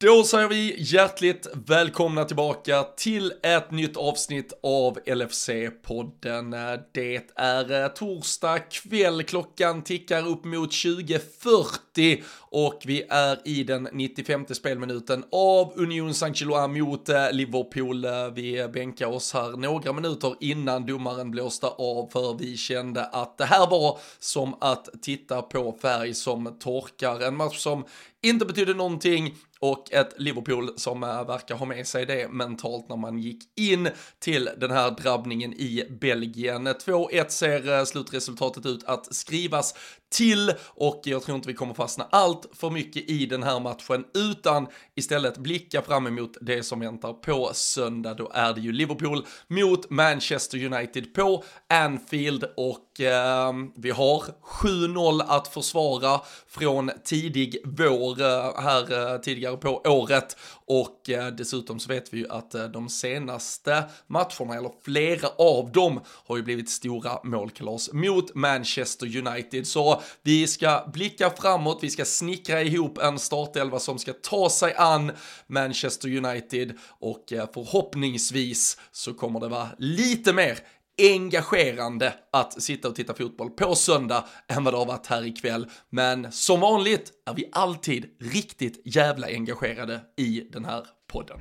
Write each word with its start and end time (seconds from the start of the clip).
Då 0.00 0.24
säger 0.24 0.48
vi 0.48 0.74
hjärtligt 0.78 1.46
välkomna 1.66 2.24
tillbaka 2.24 2.82
till 2.82 3.32
ett 3.42 3.70
nytt 3.70 3.96
avsnitt 3.96 4.52
av 4.62 4.98
LFC-podden. 4.98 6.78
Det 6.92 7.30
är 7.36 7.88
torsdag 7.88 8.58
kväll, 8.58 9.22
klockan 9.22 9.82
tickar 9.82 10.28
upp 10.28 10.44
mot 10.44 10.70
20.40 10.70 12.22
och 12.38 12.82
vi 12.86 13.02
är 13.08 13.38
i 13.44 13.64
den 13.64 13.88
95 13.92 14.46
spelminuten 14.46 15.24
av 15.32 15.72
Union 15.76 16.14
Saint-Gilloise 16.14 16.68
mot 16.68 17.08
eh, 17.08 17.32
Liverpool. 17.32 18.06
Vi 18.34 18.68
bänkar 18.68 19.06
oss 19.06 19.34
här 19.34 19.56
några 19.56 19.92
minuter 19.92 20.34
innan 20.40 20.86
domaren 20.86 21.30
blåste 21.30 21.66
av 21.66 22.10
för 22.12 22.38
vi 22.38 22.56
kände 22.56 23.04
att 23.04 23.38
det 23.38 23.44
här 23.44 23.70
var 23.70 23.98
som 24.18 24.54
att 24.60 24.88
titta 25.02 25.42
på 25.42 25.78
färg 25.82 26.14
som 26.14 26.58
torkar. 26.58 27.20
En 27.20 27.36
match 27.36 27.58
som 27.58 27.84
inte 28.28 28.44
betydde 28.44 28.74
någonting 28.74 29.34
och 29.60 29.92
ett 29.92 30.14
Liverpool 30.16 30.70
som 30.76 31.02
eh, 31.02 31.26
verkar 31.26 31.54
ha 31.54 31.66
med 31.66 31.86
sig 31.86 32.06
det 32.06 32.28
mentalt 32.28 32.88
när 32.88 32.96
man 32.96 33.18
gick 33.18 33.58
in 33.58 33.88
till 34.18 34.50
den 34.58 34.70
här 34.70 34.90
drabbningen 34.90 35.52
i 35.52 35.84
Belgien. 36.00 36.68
2-1 36.68 37.28
ser 37.28 37.78
eh, 37.78 37.84
slutresultatet 37.84 38.66
ut 38.66 38.84
att 38.84 39.14
skrivas 39.14 39.74
till 40.12 40.52
och 40.64 41.02
jag 41.04 41.22
tror 41.22 41.36
inte 41.36 41.48
vi 41.48 41.54
kommer 41.54 41.74
fastna 41.74 42.06
allt 42.10 42.46
för 42.52 42.70
mycket 42.70 43.10
i 43.10 43.26
den 43.26 43.42
här 43.42 43.60
matchen 43.60 44.04
utan 44.14 44.66
istället 44.94 45.38
blicka 45.38 45.82
fram 45.82 46.06
emot 46.06 46.36
det 46.40 46.62
som 46.62 46.80
väntar 46.80 47.12
på 47.12 47.50
söndag. 47.52 48.14
Då 48.14 48.30
är 48.34 48.54
det 48.54 48.60
ju 48.60 48.72
Liverpool 48.72 49.26
mot 49.48 49.90
Manchester 49.90 50.64
United 50.64 51.14
på 51.14 51.44
Anfield 51.68 52.44
och 52.56 52.85
eh, 53.00 53.52
vi 53.74 53.90
har 53.90 54.24
7-0 54.62 55.22
att 55.28 55.48
försvara 55.48 56.20
från 56.48 56.90
tidig 57.04 57.56
vår 57.64 58.20
eh, 58.20 58.60
här 58.62 59.12
eh, 59.14 59.20
tidigare 59.20 59.56
på 59.56 59.80
året 59.84 60.36
och 60.66 61.10
eh, 61.10 61.26
dessutom 61.26 61.80
så 61.80 61.88
vet 61.88 62.14
vi 62.14 62.18
ju 62.18 62.28
att 62.28 62.54
eh, 62.54 62.64
de 62.64 62.88
senaste 62.88 63.84
matcherna, 64.06 64.54
eller 64.54 64.70
flera 64.84 65.28
av 65.28 65.72
dem, 65.72 66.00
har 66.26 66.36
ju 66.36 66.42
blivit 66.42 66.70
stora 66.70 67.18
målkalas 67.24 67.92
mot 67.92 68.34
Manchester 68.34 69.26
United. 69.26 69.66
Så 69.66 70.02
vi 70.22 70.46
ska 70.46 70.88
blicka 70.92 71.30
framåt, 71.30 71.78
vi 71.82 71.90
ska 71.90 72.04
snickra 72.04 72.62
ihop 72.62 72.98
en 72.98 73.18
startelva 73.18 73.78
som 73.78 73.98
ska 73.98 74.12
ta 74.12 74.50
sig 74.50 74.74
an 74.74 75.12
Manchester 75.46 76.16
United 76.16 76.72
och 76.98 77.32
eh, 77.32 77.48
förhoppningsvis 77.54 78.78
så 78.92 79.14
kommer 79.14 79.40
det 79.40 79.48
vara 79.48 79.68
lite 79.78 80.32
mer 80.32 80.58
engagerande 80.98 82.14
att 82.32 82.62
sitta 82.62 82.88
och 82.88 82.94
titta 82.94 83.14
fotboll 83.14 83.50
på 83.50 83.74
söndag 83.74 84.24
än 84.48 84.64
vad 84.64 84.74
det 84.74 84.78
har 84.78 84.86
varit 84.86 85.06
här 85.06 85.26
ikväll. 85.26 85.66
Men 85.90 86.32
som 86.32 86.60
vanligt 86.60 87.12
är 87.30 87.34
vi 87.34 87.48
alltid 87.52 88.06
riktigt 88.20 88.82
jävla 88.84 89.26
engagerade 89.26 90.00
i 90.16 90.48
den 90.52 90.64
här 90.64 90.86
podden. 91.12 91.38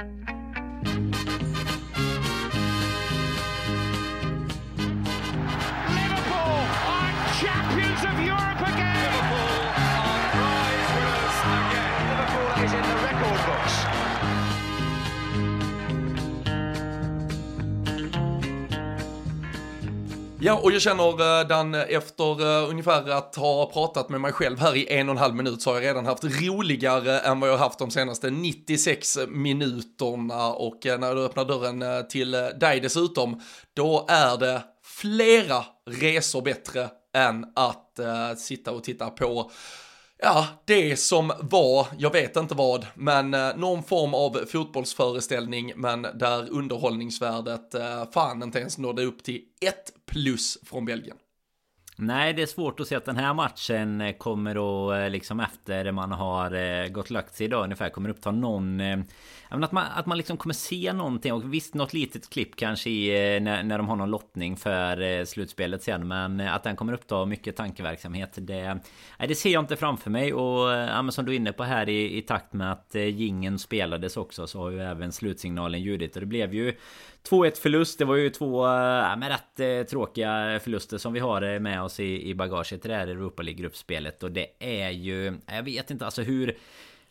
Ja, 20.46 20.60
och 20.64 20.72
jag 20.72 20.82
känner 20.82 21.40
eh, 21.42 21.48
Dan, 21.48 21.76
efter 21.76 22.42
eh, 22.42 22.70
ungefär 22.70 23.10
att 23.10 23.36
ha 23.36 23.72
pratat 23.72 24.10
med 24.10 24.22
mig 24.22 24.32
själv 24.32 24.60
här 24.60 24.76
i 24.76 24.94
en 24.94 25.10
och 25.10 25.16
en 25.16 25.20
halv 25.20 25.36
minut 25.36 25.62
så 25.62 25.70
har 25.70 25.76
jag 25.76 25.84
redan 25.84 26.06
haft 26.06 26.24
roligare 26.24 27.20
än 27.20 27.40
vad 27.40 27.50
jag 27.50 27.54
har 27.54 27.66
haft 27.66 27.80
de 27.80 27.92
senaste 27.92 28.30
96 28.30 29.18
minuterna. 29.28 30.54
Och 30.54 30.86
eh, 30.86 31.00
när 31.00 31.16
du 31.16 31.26
öppnar 31.26 31.46
dörren 31.46 31.82
eh, 31.82 32.02
till 32.02 32.32
dig 32.32 32.80
dessutom, 32.80 33.42
då 33.74 34.06
är 34.10 34.38
det 34.38 34.62
flera 34.84 35.66
resor 35.90 36.42
bättre 36.42 36.90
än 37.14 37.46
att 37.56 38.00
sitta 38.38 38.72
och 38.72 38.84
titta 38.84 39.10
på 39.10 39.52
Ja, 40.28 40.48
det 40.66 40.98
som 40.98 41.32
var, 41.40 41.88
jag 41.98 42.12
vet 42.12 42.36
inte 42.36 42.56
vad, 42.56 42.86
men 42.96 43.34
eh, 43.34 43.58
någon 43.58 43.84
form 43.84 44.14
av 44.14 44.46
fotbollsföreställning, 44.46 45.74
men 45.76 46.02
där 46.02 46.50
underhållningsvärdet 46.50 47.76
eh, 47.76 48.12
fan 48.12 48.44
inte 48.44 48.60
ens 48.60 48.78
nådde 48.78 49.04
upp 49.04 49.24
till 49.24 49.42
ett 49.62 49.92
plus 50.06 50.58
från 50.64 50.86
Belgien. 50.86 51.18
Nej, 51.98 52.34
det 52.34 52.42
är 52.42 52.46
svårt 52.46 52.80
att 52.80 52.88
se 52.88 52.96
att 52.96 53.06
den 53.06 53.18
här 53.18 53.34
matchen 53.34 54.02
eh, 54.02 54.14
kommer 54.14 54.56
att 54.56 55.04
eh, 55.04 55.10
liksom 55.10 55.40
efter 55.40 55.92
man 55.92 56.12
har 56.12 56.88
gått 56.88 57.06
gått 57.06 57.10
lagt 57.10 57.36
sig 57.36 57.46
idag 57.46 57.64
ungefär 57.64 57.90
kommer 57.90 58.10
uppta 58.10 58.32
någon 58.32 58.82
att 59.50 59.72
man, 59.72 59.86
att 59.96 60.06
man 60.06 60.18
liksom 60.18 60.38
kommer 60.38 60.54
se 60.54 60.94
någonting. 60.94 61.34
Och 61.34 61.54
visst 61.54 61.74
något 61.74 61.94
litet 61.94 62.30
klipp 62.30 62.56
kanske 62.56 62.90
i, 62.90 63.40
när, 63.40 63.64
när 63.64 63.78
de 63.78 63.88
har 63.88 63.96
någon 63.96 64.10
lottning 64.10 64.58
för 64.58 65.26
slutspelet 65.26 65.84
sen 65.84 66.08
men 66.08 66.40
att 66.40 66.64
den 66.64 66.76
kommer 66.76 66.94
uppta 66.94 67.26
mycket 67.26 67.56
tankeverksamhet 67.56 68.30
det, 68.36 68.80
nej, 69.20 69.28
det 69.28 69.36
ser 69.36 69.50
jag 69.50 69.64
inte 69.64 69.76
framför 69.76 70.10
mig. 70.10 70.34
Och 70.34 70.70
ja, 70.70 71.12
som 71.12 71.26
du 71.26 71.32
är 71.32 71.36
inne 71.36 71.54
på 71.54 71.64
här 71.64 71.90
i, 71.90 72.18
i 72.18 72.22
takt 72.22 72.54
med 72.54 72.72
att 72.72 72.96
gingen 72.96 73.60
spelades 73.60 74.18
också 74.18 74.48
så 74.48 74.60
har 74.60 74.70
ju 74.70 74.82
även 74.82 75.12
slutsignalen 75.12 75.82
ljudit. 75.82 76.16
Och 76.16 76.20
det 76.20 76.26
blev 76.28 76.54
ju 76.54 76.76
2-1 77.30 77.62
förlust. 77.62 78.00
Det 78.00 78.06
var 78.06 78.16
ju 78.16 78.30
två 78.30 78.66
äh, 78.66 79.18
rätt 79.30 79.60
äh, 79.60 79.90
tråkiga 79.90 80.60
förluster 80.64 80.98
som 80.98 81.14
vi 81.14 81.20
har 81.20 81.60
med 81.60 81.84
oss 81.86 82.00
i, 82.00 82.30
i 82.30 82.36
bagaget 82.36 82.82
till 82.82 82.92
det 82.92 82.96
här 82.98 83.08
Europa 83.08 83.44
League-gruppspelet. 83.44 84.24
Och 84.24 84.32
det 84.32 84.48
är 84.60 84.90
ju... 84.90 85.38
Jag 85.46 85.64
vet 85.64 85.92
inte 85.92 86.06
alltså 86.06 86.22
hur... 86.22 86.58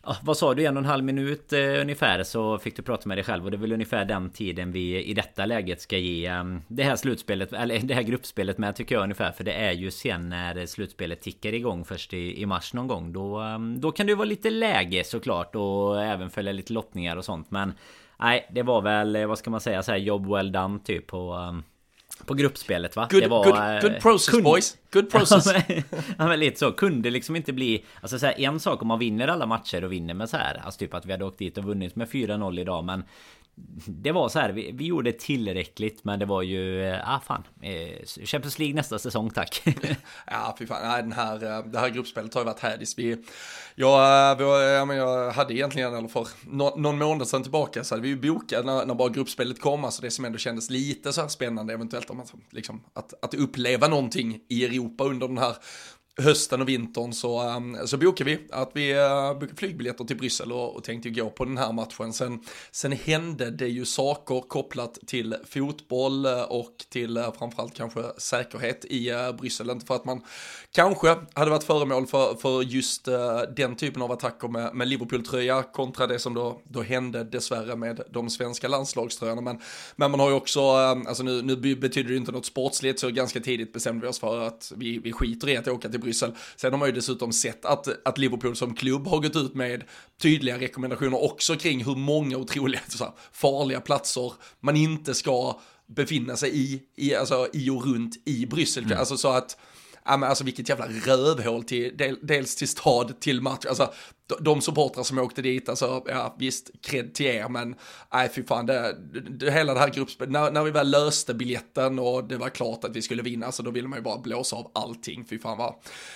Ja, 0.07 0.17
vad 0.23 0.37
sa 0.37 0.53
du? 0.53 0.65
En 0.65 0.77
och 0.77 0.83
en 0.83 0.89
halv 0.89 1.03
minut 1.03 1.53
eh, 1.53 1.81
ungefär 1.81 2.23
så 2.23 2.57
fick 2.57 2.75
du 2.75 2.81
prata 2.81 3.07
med 3.07 3.17
dig 3.17 3.25
själv 3.25 3.45
och 3.45 3.51
det 3.51 3.57
är 3.57 3.59
väl 3.59 3.71
ungefär 3.71 4.05
den 4.05 4.29
tiden 4.29 4.71
vi 4.71 5.03
i 5.03 5.13
detta 5.13 5.45
läget 5.45 5.81
ska 5.81 5.97
ge 5.97 6.31
um, 6.31 6.61
det 6.67 6.83
här 6.83 6.95
slutspelet 6.95 7.53
eller 7.53 7.79
det 7.79 7.93
här 7.93 8.01
gruppspelet 8.01 8.57
med 8.57 8.75
tycker 8.75 8.95
jag 8.95 9.03
ungefär 9.03 9.31
för 9.31 9.43
det 9.43 9.53
är 9.53 9.71
ju 9.71 9.91
sen 9.91 10.29
när 10.29 10.65
slutspelet 10.65 11.21
tickar 11.21 11.53
igång 11.53 11.85
först 11.85 12.13
i, 12.13 12.41
i 12.41 12.45
mars 12.45 12.73
någon 12.73 12.87
gång 12.87 13.13
då, 13.13 13.41
um, 13.41 13.81
då 13.81 13.91
kan 13.91 14.07
det 14.07 14.15
vara 14.15 14.25
lite 14.25 14.49
läge 14.49 15.03
såklart 15.03 15.55
och 15.55 16.03
även 16.03 16.29
följa 16.29 16.51
lite 16.51 16.73
lottningar 16.73 17.17
och 17.17 17.25
sånt 17.25 17.51
men 17.51 17.73
Nej, 18.19 18.47
det 18.51 18.63
var 18.63 18.81
väl, 18.81 19.15
eh, 19.15 19.27
vad 19.27 19.37
ska 19.37 19.49
man 19.49 19.61
säga, 19.61 19.83
så 19.83 19.91
här 19.91 19.97
jobb 19.97 20.27
well 20.31 20.51
done 20.51 20.79
typ 20.79 21.07
på... 21.07 21.33
Um, 21.33 21.63
på 22.25 22.33
gruppspelet 22.33 22.95
va? 22.95 23.07
Good, 23.11 23.23
det 23.23 23.27
var, 23.27 23.43
good, 23.43 23.81
good 23.81 24.01
process 24.01 24.29
kunde, 24.29 24.43
boys, 24.43 24.77
good 24.91 25.09
process. 25.11 25.47
ja, 26.17 26.27
men, 26.27 26.39
lite 26.39 26.59
så, 26.59 26.71
kunde 26.71 27.09
liksom 27.09 27.35
inte 27.35 27.53
bli... 27.53 27.85
Alltså 28.01 28.19
så 28.19 28.25
här, 28.25 28.39
en 28.39 28.59
sak 28.59 28.81
om 28.81 28.87
man 28.87 28.99
vinner 28.99 29.27
alla 29.27 29.45
matcher 29.45 29.83
och 29.83 29.91
vinner 29.91 30.13
med 30.13 30.29
så 30.29 30.37
här, 30.37 30.61
alltså 30.65 30.79
typ 30.79 30.93
att 30.93 31.05
vi 31.05 31.11
hade 31.11 31.25
åkt 31.25 31.39
dit 31.39 31.57
och 31.57 31.63
vunnit 31.63 31.95
med 31.95 32.07
4-0 32.07 32.59
idag 32.59 32.83
men 32.83 33.03
det 33.87 34.11
var 34.11 34.29
så 34.29 34.39
här, 34.39 34.51
vi, 34.51 34.71
vi 34.71 34.85
gjorde 34.85 35.11
tillräckligt 35.11 36.03
men 36.03 36.19
det 36.19 36.25
var 36.25 36.41
ju, 36.41 36.85
eh, 36.85 37.15
ah 37.15 37.19
fan, 37.19 37.43
eh, 37.61 38.05
Champions 38.05 38.59
League 38.59 38.75
nästa 38.75 38.99
säsong 38.99 39.29
tack. 39.29 39.63
ja, 40.27 40.55
fy 40.59 40.65
fan, 40.65 40.87
nej, 40.87 41.01
den 41.01 41.11
här, 41.11 41.57
eh, 41.57 41.65
det 41.65 41.79
här 41.79 41.89
gruppspelet 41.89 42.33
har 42.33 42.41
ju 42.41 42.45
varit 42.45 42.59
hädis. 42.59 42.97
Vi, 42.97 43.23
jag, 43.75 44.41
eh, 44.41 44.45
jag, 44.45 44.95
jag 44.95 45.31
hade 45.31 45.53
egentligen, 45.53 45.95
eller 45.95 46.07
för 46.07 46.27
no, 46.41 46.73
någon 46.77 46.97
månad 46.97 47.27
sedan 47.27 47.43
tillbaka 47.43 47.83
så 47.83 47.95
hade 47.95 48.01
vi 48.01 48.09
ju 48.09 48.15
bokat 48.15 48.65
när, 48.65 48.85
när 48.85 48.95
bara 48.95 49.09
gruppspelet 49.09 49.61
kom, 49.61 49.83
alltså 49.83 50.01
det 50.01 50.11
som 50.11 50.25
ändå 50.25 50.37
kändes 50.37 50.69
lite 50.69 51.13
så 51.13 51.21
här 51.21 51.27
spännande 51.27 51.73
eventuellt 51.73 52.09
om 52.09 52.19
att, 52.19 52.33
liksom, 52.49 52.81
att, 52.93 53.13
att 53.21 53.33
uppleva 53.33 53.87
någonting 53.87 54.39
i 54.49 54.65
Europa 54.65 55.03
under 55.03 55.27
den 55.27 55.37
här 55.37 55.55
hösten 56.17 56.61
och 56.61 56.69
vintern 56.69 57.13
så, 57.13 57.39
ehm, 57.39 57.77
så 57.87 57.97
bokade 57.97 58.29
vi 58.29 58.39
att 58.51 58.71
vi 58.73 58.91
eh, 58.91 59.33
bokade 59.33 59.55
flygbiljetter 59.55 60.03
till 60.03 60.17
Bryssel 60.17 60.51
och, 60.51 60.75
och 60.75 60.83
tänkte 60.83 61.09
gå 61.09 61.29
på 61.29 61.45
den 61.45 61.57
här 61.57 61.73
matchen. 61.73 62.13
Sen, 62.13 62.39
sen 62.71 62.91
hände 62.91 63.51
det 63.51 63.67
ju 63.67 63.85
saker 63.85 64.41
kopplat 64.47 64.99
till 65.07 65.35
fotboll 65.45 66.25
eh, 66.25 66.41
och 66.41 66.85
till 66.89 67.17
eh, 67.17 67.33
framförallt 67.37 67.73
kanske 67.73 68.03
säkerhet 68.17 68.85
i 68.85 69.11
Bryssel. 69.39 69.69
Inte 69.69 69.85
för 69.85 69.95
att 69.95 70.05
man 70.05 70.21
kanske 70.71 71.15
hade 71.33 71.51
varit 71.51 71.63
föremål 71.63 72.07
för, 72.07 72.35
för 72.35 72.61
just 72.61 73.05
den 73.55 73.75
typen 73.75 74.01
av 74.01 74.11
attacker 74.11 74.47
med, 74.47 74.75
med 74.75 74.87
Liverpool-tröja 74.87 75.63
kontra 75.63 76.07
det 76.07 76.19
som 76.19 76.33
då, 76.33 76.61
då 76.63 76.81
hände 76.81 77.23
dessvärre 77.23 77.75
med 77.75 78.01
de 78.09 78.29
svenska 78.29 78.67
landslagströjorna. 78.67 79.41
Men, 79.41 79.61
men 79.95 80.11
man 80.11 80.19
har 80.19 80.29
ju 80.29 80.35
också, 80.35 80.59
ehm, 80.59 81.07
alltså 81.07 81.23
nu, 81.23 81.41
nu 81.41 81.55
betyder 81.55 82.09
det 82.09 82.15
inte 82.15 82.31
något 82.31 82.45
sportsligt 82.45 82.99
så 82.99 83.09
ganska 83.09 83.39
tidigt 83.39 83.73
bestämde 83.73 84.01
vi 84.01 84.11
oss 84.11 84.19
för 84.19 84.41
att 84.41 84.71
vi, 84.75 84.97
vi 84.97 85.11
skiter 85.11 85.49
i 85.49 85.57
att 85.57 85.67
åka 85.67 85.89
till 85.89 85.99
Bryssel. 86.05 86.31
Sen 86.55 86.71
har 86.71 86.79
man 86.79 86.87
ju 86.87 86.95
dessutom 86.95 87.33
sett 87.33 87.65
att, 87.65 88.07
att 88.07 88.17
Liverpool 88.17 88.55
som 88.55 88.75
klubb 88.75 89.07
har 89.07 89.19
gått 89.19 89.35
ut 89.35 89.55
med 89.55 89.83
tydliga 90.21 90.59
rekommendationer 90.59 91.23
också 91.23 91.55
kring 91.55 91.85
hur 91.85 91.95
många 91.95 92.37
otroliga 92.37 92.81
här, 92.99 93.11
farliga 93.31 93.81
platser 93.81 94.33
man 94.59 94.75
inte 94.75 95.13
ska 95.13 95.59
befinna 95.87 96.35
sig 96.35 96.57
i, 96.57 96.81
i, 96.95 97.15
alltså, 97.15 97.47
i 97.53 97.69
och 97.69 97.85
runt 97.85 98.15
i 98.25 98.45
Bryssel. 98.45 98.83
Mm. 98.83 98.97
Alltså 98.97 99.17
så 99.17 99.27
att 99.29 99.57
ja 100.05 100.17
men 100.17 100.29
alltså 100.29 100.43
vilket 100.43 100.69
jävla 100.69 100.87
rövhål 100.87 101.63
till, 101.63 101.97
del, 101.97 102.17
dels 102.21 102.55
till 102.55 102.67
stad, 102.67 103.19
till 103.19 103.41
match, 103.41 103.65
alltså 103.65 103.93
de, 104.27 104.43
de 104.43 104.61
supportrar 104.61 105.03
som 105.03 105.19
åkte 105.19 105.41
dit, 105.41 105.69
alltså 105.69 106.03
ja 106.07 106.35
visst, 106.39 106.69
cred 106.81 107.13
till 107.13 107.25
er, 107.25 107.49
men 107.49 107.75
nej 108.13 108.29
fy 108.35 108.43
fan, 108.43 108.65
det, 108.65 108.97
det, 109.29 109.51
hela 109.51 109.73
det 109.73 109.79
här 109.79 109.89
gruppspelet, 109.89 110.31
när, 110.31 110.51
när 110.51 110.63
vi 110.63 110.71
väl 110.71 110.91
löste 110.91 111.33
biljetten 111.33 111.99
och 111.99 112.23
det 112.23 112.37
var 112.37 112.49
klart 112.49 112.83
att 112.83 112.95
vi 112.95 113.01
skulle 113.01 113.23
vinna, 113.23 113.51
så 113.51 113.63
då 113.63 113.71
ville 113.71 113.87
man 113.87 113.99
ju 113.99 114.03
bara 114.03 114.17
blåsa 114.17 114.55
av 114.55 114.71
allting, 114.73 115.25
fy 115.25 115.39
fan 115.39 115.57
vad, 115.57 115.75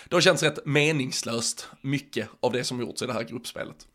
det 0.10 0.16
har 0.16 0.22
känts 0.22 0.44
rätt 0.44 0.66
meningslöst, 0.66 1.68
mycket 1.82 2.30
av 2.40 2.52
det 2.52 2.64
som 2.64 2.80
gjorts 2.80 3.02
i 3.02 3.06
det 3.06 3.14
här 3.14 3.24
gruppspelet. 3.24 3.88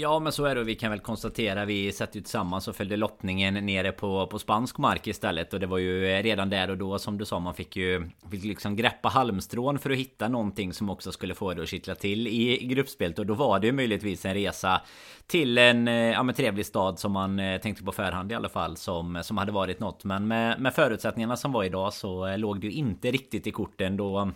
Ja 0.00 0.18
men 0.18 0.32
så 0.32 0.44
är 0.44 0.54
det. 0.54 0.60
Och 0.60 0.68
vi 0.68 0.74
kan 0.74 0.90
väl 0.90 1.00
konstatera 1.00 1.64
Vi 1.64 1.92
satt 1.92 2.16
ju 2.16 2.20
tillsammans 2.20 2.68
och 2.68 2.76
följde 2.76 2.96
lottningen 2.96 3.54
nere 3.66 3.92
på, 3.92 4.26
på 4.26 4.38
spansk 4.38 4.78
mark 4.78 5.06
istället. 5.06 5.52
Och 5.52 5.60
det 5.60 5.66
var 5.66 5.78
ju 5.78 6.06
eh, 6.06 6.22
redan 6.22 6.50
där 6.50 6.70
och 6.70 6.78
då 6.78 6.98
som 6.98 7.18
du 7.18 7.24
sa 7.24 7.38
Man 7.38 7.54
fick 7.54 7.76
ju 7.76 8.10
fick 8.30 8.44
liksom 8.44 8.76
greppa 8.76 9.08
halmstrån 9.08 9.78
för 9.78 9.90
att 9.90 9.96
hitta 9.96 10.28
någonting 10.28 10.72
som 10.72 10.90
också 10.90 11.12
skulle 11.12 11.34
få 11.34 11.54
det 11.54 11.62
att 11.62 11.68
kittla 11.68 11.94
till 11.94 12.26
i, 12.26 12.62
i 12.62 12.66
gruppspelet. 12.66 13.18
Och 13.18 13.26
då 13.26 13.34
var 13.34 13.60
det 13.60 13.66
ju 13.66 13.72
möjligtvis 13.72 14.24
en 14.24 14.34
resa 14.34 14.80
Till 15.26 15.58
en 15.58 15.88
eh, 15.88 15.94
ja, 15.94 16.22
men 16.22 16.34
trevlig 16.34 16.66
stad 16.66 16.98
som 16.98 17.12
man 17.12 17.38
eh, 17.38 17.60
tänkte 17.60 17.84
på 17.84 17.92
förhand 17.92 18.32
i 18.32 18.34
alla 18.34 18.48
fall 18.48 18.76
Som, 18.76 19.20
som 19.22 19.38
hade 19.38 19.52
varit 19.52 19.80
något. 19.80 20.04
Men 20.04 20.28
med, 20.28 20.60
med 20.60 20.74
förutsättningarna 20.74 21.36
som 21.36 21.52
var 21.52 21.64
idag 21.64 21.92
så 21.92 22.36
låg 22.36 22.60
det 22.60 22.66
ju 22.66 22.72
inte 22.72 23.10
riktigt 23.10 23.46
i 23.46 23.50
korten. 23.50 23.96
Då 23.96 24.30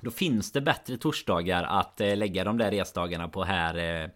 då 0.00 0.10
finns 0.10 0.52
det 0.52 0.60
bättre 0.60 0.96
torsdagar 0.96 1.62
att 1.62 2.00
lägga 2.00 2.44
de 2.44 2.58
där 2.58 2.70
resdagarna 2.70 3.28
på 3.28 3.44
här 3.44 4.10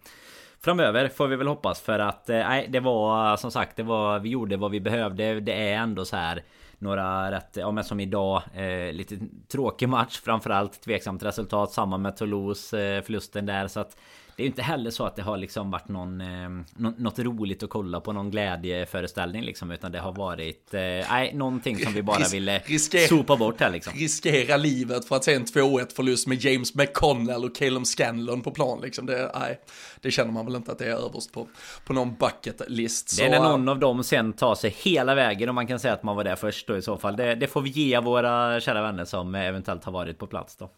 framöver 0.61 1.07
får 1.07 1.27
vi 1.27 1.35
väl 1.35 1.47
hoppas 1.47 1.81
för 1.81 1.99
att 1.99 2.29
eh, 2.29 2.35
nej 2.35 2.67
det 2.69 2.79
var 2.79 3.37
som 3.37 3.51
sagt 3.51 3.75
det 3.75 3.83
var 3.83 4.19
vi 4.19 4.29
gjorde 4.29 4.57
vad 4.57 4.71
vi 4.71 4.79
behövde. 4.79 5.39
Det 5.39 5.69
är 5.69 5.77
ändå 5.77 6.05
så 6.05 6.15
här 6.15 6.43
några 6.77 7.31
rätt, 7.31 7.49
ja 7.53 7.71
men 7.71 7.83
som 7.83 7.99
idag, 7.99 8.41
eh, 8.53 8.93
lite 8.93 9.19
tråkig 9.51 9.89
match 9.89 10.19
framförallt 10.19 10.81
tveksamt 10.81 11.23
resultat 11.23 11.71
samma 11.71 11.97
med 11.97 12.17
Toulouse 12.17 12.81
eh, 12.81 13.03
förlusten 13.03 13.45
där 13.45 13.67
så 13.67 13.79
att 13.79 13.97
det 14.39 14.43
är 14.43 14.47
inte 14.47 14.61
heller 14.61 14.91
så 14.91 15.05
att 15.05 15.15
det 15.15 15.21
har 15.21 15.37
liksom 15.37 15.71
varit 15.71 15.87
någon, 15.87 16.21
eh, 16.21 16.49
något 16.97 17.19
roligt 17.19 17.63
att 17.63 17.69
kolla 17.69 17.99
på 17.99 18.13
någon 18.13 18.31
glädjeföreställning 18.31 19.43
liksom 19.43 19.71
utan 19.71 19.91
det 19.91 19.99
har 19.99 20.11
varit 20.11 20.73
eh, 20.73 20.81
nej, 20.81 21.31
någonting 21.33 21.77
som 21.77 21.93
vi 21.93 22.01
bara 22.01 22.27
ville 22.31 22.59
riskera, 22.59 23.07
sopa 23.07 23.35
bort 23.35 23.59
här 23.59 23.69
liksom. 23.69 23.93
Riskera 23.93 24.57
livet 24.57 25.05
för 25.05 25.15
att 25.15 25.23
se 25.23 25.33
en 25.33 25.45
2-1 25.45 25.95
förlust 25.95 26.27
med 26.27 26.45
James 26.45 26.75
McConnell 26.75 27.45
och 27.45 27.55
Calum 27.55 27.85
Scanlon 27.85 28.41
på 28.41 28.51
plan 28.51 28.81
liksom. 28.81 29.05
Det, 29.05 29.31
nej, 29.39 29.59
det 30.01 30.11
känner 30.11 30.31
man 30.31 30.45
väl 30.45 30.55
inte 30.55 30.71
att 30.71 30.79
det 30.79 30.85
är 30.85 31.05
överst 31.05 31.31
på, 31.33 31.47
på 31.85 31.93
någon 31.93 32.15
bucket 32.15 32.61
list. 32.67 33.17
Det 33.17 33.25
är 33.25 33.29
när 33.29 33.39
någon 33.39 33.69
av 33.69 33.79
dem 33.79 34.03
sen 34.03 34.33
tar 34.33 34.55
sig 34.55 34.75
hela 34.83 35.15
vägen 35.15 35.49
och 35.49 35.55
man 35.55 35.67
kan 35.67 35.79
säga 35.79 35.93
att 35.93 36.03
man 36.03 36.15
var 36.15 36.23
där 36.23 36.35
först 36.35 36.67
då 36.67 36.77
i 36.77 36.81
så 36.81 36.97
fall. 36.97 37.15
Det, 37.15 37.35
det 37.35 37.47
får 37.47 37.61
vi 37.61 37.69
ge 37.69 37.99
våra 37.99 38.59
kära 38.59 38.81
vänner 38.81 39.05
som 39.05 39.35
eventuellt 39.35 39.83
har 39.83 39.91
varit 39.91 40.17
på 40.17 40.27
plats 40.27 40.55
då. 40.55 40.69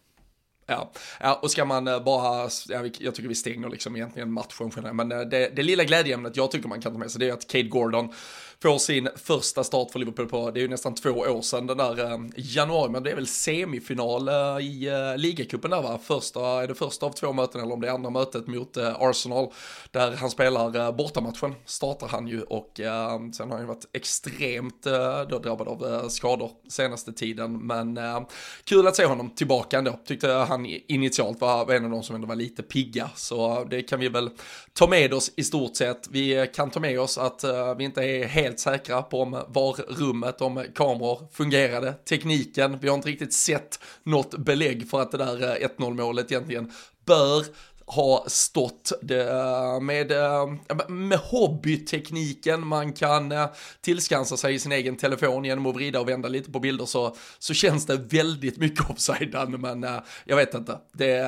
Ja, 0.72 0.90
ja, 1.20 1.38
och 1.42 1.50
ska 1.50 1.64
man 1.64 1.88
eh, 1.88 2.04
bara, 2.04 2.48
ja, 2.68 2.84
jag 2.98 3.14
tycker 3.14 3.28
vi 3.28 3.34
stänger 3.34 3.68
liksom 3.68 3.96
egentligen 3.96 4.32
matchen 4.32 4.70
generellt, 4.76 4.96
men 4.96 5.12
eh, 5.12 5.20
det, 5.20 5.48
det 5.56 5.62
lilla 5.62 5.84
glädjeämnet 5.84 6.36
jag 6.36 6.50
tycker 6.50 6.68
man 6.68 6.80
kan 6.80 6.92
ta 6.92 6.98
med 6.98 7.10
sig 7.10 7.18
det 7.18 7.28
är 7.28 7.32
att 7.32 7.46
Cade 7.46 7.68
Gordon 7.68 8.12
får 8.62 8.78
sin 8.78 9.08
första 9.16 9.64
start 9.64 9.90
för 9.90 9.98
Liverpool 9.98 10.26
på, 10.26 10.50
det 10.50 10.60
är 10.60 10.62
ju 10.62 10.68
nästan 10.68 10.94
två 10.94 11.10
år 11.10 11.42
sedan 11.42 11.66
den 11.66 11.76
där 11.76 12.04
eh, 12.04 12.18
januari, 12.36 12.90
men 12.90 13.02
det 13.02 13.10
är 13.10 13.14
väl 13.14 13.26
semifinal 13.26 14.28
eh, 14.28 14.66
i 14.66 14.88
eh, 14.88 15.16
ligacupen 15.16 15.70
där 15.70 15.82
va? 15.82 15.98
Första, 16.02 16.62
är 16.62 16.68
det 16.68 16.74
första 16.74 17.06
av 17.06 17.10
två 17.10 17.32
möten 17.32 17.60
eller 17.60 17.72
om 17.74 17.80
det 17.80 17.88
är 17.88 17.92
andra 17.92 18.10
mötet 18.10 18.46
mot 18.46 18.76
eh, 18.76 19.02
Arsenal, 19.02 19.52
där 19.90 20.12
han 20.12 20.30
spelar 20.30 20.76
eh, 20.76 20.96
bortamatchen, 20.96 21.54
startar 21.64 22.08
han 22.08 22.28
ju 22.28 22.42
och 22.42 22.80
eh, 22.80 23.18
sen 23.32 23.50
har 23.50 23.56
han 23.56 23.60
ju 23.60 23.66
varit 23.66 23.88
extremt 23.92 24.86
eh, 24.86 25.22
då 25.30 25.38
drabbad 25.38 25.68
av 25.68 25.94
eh, 25.94 26.08
skador 26.08 26.50
senaste 26.68 27.12
tiden, 27.12 27.66
men 27.66 27.96
eh, 27.96 28.20
kul 28.64 28.86
att 28.86 28.96
se 28.96 29.04
honom 29.04 29.30
tillbaka 29.30 29.78
ändå, 29.78 29.98
tyckte 30.06 30.28
han 30.28 30.66
initialt 30.66 31.40
var 31.40 31.72
en 31.72 31.84
av 31.84 31.90
de 31.90 32.02
som 32.02 32.14
ändå 32.14 32.28
var 32.28 32.36
lite 32.36 32.62
pigga, 32.62 33.10
så 33.14 33.60
eh, 33.60 33.68
det 33.68 33.82
kan 33.82 34.00
vi 34.00 34.08
väl 34.08 34.30
ta 34.72 34.86
med 34.86 35.14
oss 35.14 35.32
i 35.36 35.44
stort 35.44 35.76
sett. 35.76 36.08
Vi 36.10 36.50
kan 36.54 36.70
ta 36.70 36.80
med 36.80 37.00
oss 37.00 37.18
att 37.18 37.44
eh, 37.44 37.74
vi 37.74 37.84
inte 37.84 38.02
är 38.02 38.24
helt 38.24 38.51
säkra 38.60 39.02
på 39.02 39.22
om 39.22 39.30
var 39.48 39.72
rummet, 39.72 40.40
om 40.40 40.64
kameror 40.74 41.28
fungerade, 41.32 41.92
tekniken. 41.92 42.78
Vi 42.80 42.88
har 42.88 42.94
inte 42.94 43.08
riktigt 43.08 43.34
sett 43.34 43.78
något 44.02 44.38
belägg 44.38 44.90
för 44.90 45.00
att 45.00 45.10
det 45.10 45.18
där 45.18 45.62
eh, 45.62 45.68
1-0 45.78 45.94
målet 45.94 46.32
egentligen 46.32 46.72
bör 47.04 47.44
ha 47.86 48.24
stått 48.28 48.92
det, 49.02 49.30
eh, 49.30 49.80
med, 49.80 50.12
eh, 50.12 50.46
med 50.88 51.18
hobbytekniken 51.18 52.66
man 52.66 52.92
kan 52.92 53.34
tillskansa 53.80 54.36
sig 54.36 54.54
i 54.54 54.58
sin 54.58 54.72
egen 54.72 54.96
telefon 54.96 55.44
genom 55.44 55.66
att 55.66 55.74
vrida 55.74 56.00
och 56.00 56.08
vända 56.08 56.28
lite 56.28 56.52
på 56.52 56.60
bilder 56.60 56.84
så, 56.84 57.16
så 57.38 57.54
känns 57.54 57.86
det 57.86 57.96
väldigt 57.96 58.58
mycket 58.58 58.90
offside, 58.90 59.58
men 59.58 59.86
jag 60.24 60.36
vet 60.36 60.54
inte. 60.54 60.78
Det, 60.92 61.18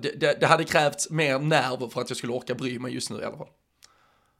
det, 0.00 0.40
det 0.40 0.46
hade 0.46 0.64
krävts 0.64 1.10
mer 1.10 1.38
nerv 1.38 1.90
för 1.90 2.00
att 2.00 2.10
jag 2.10 2.16
skulle 2.16 2.32
orka 2.32 2.54
bry 2.54 2.78
mig 2.78 2.94
just 2.94 3.10
nu 3.10 3.20
i 3.20 3.24
alla 3.24 3.36
fall. 3.36 3.48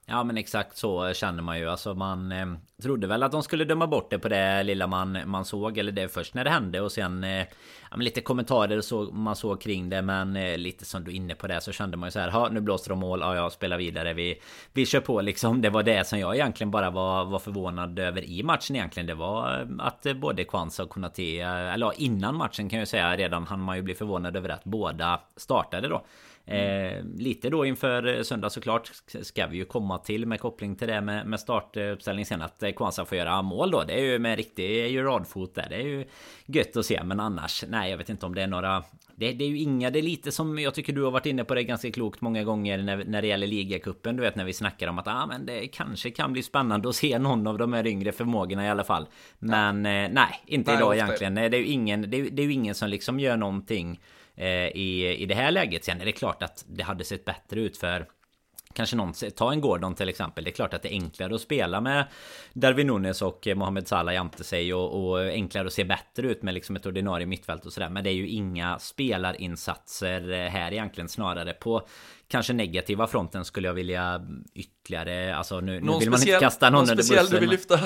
Ja 0.06 0.24
men 0.24 0.36
exakt 0.36 0.76
så 0.76 1.12
känner 1.12 1.42
man 1.42 1.58
ju. 1.58 1.68
Alltså 1.68 1.94
man 1.94 2.32
eh, 2.32 2.46
trodde 2.82 3.06
väl 3.06 3.22
att 3.22 3.32
de 3.32 3.42
skulle 3.42 3.64
döma 3.64 3.86
bort 3.86 4.10
det 4.10 4.18
på 4.18 4.28
det 4.28 4.62
lilla 4.62 4.86
man, 4.86 5.18
man 5.26 5.44
såg. 5.44 5.78
Eller 5.78 5.92
det 5.92 6.08
först 6.08 6.34
när 6.34 6.44
det 6.44 6.50
hände 6.50 6.80
och 6.80 6.92
sen 6.92 7.24
eh, 7.24 7.46
ja, 7.90 7.96
lite 7.96 8.20
kommentarer 8.20 8.80
så, 8.80 9.02
man 9.02 9.36
såg 9.36 9.60
kring 9.60 9.90
det. 9.90 10.02
Men 10.02 10.36
eh, 10.36 10.58
lite 10.58 10.84
som 10.84 11.04
du 11.04 11.10
är 11.10 11.14
inne 11.14 11.34
på 11.34 11.46
det 11.46 11.60
så 11.60 11.72
kände 11.72 11.96
man 11.96 12.06
ju 12.06 12.10
så 12.10 12.20
här. 12.20 12.28
Ja 12.28 12.48
nu 12.52 12.60
blåser 12.60 12.90
de 12.90 12.98
mål. 12.98 13.20
Ja 13.20 13.36
jag 13.36 13.52
spelar 13.52 13.78
vidare. 13.78 14.14
Vi, 14.14 14.40
vi 14.72 14.86
kör 14.86 15.00
på 15.00 15.20
liksom. 15.20 15.62
Det 15.62 15.70
var 15.70 15.82
det 15.82 16.06
som 16.06 16.18
jag 16.18 16.34
egentligen 16.34 16.70
bara 16.70 16.90
var, 16.90 17.24
var 17.24 17.38
förvånad 17.38 17.98
över 17.98 18.24
i 18.24 18.42
matchen 18.42 18.76
egentligen. 18.76 19.06
Det 19.06 19.14
var 19.14 19.60
eh, 19.60 19.86
att 19.86 20.06
eh, 20.06 20.14
både 20.14 20.44
Kwanza 20.44 20.82
och 20.82 20.90
Konate. 20.90 21.40
Eh, 21.40 21.74
eller 21.74 21.86
ja 21.86 21.92
innan 21.96 22.36
matchen 22.36 22.68
kan 22.68 22.78
jag 22.78 22.88
säga 22.88 23.16
redan 23.16 23.46
han 23.46 23.60
man 23.60 23.76
ju 23.76 23.82
bli 23.82 23.94
förvånad 23.94 24.36
över 24.36 24.48
att 24.48 24.64
båda 24.64 25.20
startade 25.36 25.88
då. 25.88 26.04
Eh, 26.46 27.04
lite 27.16 27.50
då 27.50 27.66
inför 27.66 28.16
eh, 28.16 28.22
söndag 28.22 28.50
såklart 28.50 28.92
ska 29.22 29.46
vi 29.46 29.56
ju 29.56 29.64
komma 29.64 29.98
till 29.98 30.26
med 30.26 30.40
koppling 30.40 30.76
till 30.76 30.88
det 30.88 31.00
med, 31.00 31.26
med 31.26 31.40
startuppställning 31.40 32.26
sen 32.26 32.42
att 32.42 32.62
eh, 32.62 32.70
Kwanza 32.70 33.04
får 33.04 33.18
göra 33.18 33.42
mål 33.42 33.70
då. 33.70 33.82
Det 33.82 34.00
är 34.00 34.04
ju 34.04 34.18
med 34.18 34.36
riktig 34.36 34.98
radfot 34.98 35.54
där. 35.54 35.66
Det 35.68 35.76
är 35.76 35.86
ju 35.86 36.04
gött 36.46 36.76
att 36.76 36.86
se 36.86 37.04
men 37.04 37.20
annars 37.20 37.64
nej 37.68 37.90
jag 37.90 37.98
vet 37.98 38.08
inte 38.08 38.26
om 38.26 38.34
det 38.34 38.42
är 38.42 38.46
några 38.46 38.84
det, 39.16 39.32
det, 39.32 39.44
är 39.44 39.48
ju 39.48 39.58
inga, 39.58 39.90
det 39.90 39.98
är 39.98 40.02
lite 40.02 40.32
som 40.32 40.58
jag 40.58 40.74
tycker 40.74 40.92
du 40.92 41.02
har 41.02 41.10
varit 41.10 41.26
inne 41.26 41.44
på 41.44 41.54
det 41.54 41.64
ganska 41.64 41.90
klokt 41.90 42.20
många 42.20 42.44
gånger 42.44 42.78
när, 42.78 43.04
när 43.04 43.22
det 43.22 43.28
gäller 43.28 43.46
ligacupen. 43.46 44.16
Du 44.16 44.22
vet 44.22 44.36
när 44.36 44.44
vi 44.44 44.52
snackar 44.52 44.88
om 44.88 44.98
att 44.98 45.08
ah, 45.08 45.26
men 45.26 45.46
det 45.46 45.66
kanske 45.66 46.10
kan 46.10 46.32
bli 46.32 46.42
spännande 46.42 46.88
att 46.88 46.96
se 46.96 47.18
någon 47.18 47.46
av 47.46 47.58
de 47.58 47.72
här 47.72 47.86
yngre 47.86 48.12
förmågorna 48.12 48.66
i 48.66 48.68
alla 48.68 48.84
fall. 48.84 49.06
Men 49.38 49.84
ja. 49.84 49.90
eh, 49.90 50.10
nej, 50.12 50.42
inte 50.46 50.70
nej, 50.70 50.78
idag 50.78 50.94
egentligen. 50.94 51.34
Det 51.34 51.40
är 51.40 51.54
ju 51.54 51.66
ingen, 51.66 52.10
det 52.10 52.20
är, 52.20 52.30
det 52.30 52.42
är 52.42 52.46
ju 52.46 52.52
ingen 52.52 52.74
som 52.74 52.88
liksom 52.88 53.20
gör 53.20 53.36
någonting 53.36 54.00
Eh, 54.36 54.46
i, 54.66 55.16
i 55.18 55.26
det 55.26 55.34
här 55.34 55.50
läget. 55.50 55.84
Sen 55.84 56.00
är 56.00 56.04
det 56.04 56.12
klart 56.12 56.42
att 56.42 56.64
det 56.68 56.82
hade 56.82 57.04
sett 57.04 57.24
bättre 57.24 57.60
ut 57.60 57.76
för 57.76 58.06
Kanske 58.74 58.96
någon, 58.96 59.12
ta 59.12 59.52
en 59.52 59.60
Gordon 59.60 59.94
till 59.94 60.08
exempel. 60.08 60.44
Det 60.44 60.50
är 60.50 60.52
klart 60.52 60.74
att 60.74 60.82
det 60.82 60.88
är 60.88 60.92
enklare 60.92 61.34
att 61.34 61.40
spela 61.40 61.80
med 61.80 62.04
Darwin 62.52 62.86
Nunes 62.86 63.22
och 63.22 63.48
Mohamed 63.56 63.88
Salah 63.88 64.14
jämte 64.14 64.44
sig 64.44 64.74
och, 64.74 65.10
och, 65.10 65.20
enklare 65.20 65.66
att 65.66 65.72
se 65.72 65.84
bättre 65.84 66.26
ut 66.26 66.42
med 66.42 66.54
liksom 66.54 66.76
ett 66.76 66.86
ordinarie 66.86 67.26
mittfält 67.26 67.66
och 67.66 67.72
sådär. 67.72 67.88
Men 67.88 68.04
det 68.04 68.10
är 68.10 68.14
ju 68.14 68.28
inga 68.28 68.78
spelarinsatser 68.78 70.30
eh, 70.30 70.50
här 70.50 70.72
egentligen 70.72 71.08
snarare 71.08 71.52
på 71.52 71.86
kanske 72.28 72.52
negativa 72.52 73.06
fronten 73.06 73.44
skulle 73.44 73.68
jag 73.68 73.74
vilja 73.74 74.20
ytterligare. 74.54 75.36
Alltså 75.36 75.60
nu, 75.60 75.80
nu 75.80 75.98
vill 75.98 76.10
man 76.10 76.20
inte 76.20 76.38
kasta 76.40 76.70
någon, 76.70 76.72
någon 76.72 76.90
under 76.90 76.96
bussen. 76.96 77.26
du 77.30 77.40
vill 77.40 77.50
lyfta? 77.50 77.80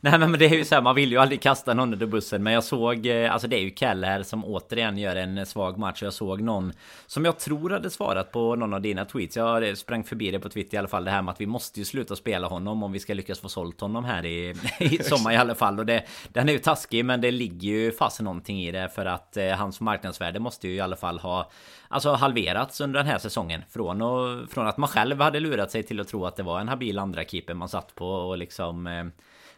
Nej 0.00 0.18
men 0.18 0.32
det 0.32 0.44
är 0.44 0.54
ju 0.54 0.64
så 0.64 0.74
här, 0.74 0.82
man 0.82 0.94
vill 0.94 1.10
ju 1.10 1.18
aldrig 1.18 1.40
kasta 1.40 1.74
någon 1.74 1.92
under 1.92 2.06
bussen 2.06 2.42
Men 2.42 2.52
jag 2.52 2.64
såg, 2.64 3.06
eh, 3.06 3.32
alltså 3.32 3.48
det 3.48 3.56
är 3.56 3.60
ju 3.60 3.70
Kalle 3.70 4.06
här 4.06 4.22
som 4.22 4.44
återigen 4.44 4.98
gör 4.98 5.16
en 5.16 5.46
svag 5.46 5.78
match 5.78 6.02
Jag 6.02 6.12
såg 6.12 6.40
någon 6.40 6.72
som 7.06 7.24
jag 7.24 7.38
tror 7.38 7.70
hade 7.70 7.90
svarat 7.90 8.32
på 8.32 8.56
någon 8.56 8.74
av 8.74 8.80
dina 8.80 9.04
tweets 9.04 9.36
Jag 9.36 9.78
sprang 9.78 10.04
förbi 10.04 10.30
det 10.30 10.40
på 10.40 10.48
Twitter 10.48 10.74
i 10.74 10.78
alla 10.78 10.88
fall 10.88 11.04
Det 11.04 11.10
här 11.10 11.22
med 11.22 11.32
att 11.32 11.40
vi 11.40 11.46
måste 11.46 11.78
ju 11.80 11.84
sluta 11.84 12.16
spela 12.16 12.46
honom 12.46 12.82
Om 12.82 12.92
vi 12.92 13.00
ska 13.00 13.14
lyckas 13.14 13.40
få 13.40 13.48
sålt 13.48 13.80
honom 13.80 14.04
här 14.04 14.26
i, 14.26 14.54
i 14.80 15.02
sommar 15.02 15.32
i 15.32 15.36
alla 15.36 15.54
fall 15.54 15.78
Och 15.78 15.86
det, 15.86 16.04
den 16.28 16.48
är 16.48 16.52
ju 16.52 16.58
taskig 16.58 17.04
men 17.04 17.20
det 17.20 17.30
ligger 17.30 17.68
ju 17.68 17.92
fast 17.92 18.20
någonting 18.20 18.62
i 18.62 18.72
det 18.72 18.88
För 18.88 19.06
att 19.06 19.36
eh, 19.36 19.48
hans 19.48 19.80
marknadsvärde 19.80 20.40
måste 20.40 20.68
ju 20.68 20.74
i 20.74 20.80
alla 20.80 20.96
fall 20.96 21.18
ha 21.18 21.50
Alltså 21.88 22.12
halverats 22.12 22.80
under 22.80 22.98
den 22.98 23.06
här 23.06 23.18
säsongen 23.18 23.62
Från, 23.70 24.02
och, 24.02 24.50
från 24.50 24.66
att 24.66 24.76
man 24.76 24.88
själv 24.88 25.20
hade 25.20 25.40
lurat 25.40 25.70
sig 25.70 25.82
till 25.82 26.00
att 26.00 26.08
tro 26.08 26.26
att 26.26 26.36
det 26.36 26.42
var 26.42 26.60
en 26.60 26.68
habil 26.68 26.98
andra 26.98 27.24
keeper 27.24 27.54
man 27.54 27.68
satt 27.68 27.94
på 27.94 28.08
och 28.08 28.38
liksom 28.38 28.86
eh, 28.86 29.04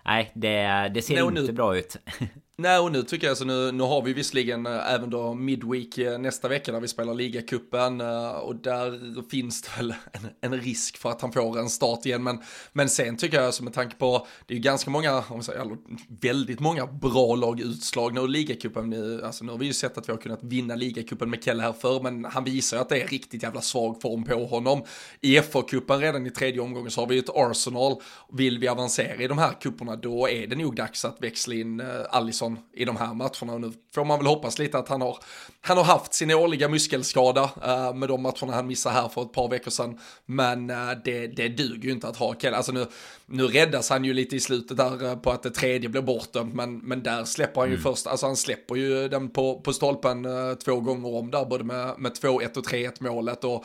Nej, 0.04 0.32
det, 0.34 0.90
det 0.94 1.02
ser 1.02 1.20
no, 1.20 1.28
inte 1.28 1.42
nu, 1.42 1.52
bra 1.52 1.76
ut. 1.76 1.96
Nej, 2.60 2.78
och 2.78 2.92
nu 2.92 3.02
tycker 3.02 3.26
jag 3.26 3.36
så 3.36 3.44
nu, 3.44 3.72
nu 3.72 3.82
har 3.82 4.02
vi 4.02 4.12
visserligen 4.12 4.66
eh, 4.66 4.92
även 4.94 5.10
då 5.10 5.34
Midweek 5.34 5.98
eh, 5.98 6.18
nästa 6.18 6.48
vecka 6.48 6.72
när 6.72 6.80
vi 6.80 6.88
spelar 6.88 7.14
ligacupen 7.14 8.00
eh, 8.00 8.30
och 8.30 8.56
där 8.56 9.22
finns 9.30 9.62
det 9.62 9.68
väl 9.76 9.94
en, 10.12 10.28
en, 10.40 10.60
risk 10.60 10.96
för 10.96 11.10
att 11.10 11.20
han 11.20 11.32
får 11.32 11.58
en 11.58 11.68
start 11.68 12.06
igen. 12.06 12.22
Men, 12.22 12.38
men 12.72 12.88
sen 12.88 13.16
tycker 13.16 13.36
jag, 13.36 13.46
alltså 13.46 13.64
med 13.64 13.72
tanke 13.72 13.96
på, 13.96 14.26
det 14.46 14.54
är 14.54 14.56
ju 14.56 14.62
ganska 14.62 14.90
många, 14.90 15.24
om 15.28 15.42
säger, 15.42 15.60
alltså, 15.60 15.76
väldigt 16.20 16.60
många 16.60 16.86
bra 16.86 17.34
lag 17.34 17.60
utslagna 17.60 18.20
ur 18.20 18.28
ligacupen. 18.28 18.90
Nu, 18.90 19.22
alltså, 19.24 19.44
nu 19.44 19.52
har 19.52 19.58
vi 19.58 19.66
ju 19.66 19.72
sett 19.72 19.98
att 19.98 20.08
vi 20.08 20.12
har 20.12 20.20
kunnat 20.20 20.42
vinna 20.42 20.74
ligacupen 20.74 21.30
med 21.30 21.44
Kelle 21.44 21.62
här 21.62 21.72
för 21.72 22.02
men 22.02 22.24
han 22.24 22.44
visar 22.44 22.76
ju 22.76 22.80
att 22.80 22.88
det 22.88 23.02
är 23.02 23.06
riktigt 23.06 23.42
jävla 23.42 23.60
svag 23.60 24.02
form 24.02 24.24
på 24.24 24.46
honom. 24.46 24.84
I 25.20 25.40
FA-cupen 25.40 25.98
redan 25.98 26.26
i 26.26 26.30
tredje 26.30 26.60
omgången 26.60 26.90
så 26.90 27.00
har 27.00 27.06
vi 27.06 27.14
ju 27.14 27.20
ett 27.20 27.30
Arsenal. 27.34 28.02
Vill 28.32 28.58
vi 28.58 28.68
avancera 28.68 29.22
i 29.22 29.28
de 29.28 29.38
här 29.38 29.52
cuperna 29.60 29.96
då 29.96 30.28
är 30.28 30.46
det 30.46 30.56
nog 30.56 30.76
dags 30.76 31.04
att 31.04 31.22
växla 31.22 31.54
in 31.54 31.82
Alisson. 32.10 32.47
Johansson 32.48 32.64
i 32.72 32.84
de 32.84 32.96
här 32.96 33.14
matcherna. 33.14 33.52
Och 33.52 33.60
nu 33.60 33.72
får 33.94 34.04
man 34.04 34.18
väl 34.18 34.26
hoppas 34.26 34.58
lite 34.58 34.78
att 34.78 34.88
han 34.88 35.00
har, 35.00 35.18
han 35.60 35.76
har 35.76 35.84
haft 35.84 36.14
sin 36.14 36.30
årliga 36.30 36.68
muskelskada 36.68 37.42
uh, 37.42 37.94
med 37.94 38.08
de 38.08 38.22
matcherna 38.22 38.52
han 38.52 38.66
missade 38.66 38.94
här 38.94 39.08
för 39.08 39.22
ett 39.22 39.32
par 39.32 39.48
veckor 39.48 39.70
sedan. 39.70 39.98
Men 40.26 40.70
uh, 40.70 40.90
det, 41.04 41.26
det 41.26 41.48
duger 41.48 41.88
ju 41.88 41.92
inte 41.92 42.08
att 42.08 42.16
ha 42.16 42.34
Kell. 42.34 42.54
Alltså 42.54 42.72
nu, 42.72 42.86
nu 43.26 43.46
räddas 43.46 43.90
han 43.90 44.04
ju 44.04 44.12
lite 44.14 44.36
i 44.36 44.40
slutet 44.40 44.76
där 44.76 45.04
uh, 45.04 45.16
på 45.16 45.30
att 45.30 45.42
det 45.42 45.50
tredje 45.50 45.88
blir 45.88 46.02
bortdömt. 46.02 46.54
Men, 46.54 46.78
men 46.78 47.02
där 47.02 47.24
släpper 47.24 47.60
han 47.60 47.68
ju 47.68 47.74
mm. 47.74 47.82
först, 47.82 48.06
alltså 48.06 48.26
han 48.26 48.36
släpper 48.36 48.76
ju 48.76 49.08
den 49.08 49.28
på, 49.28 49.60
på 49.60 49.72
stolpen 49.72 50.26
två 50.64 50.80
gånger 50.80 51.14
om 51.14 51.30
där, 51.30 51.44
både 51.44 51.64
med, 51.64 51.98
med 51.98 52.12
2-1 52.12 52.58
och 52.58 52.66
3-1 52.66 52.92
målet. 53.00 53.44
Och 53.44 53.64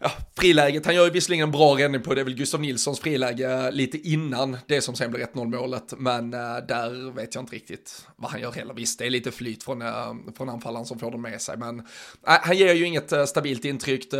ja, 0.00 0.12
friläget, 0.36 0.86
han 0.86 0.94
gör 0.94 1.04
ju 1.04 1.10
visserligen 1.10 1.42
en 1.42 1.50
bra 1.50 1.78
räddning 1.78 2.02
på 2.02 2.14
det, 2.14 2.20
är 2.20 2.24
väl 2.24 2.34
Gustav 2.34 2.60
Nilssons 2.60 3.00
friläge 3.00 3.70
lite 3.70 3.98
innan 3.98 4.56
det 4.66 4.80
som 4.80 4.94
sen 4.94 5.10
blir 5.10 5.26
1-0 5.26 5.46
målet, 5.46 5.94
men 5.98 6.34
äh, 6.34 6.40
där 6.68 7.14
vet 7.14 7.34
jag 7.34 7.42
inte 7.42 7.56
riktigt 7.56 8.06
vad 8.16 8.30
han 8.30 8.40
gör 8.40 8.52
heller. 8.52 8.74
Visst, 8.74 8.98
det 8.98 9.06
är 9.06 9.10
lite 9.10 9.30
flyt 9.30 9.62
från, 9.62 9.82
äh, 9.82 10.14
från 10.36 10.48
anfallaren 10.48 10.86
som 10.86 10.98
får 10.98 11.10
den 11.10 11.20
med 11.20 11.40
sig, 11.40 11.56
men 11.56 11.80
äh, 11.80 11.84
han 12.24 12.56
ger 12.56 12.74
ju 12.74 12.84
inget 12.84 13.12
äh, 13.12 13.24
stabilt 13.24 13.64
intryck. 13.64 14.12
Äh, 14.12 14.18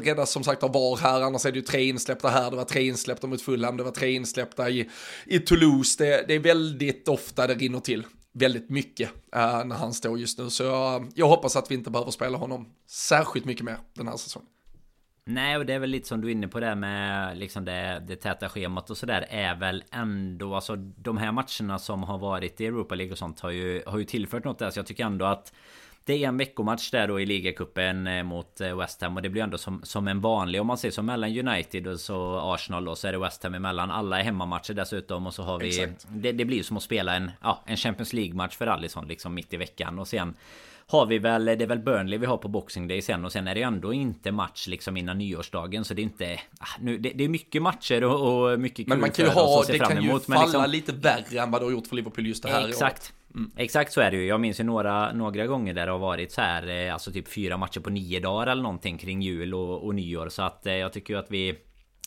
räddas 0.00 0.30
som 0.30 0.44
sagt 0.44 0.62
av 0.62 0.72
VAR 0.72 0.96
här, 0.96 1.20
annars 1.20 1.46
är 1.46 1.52
det 1.52 1.58
ju 1.58 1.64
tre 1.64 1.84
insläppta 1.84 2.28
här, 2.28 2.50
det 2.50 2.56
var 2.56 2.64
tre 2.64 2.82
insläppta 2.82 3.26
mot 3.26 3.42
Fulham, 3.42 3.76
det 3.76 3.82
var 3.82 3.90
tre 3.90 4.12
insläppta 4.12 4.70
i, 4.70 4.90
i 5.26 5.38
Toulouse, 5.38 6.04
det, 6.04 6.24
det 6.28 6.34
är 6.34 6.38
väldigt 6.38 7.08
ofta 7.08 7.46
det 7.46 7.54
rinner 7.54 7.80
till 7.80 8.06
väldigt 8.34 8.70
mycket 8.70 9.08
uh, 9.36 9.64
när 9.64 9.76
han 9.76 9.94
står 9.94 10.18
just 10.18 10.38
nu. 10.38 10.50
Så 10.50 10.62
jag, 10.62 11.12
jag 11.14 11.28
hoppas 11.28 11.56
att 11.56 11.70
vi 11.70 11.74
inte 11.74 11.90
behöver 11.90 12.10
spela 12.10 12.38
honom 12.38 12.66
särskilt 12.86 13.44
mycket 13.44 13.64
mer 13.64 13.78
den 13.94 14.08
här 14.08 14.16
säsongen. 14.16 14.48
Nej 15.24 15.56
och 15.56 15.66
det 15.66 15.72
är 15.72 15.78
väl 15.78 15.90
lite 15.90 16.08
som 16.08 16.20
du 16.20 16.28
är 16.28 16.32
inne 16.32 16.48
på 16.48 16.60
det 16.60 16.74
med 16.74 17.38
liksom 17.38 17.64
det, 17.64 18.02
det 18.06 18.16
täta 18.16 18.48
schemat 18.48 18.90
och 18.90 18.96
sådär 18.96 19.26
är 19.30 19.54
väl 19.54 19.84
ändå 19.90 20.54
alltså 20.54 20.76
de 20.76 21.16
här 21.16 21.32
matcherna 21.32 21.78
som 21.78 22.02
har 22.02 22.18
varit 22.18 22.60
i 22.60 22.66
Europa 22.66 22.94
League 22.94 23.12
och 23.12 23.18
sånt 23.18 23.40
har 23.40 23.50
ju, 23.50 23.82
har 23.86 23.98
ju 23.98 24.04
tillfört 24.04 24.44
något 24.44 24.58
där. 24.58 24.70
Så 24.70 24.78
jag 24.78 24.86
tycker 24.86 25.04
ändå 25.04 25.24
att 25.24 25.52
det 26.04 26.24
är 26.24 26.28
en 26.28 26.36
veckomatch 26.36 26.90
där 26.90 27.08
då 27.08 27.20
i 27.20 27.26
ligacupen 27.26 28.06
eh, 28.06 28.22
mot 28.22 28.60
eh, 28.60 28.78
West 28.78 29.02
Ham. 29.02 29.16
Och 29.16 29.22
det 29.22 29.28
blir 29.28 29.42
ändå 29.42 29.58
som, 29.58 29.80
som 29.82 30.08
en 30.08 30.20
vanlig 30.20 30.60
om 30.60 30.66
man 30.66 30.78
ser 30.78 30.90
som 30.90 31.06
mellan 31.06 31.48
United 31.48 31.86
och 31.86 32.00
så 32.00 32.38
Arsenal 32.54 32.88
och 32.88 32.98
så 32.98 33.08
är 33.08 33.12
det 33.12 33.18
West 33.18 33.42
Ham 33.42 33.54
emellan. 33.54 33.90
Alla 33.90 34.20
är 34.20 34.24
hemmamatcher 34.24 34.74
dessutom 34.74 35.26
och 35.26 35.34
så 35.34 35.42
har 35.42 35.58
vi 35.58 35.88
det, 36.08 36.32
det, 36.32 36.44
blir 36.44 36.62
som 36.62 36.76
att 36.76 36.82
spela 36.82 37.14
en, 37.14 37.30
ja, 37.42 37.62
en 37.66 37.76
Champions 37.76 38.12
League 38.12 38.34
match 38.34 38.56
för 38.56 38.66
Alisson 38.66 39.08
liksom 39.08 39.34
mitt 39.34 39.52
i 39.52 39.56
veckan. 39.56 39.98
Och 39.98 40.08
sen 40.08 40.34
har 40.86 41.06
vi 41.06 41.18
väl, 41.18 41.44
det 41.44 41.52
är 41.52 41.66
väl 41.66 41.78
Burnley 41.78 42.18
vi 42.18 42.26
har 42.26 42.36
på 42.36 42.48
Boxing 42.48 42.88
Day 42.88 43.02
sen 43.02 43.24
och 43.24 43.32
sen 43.32 43.48
är 43.48 43.54
det 43.54 43.62
ändå 43.62 43.92
inte 43.92 44.32
match 44.32 44.66
liksom 44.66 44.96
innan 44.96 45.18
nyårsdagen 45.18 45.84
så 45.84 45.94
det 45.94 46.02
är 46.02 46.04
inte... 46.04 46.40
Ah, 46.58 46.66
nu, 46.80 46.98
det, 46.98 47.10
det 47.10 47.24
är 47.24 47.28
mycket 47.28 47.62
matcher 47.62 48.04
och, 48.04 48.52
och 48.52 48.60
mycket 48.60 48.76
kul 48.76 48.88
Men 48.88 49.00
man 49.00 49.10
kan 49.10 49.24
ju 49.24 49.30
ha, 49.30 49.64
det 49.66 49.78
kan 49.78 50.02
ju 50.02 50.18
falla 50.20 50.42
liksom, 50.42 50.70
lite 50.70 50.92
värre 50.92 51.40
än 51.40 51.50
vad 51.50 51.60
det 51.60 51.66
har 51.66 51.72
gjort 51.72 51.86
för 51.86 51.96
Liverpool 51.96 52.26
just 52.26 52.42
det 52.42 52.48
här 52.48 52.68
Exakt. 52.68 53.12
Mm. 53.34 53.50
Exakt 53.56 53.92
så 53.92 54.00
är 54.00 54.10
det 54.10 54.16
ju. 54.16 54.26
Jag 54.26 54.40
minns 54.40 54.60
ju 54.60 54.64
några, 54.64 55.12
några 55.12 55.46
gånger 55.46 55.74
där 55.74 55.86
det 55.86 55.92
har 55.92 55.98
varit 55.98 56.32
så 56.32 56.40
här 56.40 56.86
eh, 56.86 56.92
Alltså 56.92 57.12
typ 57.12 57.28
fyra 57.28 57.56
matcher 57.56 57.80
på 57.80 57.90
nio 57.90 58.20
dagar 58.20 58.46
eller 58.46 58.62
någonting 58.62 58.98
kring 58.98 59.22
jul 59.22 59.54
och, 59.54 59.84
och 59.84 59.94
nyår. 59.94 60.28
Så 60.28 60.42
att 60.42 60.66
eh, 60.66 60.74
jag 60.74 60.92
tycker 60.92 61.14
ju 61.14 61.20
att 61.20 61.30
vi 61.30 61.58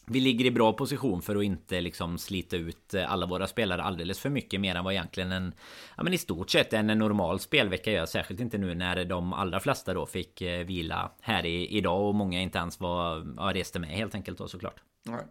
vi 0.07 0.19
ligger 0.19 0.45
i 0.45 0.51
bra 0.51 0.73
position 0.73 1.21
för 1.21 1.35
att 1.35 1.43
inte 1.43 1.81
liksom 1.81 2.17
slita 2.17 2.55
ut 2.55 2.93
eh, 2.93 3.11
alla 3.11 3.25
våra 3.25 3.47
spelare 3.47 3.83
alldeles 3.83 4.19
för 4.19 4.29
mycket 4.29 4.61
mer 4.61 4.75
än 4.75 4.83
vad 4.83 4.93
egentligen 4.93 5.31
en 5.31 5.53
Ja 5.97 6.03
men 6.03 6.13
i 6.13 6.17
stort 6.17 6.49
sett 6.49 6.73
en 6.73 6.87
normal 6.87 7.39
spelvecka 7.39 7.91
gör. 7.91 8.05
Särskilt 8.05 8.39
inte 8.39 8.57
nu 8.57 8.75
när 8.75 9.05
de 9.05 9.33
allra 9.33 9.59
flesta 9.59 9.93
då 9.93 10.05
fick 10.05 10.41
eh, 10.41 10.65
vila 10.65 11.11
här 11.21 11.45
i, 11.45 11.77
idag 11.77 12.07
och 12.07 12.15
många 12.15 12.41
inte 12.41 12.57
ens 12.57 12.79
var 12.79 13.27
ja, 13.37 13.53
reste 13.53 13.79
med 13.79 13.89
helt 13.89 14.15
enkelt 14.15 14.37
då 14.37 14.47
såklart. 14.47 14.81
Nej, 15.09 15.23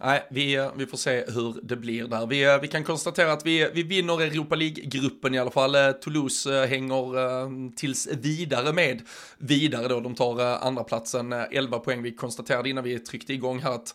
Nej 0.00 0.26
vi, 0.30 0.54
eh, 0.54 0.72
vi 0.76 0.86
får 0.86 0.98
se 0.98 1.24
hur 1.28 1.60
det 1.62 1.76
blir 1.76 2.06
där. 2.06 2.26
Vi, 2.26 2.44
eh, 2.44 2.60
vi 2.60 2.68
kan 2.68 2.84
konstatera 2.84 3.32
att 3.32 3.46
vi, 3.46 3.70
vi 3.74 3.82
vinner 3.82 4.20
Europa 4.20 4.54
League-gruppen 4.54 5.34
i 5.34 5.38
alla 5.38 5.50
fall. 5.50 5.74
Eh, 5.74 5.92
Toulouse 5.92 6.66
hänger 6.66 7.76
tills 7.76 8.06
vidare 8.06 8.72
med 8.72 9.02
vidare 9.38 9.88
då. 9.88 10.00
De 10.00 10.14
tar 10.14 10.40
andra 10.40 10.84
platsen 10.84 11.32
11 11.32 11.78
poäng. 11.78 12.02
Vi 12.02 12.14
konstaterade 12.14 12.70
innan 12.70 12.84
vi 12.84 12.98
tryckte 12.98 13.32
igång 13.32 13.60
här 13.60 13.74
att 13.74 13.94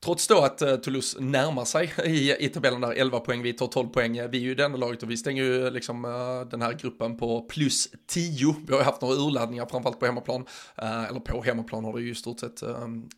Trots 0.00 0.26
då 0.26 0.38
att 0.38 0.62
uh, 0.62 0.76
Toulouse 0.76 1.20
närmar 1.20 1.64
sig 1.64 1.92
i, 2.04 2.44
i 2.44 2.48
tabellen 2.48 2.80
där, 2.80 2.92
11 2.92 3.20
poäng, 3.20 3.42
vi 3.42 3.52
tar 3.52 3.66
12 3.66 3.88
poäng, 3.88 4.12
vi 4.12 4.38
är 4.38 4.42
ju 4.42 4.54
det 4.54 4.64
enda 4.64 4.78
laget 4.78 5.02
och 5.02 5.10
vi 5.10 5.16
stänger 5.16 5.42
ju 5.42 5.70
liksom 5.70 6.04
uh, 6.04 6.48
den 6.50 6.62
här 6.62 6.72
gruppen 6.72 7.18
på 7.18 7.40
plus 7.40 7.88
10. 8.06 8.54
Vi 8.66 8.72
har 8.72 8.80
ju 8.80 8.84
haft 8.84 9.00
några 9.00 9.14
urladdningar 9.14 9.66
framförallt 9.66 10.00
på 10.00 10.06
hemmaplan, 10.06 10.40
uh, 10.82 11.04
eller 11.04 11.20
på 11.20 11.42
hemmaplan 11.42 11.84
har 11.84 11.92
det 11.92 12.02
ju 12.02 12.10
i 12.10 12.14
stort 12.14 12.40
sett 12.40 12.62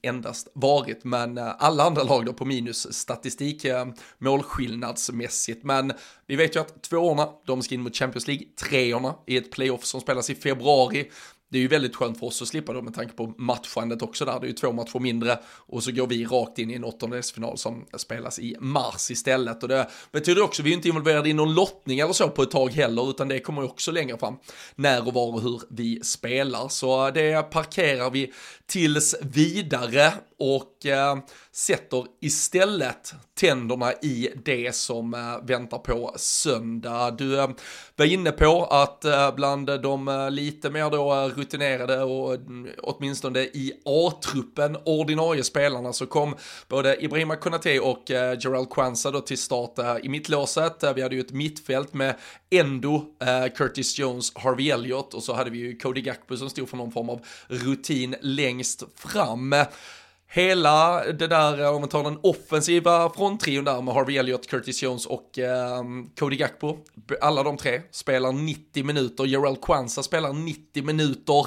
endast 0.02 0.48
varit, 0.54 1.04
men 1.04 1.38
alla 1.38 1.84
andra 1.84 2.02
lag 2.02 2.26
då 2.26 2.32
på 2.32 2.44
minus 2.44 2.94
statistik 2.94 3.66
målskillnadsmässigt. 4.18 5.64
Men 5.64 5.92
vi 6.26 6.36
vet 6.36 6.56
ju 6.56 6.60
att 6.60 6.82
tvåorna, 6.82 7.28
de 7.46 7.62
ska 7.62 7.74
in 7.74 7.80
mot 7.80 7.96
Champions 7.96 8.26
League, 8.26 8.46
treorna 8.70 9.14
i 9.26 9.36
ett 9.36 9.50
playoff 9.50 9.84
som 9.84 10.00
spelas 10.00 10.30
i 10.30 10.34
februari 10.34 11.10
det 11.50 11.58
är 11.58 11.62
ju 11.62 11.68
väldigt 11.68 11.96
skönt 11.96 12.18
för 12.18 12.26
oss 12.26 12.42
att 12.42 12.48
slippa 12.48 12.72
då 12.72 12.82
med 12.82 12.94
tanke 12.94 13.12
på 13.12 13.34
matchandet 13.38 14.02
också 14.02 14.24
där. 14.24 14.40
Det 14.40 14.46
är 14.46 14.48
ju 14.48 14.54
två 14.54 14.72
matcher 14.72 14.98
mindre 14.98 15.38
och 15.46 15.82
så 15.82 15.92
går 15.92 16.06
vi 16.06 16.24
rakt 16.24 16.58
in 16.58 16.70
i 16.70 16.74
en 16.74 16.84
åttondelsfinal 16.84 17.58
som 17.58 17.86
spelas 17.96 18.38
i 18.38 18.56
mars 18.60 19.10
istället. 19.10 19.62
Och 19.62 19.68
det 19.68 19.90
betyder 20.12 20.42
också, 20.42 20.62
vi 20.62 20.70
är 20.70 20.74
inte 20.74 20.88
involverade 20.88 21.28
i 21.28 21.32
någon 21.32 21.54
lottning 21.54 21.98
eller 21.98 22.12
så 22.12 22.28
på 22.28 22.42
ett 22.42 22.50
tag 22.50 22.70
heller, 22.70 23.10
utan 23.10 23.28
det 23.28 23.40
kommer 23.40 23.62
ju 23.62 23.68
också 23.68 23.90
längre 23.90 24.18
fram 24.18 24.36
när 24.74 25.06
och 25.06 25.14
var 25.14 25.34
och 25.34 25.42
hur 25.42 25.60
vi 25.70 26.00
spelar. 26.04 26.68
Så 26.68 27.06
eh, 27.06 27.12
det 27.12 27.50
parkerar 27.50 28.10
vi 28.10 28.32
tills 28.66 29.14
vidare 29.22 30.12
och 30.38 30.86
eh, 30.86 31.18
sätter 31.52 32.04
istället 32.20 33.14
tänderna 33.40 33.92
i 33.92 34.30
det 34.44 34.74
som 34.74 35.14
eh, 35.14 35.46
väntar 35.46 35.78
på 35.78 36.12
söndag. 36.16 37.10
Du 37.10 37.40
eh, 37.40 37.48
var 37.96 38.06
inne 38.06 38.30
på 38.30 38.64
att 38.64 39.04
eh, 39.04 39.34
bland 39.34 39.66
de 39.82 40.08
eh, 40.08 40.30
lite 40.30 40.70
mer 40.70 40.90
då 40.90 41.14
eh, 41.14 41.37
rutinerade 41.38 42.02
och 42.02 42.38
åtminstone 42.82 43.40
i 43.40 43.72
A-truppen 43.84 44.76
ordinarie 44.84 45.44
spelarna 45.44 45.92
så 45.92 46.06
kom 46.06 46.34
både 46.68 47.04
Ibrahima 47.04 47.36
Konate 47.36 47.80
och 47.80 48.10
eh, 48.10 48.38
Gerald 48.40 48.70
Kwanza 48.70 49.10
då 49.10 49.20
till 49.20 49.38
start 49.38 49.78
i 50.02 50.08
mittlåset. 50.08 50.82
Eh, 50.82 50.94
vi 50.94 51.02
hade 51.02 51.14
ju 51.14 51.20
ett 51.20 51.32
mittfält 51.32 51.94
med 51.94 52.14
Endo, 52.50 53.04
eh, 53.20 53.52
Curtis 53.56 53.98
Jones, 53.98 54.32
Harvey 54.34 54.70
Elliott 54.70 55.14
och 55.14 55.22
så 55.22 55.34
hade 55.34 55.50
vi 55.50 55.58
ju 55.58 55.78
Cody 55.78 56.00
Gakpo 56.00 56.36
som 56.36 56.50
stod 56.50 56.68
för 56.68 56.76
någon 56.76 56.92
form 56.92 57.08
av 57.08 57.20
rutin 57.48 58.14
längst 58.20 58.82
fram. 58.94 59.54
Hela 60.30 61.04
det 61.12 61.26
där, 61.26 61.60
eh, 61.60 61.74
om 61.74 61.80
man 61.80 61.88
tar 61.88 62.04
den 62.04 62.18
offensiva 62.22 63.10
fronttrion 63.10 63.64
där 63.64 63.82
med 63.82 63.94
Harvey 63.94 64.16
Elliott, 64.16 64.46
Curtis 64.46 64.82
Jones 64.82 65.06
och 65.06 65.38
eh, 65.38 65.82
Cody 66.18 66.36
Gakpo. 66.36 66.76
Alla 67.20 67.42
de 67.42 67.56
tre 67.56 67.82
spelar 67.90 68.32
90 68.32 68.84
minuter, 68.84 69.24
Gerald 69.24 69.60
Kwanza 69.60 70.02
spelar 70.02 70.32
90 70.32 70.84
minuter. 70.84 71.46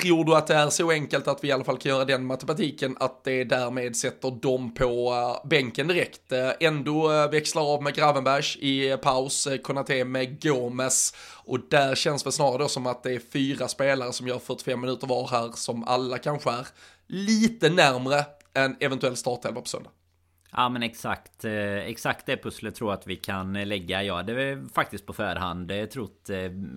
Tror 0.00 0.24
du 0.24 0.34
att 0.34 0.46
det 0.46 0.54
är 0.54 0.70
så 0.70 0.90
enkelt 0.90 1.28
att 1.28 1.44
vi 1.44 1.48
i 1.48 1.52
alla 1.52 1.64
fall 1.64 1.78
kan 1.78 1.90
göra 1.90 2.04
den 2.04 2.26
matematiken 2.26 2.96
att 3.00 3.24
det 3.24 3.44
därmed 3.44 3.96
sätter 3.96 4.30
dem 4.30 4.74
på 4.74 5.12
eh, 5.12 5.48
bänken 5.48 5.88
direkt? 5.88 6.32
Eh, 6.32 6.50
ändå 6.60 7.28
växlar 7.28 7.62
av 7.74 7.82
med 7.82 7.94
Gravenbergs 7.94 8.56
i 8.56 8.96
paus, 9.02 9.48
Konate 9.62 10.04
med 10.04 10.42
Gomes 10.42 11.14
och 11.44 11.60
där 11.70 11.94
känns 11.94 12.22
det 12.22 12.32
snarare 12.32 12.58
då 12.58 12.68
som 12.68 12.86
att 12.86 13.02
det 13.02 13.12
är 13.14 13.20
fyra 13.32 13.68
spelare 13.68 14.12
som 14.12 14.28
gör 14.28 14.38
45 14.38 14.80
minuter 14.80 15.06
var 15.06 15.28
här 15.28 15.50
som 15.54 15.84
alla 15.84 16.18
kanske 16.18 16.50
är 16.50 16.66
lite 17.06 17.70
närmre 17.70 18.24
en 18.52 18.76
eventuell 18.80 19.16
startelva 19.16 19.60
på 19.60 19.68
söndag. 19.68 19.90
Ja 20.56 20.68
men 20.68 20.82
exakt 20.82 21.44
eh, 21.44 21.76
Exakt 21.76 22.26
det 22.26 22.36
pusslet 22.36 22.74
tror 22.74 22.90
jag 22.90 22.98
att 22.98 23.06
vi 23.06 23.16
kan 23.16 23.56
eh, 23.56 23.66
lägga 23.66 24.02
Ja 24.02 24.22
det 24.22 24.42
är 24.42 24.56
eh, 24.56 24.62
faktiskt 24.74 25.06
på 25.06 25.12
förhand 25.12 25.72
trott 25.92 26.30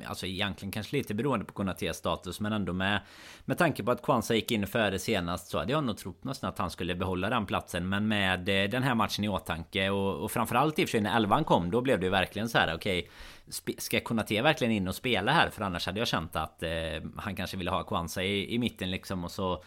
Alltså 0.05 0.25
egentligen 0.25 0.71
kanske 0.71 0.97
lite 0.97 1.13
beroende 1.13 1.45
på 1.45 1.53
Konatés 1.53 1.97
status 1.97 2.39
Men 2.39 2.53
ändå 2.53 2.73
med 2.73 3.01
Med 3.45 3.57
tanke 3.57 3.83
på 3.83 3.91
att 3.91 4.01
Kwanza 4.01 4.35
gick 4.35 4.51
in 4.51 4.67
före 4.67 4.99
senast 4.99 5.47
Så 5.47 5.59
hade 5.59 5.71
jag 5.71 5.83
nog 5.83 5.97
trott 5.97 6.23
nästan 6.23 6.49
att 6.49 6.57
han 6.57 6.71
skulle 6.71 6.95
behålla 6.95 7.29
den 7.29 7.45
platsen 7.45 7.89
Men 7.89 8.07
med 8.07 8.39
den 8.45 8.83
här 8.83 8.95
matchen 8.95 9.23
i 9.23 9.29
åtanke 9.29 9.89
Och, 9.89 10.23
och 10.23 10.31
framförallt 10.31 10.79
i 10.79 10.83
och 10.83 10.89
för 10.89 10.91
sig 10.91 11.01
när 11.01 11.17
elvan 11.17 11.43
kom 11.43 11.71
Då 11.71 11.81
blev 11.81 11.99
det 11.99 12.09
verkligen 12.09 12.49
så 12.49 12.57
här 12.57 12.75
okej 12.75 13.09
okay, 13.47 13.75
Ska 13.77 13.99
Konate 13.99 14.41
verkligen 14.41 14.73
in 14.73 14.87
och 14.87 14.95
spela 14.95 15.31
här? 15.31 15.49
För 15.49 15.61
annars 15.61 15.85
hade 15.85 15.99
jag 15.99 16.07
känt 16.07 16.35
att 16.35 16.63
eh, 16.63 16.69
Han 17.17 17.35
kanske 17.35 17.57
ville 17.57 17.71
ha 17.71 17.83
Kwanza 17.83 18.23
i, 18.23 18.53
i 18.55 18.59
mitten 18.59 18.91
liksom 18.91 19.23
och 19.23 19.31
så 19.31 19.63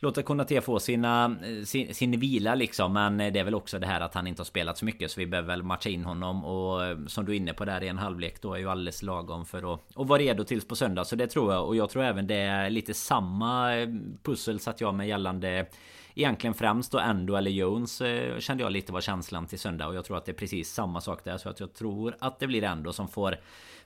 låta 0.00 0.22
Konate 0.22 0.60
få 0.60 0.80
sina, 0.80 1.36
eh, 1.44 1.64
sin, 1.64 1.94
sin 1.94 2.20
vila 2.20 2.54
liksom. 2.54 2.92
Men 2.92 3.18
det 3.18 3.40
är 3.40 3.44
väl 3.44 3.54
också 3.54 3.78
det 3.78 3.86
här 3.86 4.00
att 4.00 4.14
han 4.14 4.26
inte 4.26 4.40
har 4.40 4.44
spelat 4.44 4.78
så 4.78 4.84
mycket. 4.84 5.10
Så 5.10 5.20
vi 5.20 5.26
behöver 5.26 5.48
väl 5.48 5.62
matcha 5.62 5.88
in 5.88 6.04
honom. 6.04 6.44
Och 6.44 6.84
eh, 6.84 6.98
som 7.06 7.24
du 7.24 7.32
är 7.32 7.36
inne 7.36 7.52
på 7.52 7.64
där 7.64 7.82
i 7.82 7.88
en 7.88 7.98
halvlek 7.98 8.42
då 8.42 8.54
är 8.54 8.58
ju 8.58 8.70
alldeles 8.70 9.02
lagom 9.02 9.46
för 9.46 9.74
att, 9.74 9.80
att 9.96 10.06
vara 10.06 10.18
redo 10.18 10.44
tills 10.44 10.68
på 10.68 10.76
söndag. 10.76 11.04
Så 11.04 11.16
det 11.16 11.26
tror 11.26 11.52
jag. 11.52 11.66
Och 11.66 11.76
jag 11.76 11.90
tror 11.90 12.02
även 12.02 12.26
det 12.26 12.34
är 12.34 12.70
lite 12.70 12.94
samma 12.94 13.76
eh, 13.76 13.88
pussel 14.22 14.60
satt 14.60 14.80
jag 14.80 14.94
med 14.94 15.08
gällande 15.08 15.66
Egentligen 16.14 16.54
främst 16.54 16.92
då 16.92 16.98
Endo 16.98 17.34
eller 17.34 17.50
Jones 17.50 18.02
kände 18.38 18.62
jag 18.62 18.72
lite 18.72 18.92
var 18.92 19.00
känslan 19.00 19.46
till 19.46 19.58
söndag 19.58 19.86
och 19.86 19.94
jag 19.94 20.04
tror 20.04 20.16
att 20.16 20.24
det 20.24 20.32
är 20.32 20.36
precis 20.36 20.72
samma 20.72 21.00
sak 21.00 21.24
där 21.24 21.38
så 21.38 21.48
att 21.48 21.60
jag 21.60 21.74
tror 21.74 22.16
att 22.18 22.38
det 22.38 22.46
blir 22.46 22.64
Endo 22.64 22.92
som 22.92 23.08
får 23.08 23.36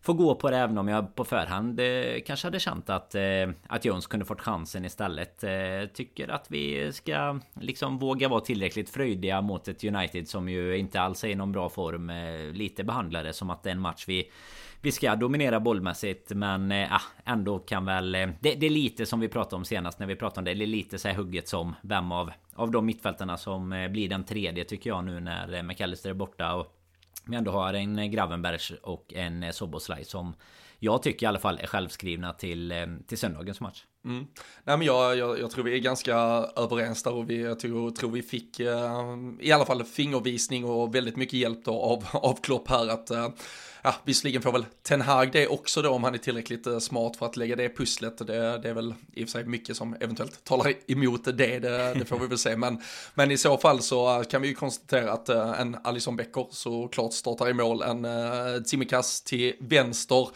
Får 0.05 0.15
gå 0.15 0.35
på 0.35 0.51
det 0.51 0.57
även 0.57 0.79
om 0.79 0.89
jag 0.89 1.15
på 1.15 1.25
förhand 1.25 1.81
eh, 1.81 2.21
kanske 2.27 2.47
hade 2.47 2.61
känt 2.61 2.91
att 2.91 3.15
eh, 3.15 3.23
Att 3.67 3.85
Jones 3.85 4.07
kunde 4.07 4.27
fått 4.27 4.41
chansen 4.41 4.85
istället 4.85 5.45
eh, 5.45 5.51
Tycker 5.95 6.29
att 6.29 6.47
vi 6.51 6.93
ska 6.93 7.41
liksom 7.55 7.99
våga 7.99 8.29
vara 8.29 8.41
tillräckligt 8.41 8.91
fröjdiga 8.91 9.41
mot 9.41 9.69
ett 9.69 9.85
United 9.85 10.29
som 10.29 10.49
ju 10.49 10.77
inte 10.77 11.01
alls 11.01 11.25
är 11.25 11.29
i 11.29 11.35
någon 11.35 11.53
bra 11.53 11.69
form 11.69 12.11
eh, 12.11 12.53
Lite 12.53 12.85
behandlade 12.85 13.33
som 13.33 13.51
att 13.51 13.63
det 13.63 13.71
är 13.71 13.75
en 13.75 13.81
match 13.81 14.05
vi 14.09 14.31
vi 14.85 14.93
ska 14.93 15.17
dominera 15.17 15.61
bollmässigt 15.61 16.31
men 16.31 16.73
äh, 16.73 17.01
ändå 17.25 17.59
kan 17.59 17.85
väl... 17.85 18.15
Eh, 18.15 18.29
det, 18.41 18.55
det, 18.55 18.67
är 18.67 18.71
lite 18.71 19.07
som 19.07 19.21
vi 19.21 19.29
pratade 19.29 19.57
om 19.57 19.65
senast 19.65 19.99
när 19.99 20.07
vi 20.07 20.17
pratade 20.17 20.41
om 20.41 20.45
det. 20.45 20.55
Det 20.55 20.65
är 20.65 20.67
lite 20.67 20.99
så 20.99 21.09
här 21.09 21.15
hugget 21.15 21.49
som 21.49 21.75
vem 21.83 22.13
av, 22.13 22.31
av 22.55 22.71
de 22.71 22.87
mittfältarna 22.87 23.37
som 23.37 23.73
eh, 23.73 23.89
blir 23.89 24.09
den 24.09 24.25
tredje 24.25 24.65
tycker 24.65 24.91
jag 24.91 25.05
nu 25.05 25.21
när 25.21 25.63
McAllister 25.63 26.11
är 26.11 26.15
borta. 26.15 26.55
Och 26.55 26.84
vi 27.27 27.37
ändå 27.37 27.51
har 27.51 27.75
en 27.75 27.99
eh, 27.99 28.07
Gravenbergs 28.07 28.71
och 28.83 29.13
en 29.15 29.43
eh, 29.43 29.51
Soboslaj 29.51 30.05
som 30.05 30.35
jag 30.79 31.03
tycker 31.03 31.27
i 31.27 31.29
alla 31.29 31.39
fall 31.39 31.59
är 31.59 31.67
självskrivna 31.67 32.33
till, 32.33 32.73
eh, 32.73 32.87
till 33.07 33.19
söndagens 33.19 33.61
match. 33.61 33.85
Mm. 34.05 34.27
Nej, 34.65 34.77
men 34.77 34.87
jag, 34.87 35.17
jag, 35.17 35.41
jag, 35.41 35.51
tror 35.51 35.65
vi 35.65 35.75
är 35.75 35.79
ganska 35.79 36.15
överens 36.57 37.03
där 37.03 37.13
och 37.13 37.31
vi, 37.31 37.43
jag 37.43 37.61
tror, 37.61 37.91
tror 37.91 38.11
vi 38.11 38.23
fick 38.23 38.61
eh, 38.61 39.19
i 39.41 39.53
alla 39.53 39.65
fall 39.65 39.85
fingervisning 39.85 40.65
och 40.65 40.95
väldigt 40.95 41.17
mycket 41.17 41.39
hjälp 41.39 41.65
då 41.65 41.81
av, 41.81 42.07
av 42.13 42.41
Klopp 42.43 42.69
här 42.69 42.89
att 42.89 43.11
eh, 43.11 43.29
ja, 43.85 43.95
visserligen 44.05 44.43
får 44.43 44.53
väl 44.53 44.67
Ten 44.83 45.01
Hag 45.01 45.33
det 45.33 45.47
också 45.47 45.83
då 45.83 45.91
om 45.91 46.05
han 46.05 46.15
är 46.15 46.19
tillräckligt 46.19 46.67
eh, 46.67 46.79
smart 46.79 47.17
för 47.17 47.27
att 47.27 47.37
lägga 47.37 47.57
det 47.57 47.69
pusslet. 47.69 48.19
Det, 48.19 48.59
det 48.59 48.69
är 48.69 48.75
väl 48.75 48.95
i 49.13 49.25
och 49.25 49.29
för 49.29 49.33
sig 49.33 49.45
mycket 49.45 49.77
som 49.77 49.97
eventuellt 50.01 50.45
talar 50.45 50.73
emot 50.93 51.25
det, 51.25 51.33
det, 51.33 51.59
det 51.95 52.05
får 52.05 52.19
vi 52.19 52.27
väl 52.27 52.39
se. 52.39 52.57
Men, 52.65 52.83
men 53.15 53.31
i 53.31 53.39
så 53.39 53.59
fall 53.59 53.83
så 53.83 54.25
kan 54.31 54.43
vi 54.43 54.49
ju 54.49 54.55
konstatera 54.55 55.13
att 55.13 55.31
uh, 55.31 55.61
en 55.61 55.77
Alison 55.85 56.17
Becker 56.17 56.47
såklart 56.51 57.13
startar 57.13 57.49
i 57.49 57.53
mål, 57.53 57.83
en 57.83 58.05
uh, 58.05 58.63
Tsimikas 58.63 59.23
till 59.23 59.55
vänster 59.61 60.29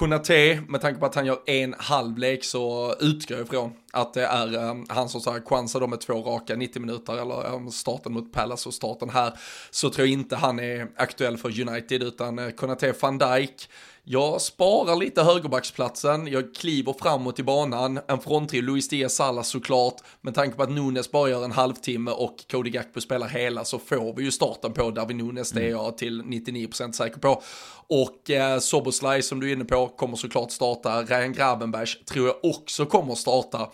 Konate, 0.00 0.62
med 0.68 0.80
tanke 0.80 1.00
på 1.00 1.06
att 1.06 1.14
han 1.14 1.26
gör 1.26 1.38
en 1.46 1.74
halvlek 1.78 2.44
så 2.44 2.94
utgår 3.00 3.38
jag 3.38 3.46
ifrån 3.46 3.72
att 3.92 4.14
det 4.14 4.26
är 4.26 4.54
um, 4.70 4.86
han 4.88 5.08
som 5.08 5.20
chansar 5.20 5.80
då 5.80 5.86
med 5.86 6.00
två 6.00 6.14
raka 6.22 6.56
90 6.56 6.80
minuter 6.80 7.12
eller 7.12 7.54
um, 7.54 7.70
starten 7.70 8.12
mot 8.12 8.32
Palace 8.32 8.68
och 8.68 8.74
starten 8.74 9.10
här 9.10 9.32
så 9.70 9.90
tror 9.90 10.06
jag 10.06 10.12
inte 10.12 10.36
han 10.36 10.60
är 10.60 10.88
aktuell 10.96 11.36
för 11.36 11.68
United 11.68 12.02
utan 12.02 12.38
eh, 12.38 12.44
uh, 12.44 12.50
Konate 12.50 12.94
van 13.00 13.18
Dijk 13.18 13.68
jag 14.04 14.40
sparar 14.40 14.96
lite 14.96 15.22
högerbacksplatsen, 15.22 16.26
jag 16.26 16.54
kliver 16.54 16.94
framåt 17.00 17.38
i 17.38 17.42
banan, 17.42 18.00
en 18.08 18.20
fronttrio, 18.20 18.62
Luis 18.62 18.88
Diaz 18.88 19.14
Salas 19.14 19.48
såklart, 19.48 19.94
med 20.20 20.34
tanke 20.34 20.56
på 20.56 20.62
att 20.62 20.70
Nunes 20.70 21.10
bara 21.10 21.30
gör 21.30 21.44
en 21.44 21.52
halvtimme 21.52 22.10
och 22.10 22.36
Cody 22.50 22.70
Gakpo 22.70 23.00
spelar 23.00 23.28
hela 23.28 23.64
så 23.64 23.78
får 23.78 24.14
vi 24.16 24.24
ju 24.24 24.30
starten 24.30 24.72
på 24.72 24.90
David 24.90 25.16
Nunes, 25.16 25.50
det 25.50 25.62
är 25.62 25.70
jag 25.70 25.98
till 25.98 26.22
99% 26.22 26.92
säker 26.92 27.18
på. 27.18 27.42
Och 27.86 28.30
eh, 28.30 28.58
Soboslaj 28.58 29.22
som 29.22 29.40
du 29.40 29.48
är 29.48 29.52
inne 29.52 29.64
på 29.64 29.86
kommer 29.86 30.16
såklart 30.16 30.50
starta, 30.50 31.02
Ryan 31.02 31.32
Grabenbergs 31.32 32.04
tror 32.04 32.26
jag 32.26 32.36
också 32.42 32.86
kommer 32.86 33.14
starta. 33.14 33.70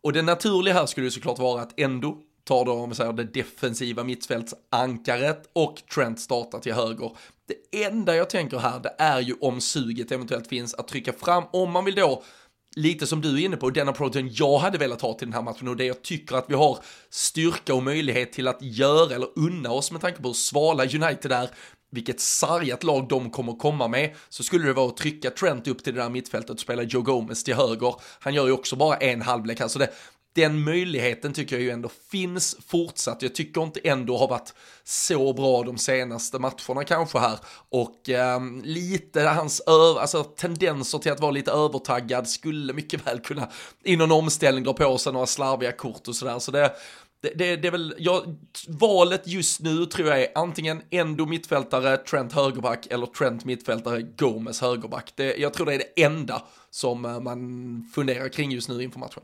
Och 0.00 0.12
det 0.12 0.22
naturliga 0.22 0.74
här 0.74 0.86
skulle 0.86 1.06
ju 1.06 1.10
såklart 1.10 1.38
vara 1.38 1.62
att 1.62 1.80
Endo 1.80 2.16
tar 2.44 2.64
då, 2.64 2.72
om 2.72 2.88
vi 2.88 2.94
säger 2.94 3.12
det 3.12 3.24
defensiva 3.24 4.04
mittfältsankaret 4.04 5.50
och 5.52 5.82
Trent 5.94 6.20
startar 6.20 6.58
till 6.58 6.72
höger. 6.72 7.10
Det 7.48 7.84
enda 7.84 8.16
jag 8.16 8.30
tänker 8.30 8.58
här, 8.58 8.80
det 8.80 8.94
är 8.98 9.20
ju 9.20 9.34
om 9.40 9.60
suget 9.60 10.12
eventuellt 10.12 10.48
finns 10.48 10.74
att 10.74 10.88
trycka 10.88 11.12
fram, 11.12 11.44
om 11.52 11.70
man 11.70 11.84
vill 11.84 11.94
då 11.94 12.22
lite 12.76 13.06
som 13.06 13.20
du 13.20 13.34
är 13.34 13.44
inne 13.44 13.56
på, 13.56 13.70
den 13.70 13.88
approachen 13.88 14.30
jag 14.32 14.58
hade 14.58 14.78
velat 14.78 15.00
ha 15.00 15.14
till 15.14 15.26
den 15.26 15.34
här 15.34 15.42
matchen 15.42 15.68
och 15.68 15.76
det 15.76 15.84
jag 15.84 16.02
tycker 16.02 16.36
att 16.36 16.44
vi 16.48 16.54
har 16.54 16.78
styrka 17.10 17.74
och 17.74 17.82
möjlighet 17.82 18.32
till 18.32 18.48
att 18.48 18.58
göra 18.62 19.14
eller 19.14 19.28
unna 19.36 19.70
oss 19.70 19.92
med 19.92 20.00
tanke 20.00 20.22
på 20.22 20.28
hur 20.28 20.34
svala 20.34 20.82
United 20.82 21.32
är, 21.32 21.50
vilket 21.90 22.20
sargat 22.20 22.84
lag 22.84 23.08
de 23.08 23.30
kommer 23.30 23.52
komma 23.52 23.88
med, 23.88 24.14
så 24.28 24.42
skulle 24.42 24.66
det 24.66 24.72
vara 24.72 24.88
att 24.88 24.96
trycka 24.96 25.30
Trent 25.30 25.68
upp 25.68 25.84
till 25.84 25.94
det 25.94 26.00
där 26.00 26.08
mittfältet 26.08 26.50
och 26.50 26.60
spela 26.60 26.82
Joe 26.82 27.02
Gomez 27.02 27.44
till 27.44 27.54
höger. 27.54 27.94
Han 28.20 28.34
gör 28.34 28.46
ju 28.46 28.52
också 28.52 28.76
bara 28.76 28.96
en 28.96 29.22
halvlek 29.22 29.60
här, 29.60 29.68
så 29.68 29.78
det, 29.78 29.90
den 30.38 30.64
möjligheten 30.64 31.32
tycker 31.32 31.56
jag 31.56 31.62
ju 31.62 31.70
ändå 31.70 31.90
finns 32.10 32.56
fortsatt. 32.66 33.22
Jag 33.22 33.34
tycker 33.34 33.62
inte 33.62 33.80
ändå 33.80 34.18
har 34.18 34.28
varit 34.28 34.54
så 34.84 35.32
bra 35.32 35.62
de 35.62 35.78
senaste 35.78 36.38
matcherna 36.38 36.84
kanske 36.86 37.18
här. 37.18 37.38
Och 37.68 38.08
eh, 38.08 38.40
lite 38.62 39.22
hans 39.22 39.60
alltså, 39.66 40.24
tendenser 40.24 40.98
till 40.98 41.12
att 41.12 41.20
vara 41.20 41.30
lite 41.30 41.50
övertaggad 41.50 42.28
skulle 42.28 42.72
mycket 42.72 43.06
väl 43.06 43.18
kunna 43.20 43.48
i 43.84 43.96
någon 43.96 44.12
omställning 44.12 44.64
dra 44.64 44.72
på 44.72 44.98
sig 44.98 45.12
några 45.12 45.26
slarviga 45.26 45.72
kort 45.72 46.08
och 46.08 46.16
sådär. 46.16 46.38
Så 46.38 46.50
det, 46.50 46.72
det, 47.22 47.30
det, 47.34 47.56
det, 47.56 47.68
är 47.68 47.72
väl, 47.72 47.94
ja, 47.98 48.24
valet 48.68 49.22
just 49.26 49.60
nu 49.60 49.86
tror 49.86 50.08
jag 50.08 50.22
är 50.22 50.28
antingen 50.34 50.82
Endo 50.90 51.26
mittfältare, 51.26 51.96
Trent 51.96 52.32
högerback 52.32 52.86
eller 52.90 53.06
Trent 53.06 53.44
mittfältare, 53.44 54.02
Gomes 54.02 54.60
högerback. 54.60 55.12
Det, 55.14 55.36
jag 55.36 55.54
tror 55.54 55.66
det 55.66 55.74
är 55.74 55.78
det 55.78 56.02
enda 56.02 56.42
som 56.70 57.04
eh, 57.04 57.20
man 57.20 57.90
funderar 57.94 58.28
kring 58.28 58.50
just 58.50 58.68
nu 58.68 58.82
inför 58.82 58.98
matchen. 58.98 59.22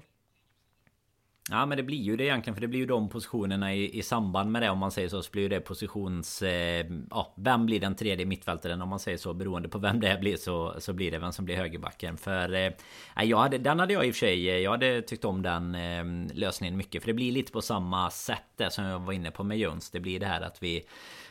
Ja 1.51 1.67
men 1.67 1.77
det 1.77 1.83
blir 1.83 2.03
ju 2.03 2.17
det 2.17 2.25
egentligen 2.25 2.55
för 2.55 2.61
det 2.61 2.69
blir 2.69 2.81
ju 2.81 2.87
de 2.87 3.09
positionerna 3.09 3.75
i, 3.75 3.99
i 3.99 4.03
samband 4.03 4.53
med 4.53 4.63
det 4.63 4.71
om 4.71 4.79
man 4.79 4.91
säger 4.91 5.09
så 5.09 5.23
så 5.23 5.31
blir 5.31 5.49
det 5.49 5.61
positions... 5.61 6.43
Eh, 6.43 6.87
ja, 7.11 7.35
vem 7.37 7.67
blir 7.67 7.81
den 7.81 7.95
tredje 7.95 8.27
mittfältaren 8.27 8.83
om 8.83 8.89
man 8.89 8.99
säger 8.99 9.19
så 9.19 9.35
beroende 9.35 9.69
på 9.69 9.79
vem 9.79 10.01
det 10.01 10.21
blir 10.21 10.37
så, 10.37 10.75
så 10.79 10.93
blir 10.93 11.11
det 11.11 11.19
vem 11.19 11.33
som 11.33 11.45
blir 11.45 11.57
högerbacken. 11.57 12.17
För 12.17 12.55
eh, 12.55 12.73
jag 13.25 13.39
hade, 13.39 13.59
den 13.59 13.79
hade 13.79 13.93
jag 13.93 14.07
i 14.07 14.11
och 14.11 14.15
för 14.15 14.19
sig... 14.19 14.51
Eh, 14.51 14.59
jag 14.59 14.71
hade 14.71 15.03
tyckt 15.03 15.25
om 15.25 15.43
den 15.43 15.75
eh, 15.75 16.35
lösningen 16.35 16.77
mycket 16.77 17.03
för 17.03 17.07
det 17.07 17.15
blir 17.15 17.33
lite 17.33 17.53
på 17.53 17.63
samma 17.63 18.11
sätt 18.11 18.45
där 18.57 18.71
som 18.71 18.85
jag 18.85 18.99
var 18.99 19.13
inne 19.13 19.31
på 19.31 19.45
med 19.45 19.59
Jöns. 19.59 19.91
Det 19.91 20.01
blir 20.01 20.21
det 20.21 20.27
här 20.27 20.41
att 20.41 20.63
vi 20.63 20.85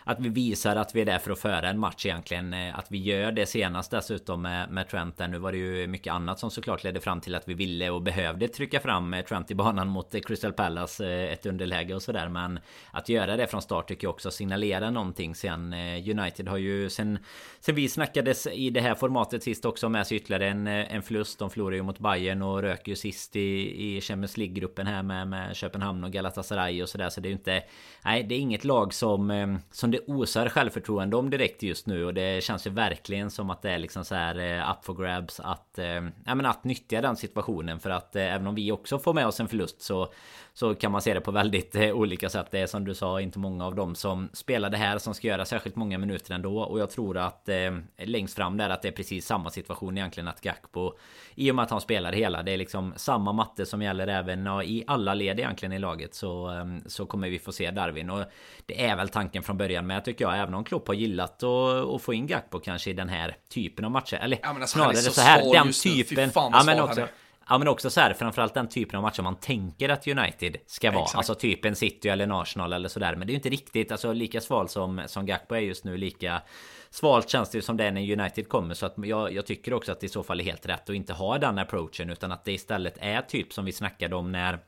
att 0.03 0.19
vi 0.19 0.29
visar 0.29 0.75
att 0.75 0.95
vi 0.95 1.01
är 1.01 1.05
där 1.05 1.19
för 1.19 1.31
att 1.31 1.39
föra 1.39 1.69
en 1.69 1.79
match 1.79 2.05
egentligen. 2.05 2.53
Eh, 2.53 2.79
att 2.79 2.91
vi 2.91 2.97
gör 2.97 3.31
det 3.31 3.45
senast 3.45 3.91
dessutom 3.91 4.41
med, 4.41 4.69
med 4.69 4.87
Trent. 4.87 5.17
Där. 5.17 5.27
Nu 5.27 5.37
var 5.37 5.51
det 5.51 5.57
ju 5.57 5.87
mycket 5.87 6.13
annat 6.13 6.39
som 6.39 6.51
såklart 6.51 6.83
ledde 6.83 6.99
fram 6.99 7.21
till 7.21 7.35
att 7.35 7.47
vi 7.47 7.53
ville 7.53 7.89
och 7.89 8.01
behövde 8.01 8.47
trycka 8.47 8.79
fram 8.79 9.13
eh, 9.13 9.25
Trent 9.25 9.51
i 9.51 9.55
banan 9.55 9.87
mot 9.87 10.15
eh, 10.15 10.21
Crystal 10.21 10.53
Palace. 10.53 11.23
Ett 11.23 11.45
underläge 11.45 11.95
och 11.95 12.01
sådär. 12.01 12.29
Men 12.29 12.59
att 12.91 13.09
göra 13.09 13.37
det 13.37 13.47
från 13.47 13.61
start 13.61 13.87
tycker 13.87 14.07
jag 14.07 14.13
också 14.13 14.31
signalerar 14.31 14.91
någonting 14.91 15.35
sen. 15.35 15.73
United 16.19 16.47
har 16.47 16.57
ju 16.57 16.89
sen, 16.89 17.19
sen 17.59 17.75
vi 17.75 17.89
snackades 17.89 18.47
i 18.47 18.69
det 18.69 18.81
här 18.81 18.95
formatet 18.95 19.43
sist 19.43 19.65
också 19.65 19.89
med 19.89 20.07
sig 20.07 20.17
ytterligare 20.17 20.47
en, 20.47 20.67
en 20.67 21.03
förlust. 21.03 21.39
De 21.39 21.49
förlorade 21.49 21.75
ju 21.75 21.83
mot 21.83 21.99
Bayern 21.99 22.41
och 22.41 22.61
rök 22.61 22.87
ju 22.87 22.95
sist 22.95 23.35
i, 23.35 23.95
i 23.95 24.01
Champions 24.01 24.37
League-gruppen 24.37 24.87
här 24.87 25.03
med, 25.03 25.27
med 25.27 25.55
Köpenhamn 25.55 26.03
och 26.03 26.11
Galatasaray 26.11 26.83
och 26.83 26.89
sådär. 26.89 27.09
Så 27.09 27.21
det 27.21 27.27
är 27.27 27.29
ju 27.29 27.35
inte... 27.35 27.63
Nej, 28.05 28.23
det 28.23 28.35
är 28.35 28.39
inget 28.39 28.63
lag 28.63 28.93
som, 28.93 29.59
som 29.71 29.92
det 29.93 29.99
osar 30.07 30.49
självförtroende 30.49 31.17
om 31.17 31.29
direkt 31.29 31.63
just 31.63 31.87
nu 31.87 32.05
och 32.05 32.13
det 32.13 32.43
känns 32.43 32.67
ju 32.67 32.71
verkligen 32.71 33.31
som 33.31 33.49
att 33.49 33.61
det 33.61 33.71
är 33.71 33.77
liksom 33.77 34.05
så 34.05 34.15
här 34.15 34.39
eh, 34.39 34.71
up 34.71 34.85
for 34.85 34.93
grabs 34.93 35.39
att, 35.39 35.79
eh, 35.79 36.01
ja, 36.25 36.35
men 36.35 36.45
att 36.45 36.63
nyttja 36.63 37.01
den 37.01 37.15
situationen 37.15 37.79
för 37.79 37.89
att 37.89 38.15
eh, 38.15 38.33
även 38.33 38.47
om 38.47 38.55
vi 38.55 38.71
också 38.71 38.99
får 38.99 39.13
med 39.13 39.27
oss 39.27 39.39
en 39.39 39.47
förlust 39.47 39.81
så 39.81 40.13
så 40.55 40.75
kan 40.75 40.91
man 40.91 41.01
se 41.01 41.13
det 41.13 41.21
på 41.21 41.31
väldigt 41.31 41.75
eh, 41.75 41.91
olika 41.91 42.29
sätt. 42.29 42.47
Det 42.51 42.59
är 42.59 42.67
som 42.67 42.85
du 42.85 42.95
sa 42.95 43.21
inte 43.21 43.39
många 43.39 43.65
av 43.65 43.75
dem 43.75 43.95
som 43.95 44.29
spelar 44.33 44.69
det 44.69 44.77
här 44.77 44.97
som 44.97 45.13
ska 45.13 45.27
göra 45.27 45.45
särskilt 45.45 45.75
många 45.75 45.97
minuter 45.97 46.33
ändå. 46.33 46.59
Och 46.59 46.79
jag 46.79 46.89
tror 46.89 47.17
att 47.17 47.49
eh, 47.49 47.71
längst 47.97 48.35
fram 48.35 48.57
där 48.57 48.69
att 48.69 48.81
det 48.81 48.87
är 48.87 48.91
precis 48.91 49.25
samma 49.25 49.49
situation 49.49 49.97
egentligen 49.97 50.27
att 50.27 50.41
Gakpo 50.41 50.93
i 51.35 51.51
och 51.51 51.55
med 51.55 51.63
att 51.63 51.69
han 51.69 51.81
spelar 51.81 52.11
hela. 52.11 52.43
Det 52.43 52.51
är 52.51 52.57
liksom 52.57 52.93
samma 52.95 53.33
matte 53.33 53.65
som 53.65 53.81
gäller 53.81 54.07
även 54.07 54.45
ja, 54.45 54.63
i 54.63 54.83
alla 54.87 55.13
led 55.13 55.39
egentligen 55.39 55.73
i 55.73 55.79
laget 55.79 56.15
så, 56.15 56.51
eh, 56.51 56.65
så 56.85 57.05
kommer 57.05 57.29
vi 57.29 57.39
få 57.39 57.51
se 57.51 57.71
Darwin. 57.71 58.09
Och 58.09 58.23
det 58.65 58.85
är 58.85 58.95
väl 58.95 59.09
tanken 59.09 59.43
från 59.43 59.57
början 59.57 59.87
med 59.87 60.05
tycker 60.05 60.25
jag. 60.25 60.37
Även 60.37 60.53
om 60.53 60.63
Klopp 60.63 60.87
har 60.87 60.95
gillat 60.95 61.43
att, 61.43 62.01
få 62.01 62.13
in 62.13 62.27
Gakpo 62.27 62.59
kanske 62.59 62.89
i 62.89 62.93
den 62.93 63.09
här 63.09 63.37
typen 63.49 63.85
av 63.85 63.91
matcher. 63.91 64.15
Eller 64.15 64.39
ja, 64.41 64.49
alltså, 64.49 64.67
snarare 64.67 64.95
så, 64.95 65.11
så 65.11 65.21
här. 65.21 65.53
Den 65.53 65.71
typen. 65.71 66.31
Ja 66.35 66.63
men 66.65 66.79
också. 66.79 67.07
Ja 67.49 67.57
men 67.57 67.67
också 67.67 67.89
så 67.89 67.99
här 67.99 68.13
framförallt 68.13 68.53
den 68.53 68.69
typen 68.69 68.97
av 68.97 69.01
matcher 69.01 69.21
man 69.21 69.35
tänker 69.35 69.89
att 69.89 70.07
United 70.07 70.57
ska 70.65 70.91
vara. 70.91 71.03
Exakt. 71.03 71.17
Alltså 71.17 71.35
typ 71.35 71.65
en 71.65 71.75
City 71.75 72.09
eller 72.09 72.23
en 72.23 72.31
Arsenal 72.31 72.73
eller 72.73 72.89
sådär. 72.89 73.15
Men 73.15 73.27
det 73.27 73.31
är 73.31 73.33
ju 73.33 73.37
inte 73.37 73.49
riktigt 73.49 73.91
alltså 73.91 74.13
lika 74.13 74.41
sval 74.41 74.69
som, 74.69 75.01
som 75.07 75.25
Gakpo 75.25 75.55
är 75.55 75.59
just 75.59 75.83
nu. 75.83 75.97
Lika 75.97 76.41
svalt 76.89 77.29
känns 77.29 77.49
det 77.49 77.61
som 77.61 77.77
det 77.77 77.85
är 77.85 77.91
när 77.91 78.19
United 78.19 78.49
kommer. 78.49 78.73
Så 78.73 78.85
att 78.85 78.93
jag, 78.97 79.33
jag 79.33 79.45
tycker 79.45 79.73
också 79.73 79.91
att 79.91 79.99
det 79.99 80.05
i 80.05 80.09
så 80.09 80.23
fall 80.23 80.39
är 80.39 80.43
helt 80.43 80.65
rätt 80.65 80.89
att 80.89 80.95
inte 80.95 81.13
ha 81.13 81.37
den 81.37 81.59
approachen. 81.59 82.09
Utan 82.09 82.31
att 82.31 82.45
det 82.45 82.51
istället 82.51 82.97
är 82.99 83.21
typ 83.21 83.53
som 83.53 83.65
vi 83.65 83.71
snackade 83.71 84.15
om 84.15 84.31
när 84.31 84.59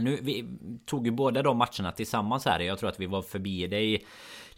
nu, 0.00 0.18
vi 0.22 0.44
tog 0.86 1.06
ju 1.06 1.12
båda 1.12 1.42
de 1.42 1.56
matcherna 1.56 1.92
tillsammans 1.92 2.44
här. 2.44 2.60
Jag 2.60 2.78
tror 2.78 2.88
att 2.88 3.00
vi 3.00 3.06
var 3.06 3.22
förbi 3.22 3.66
det 3.66 3.80
i 3.80 4.04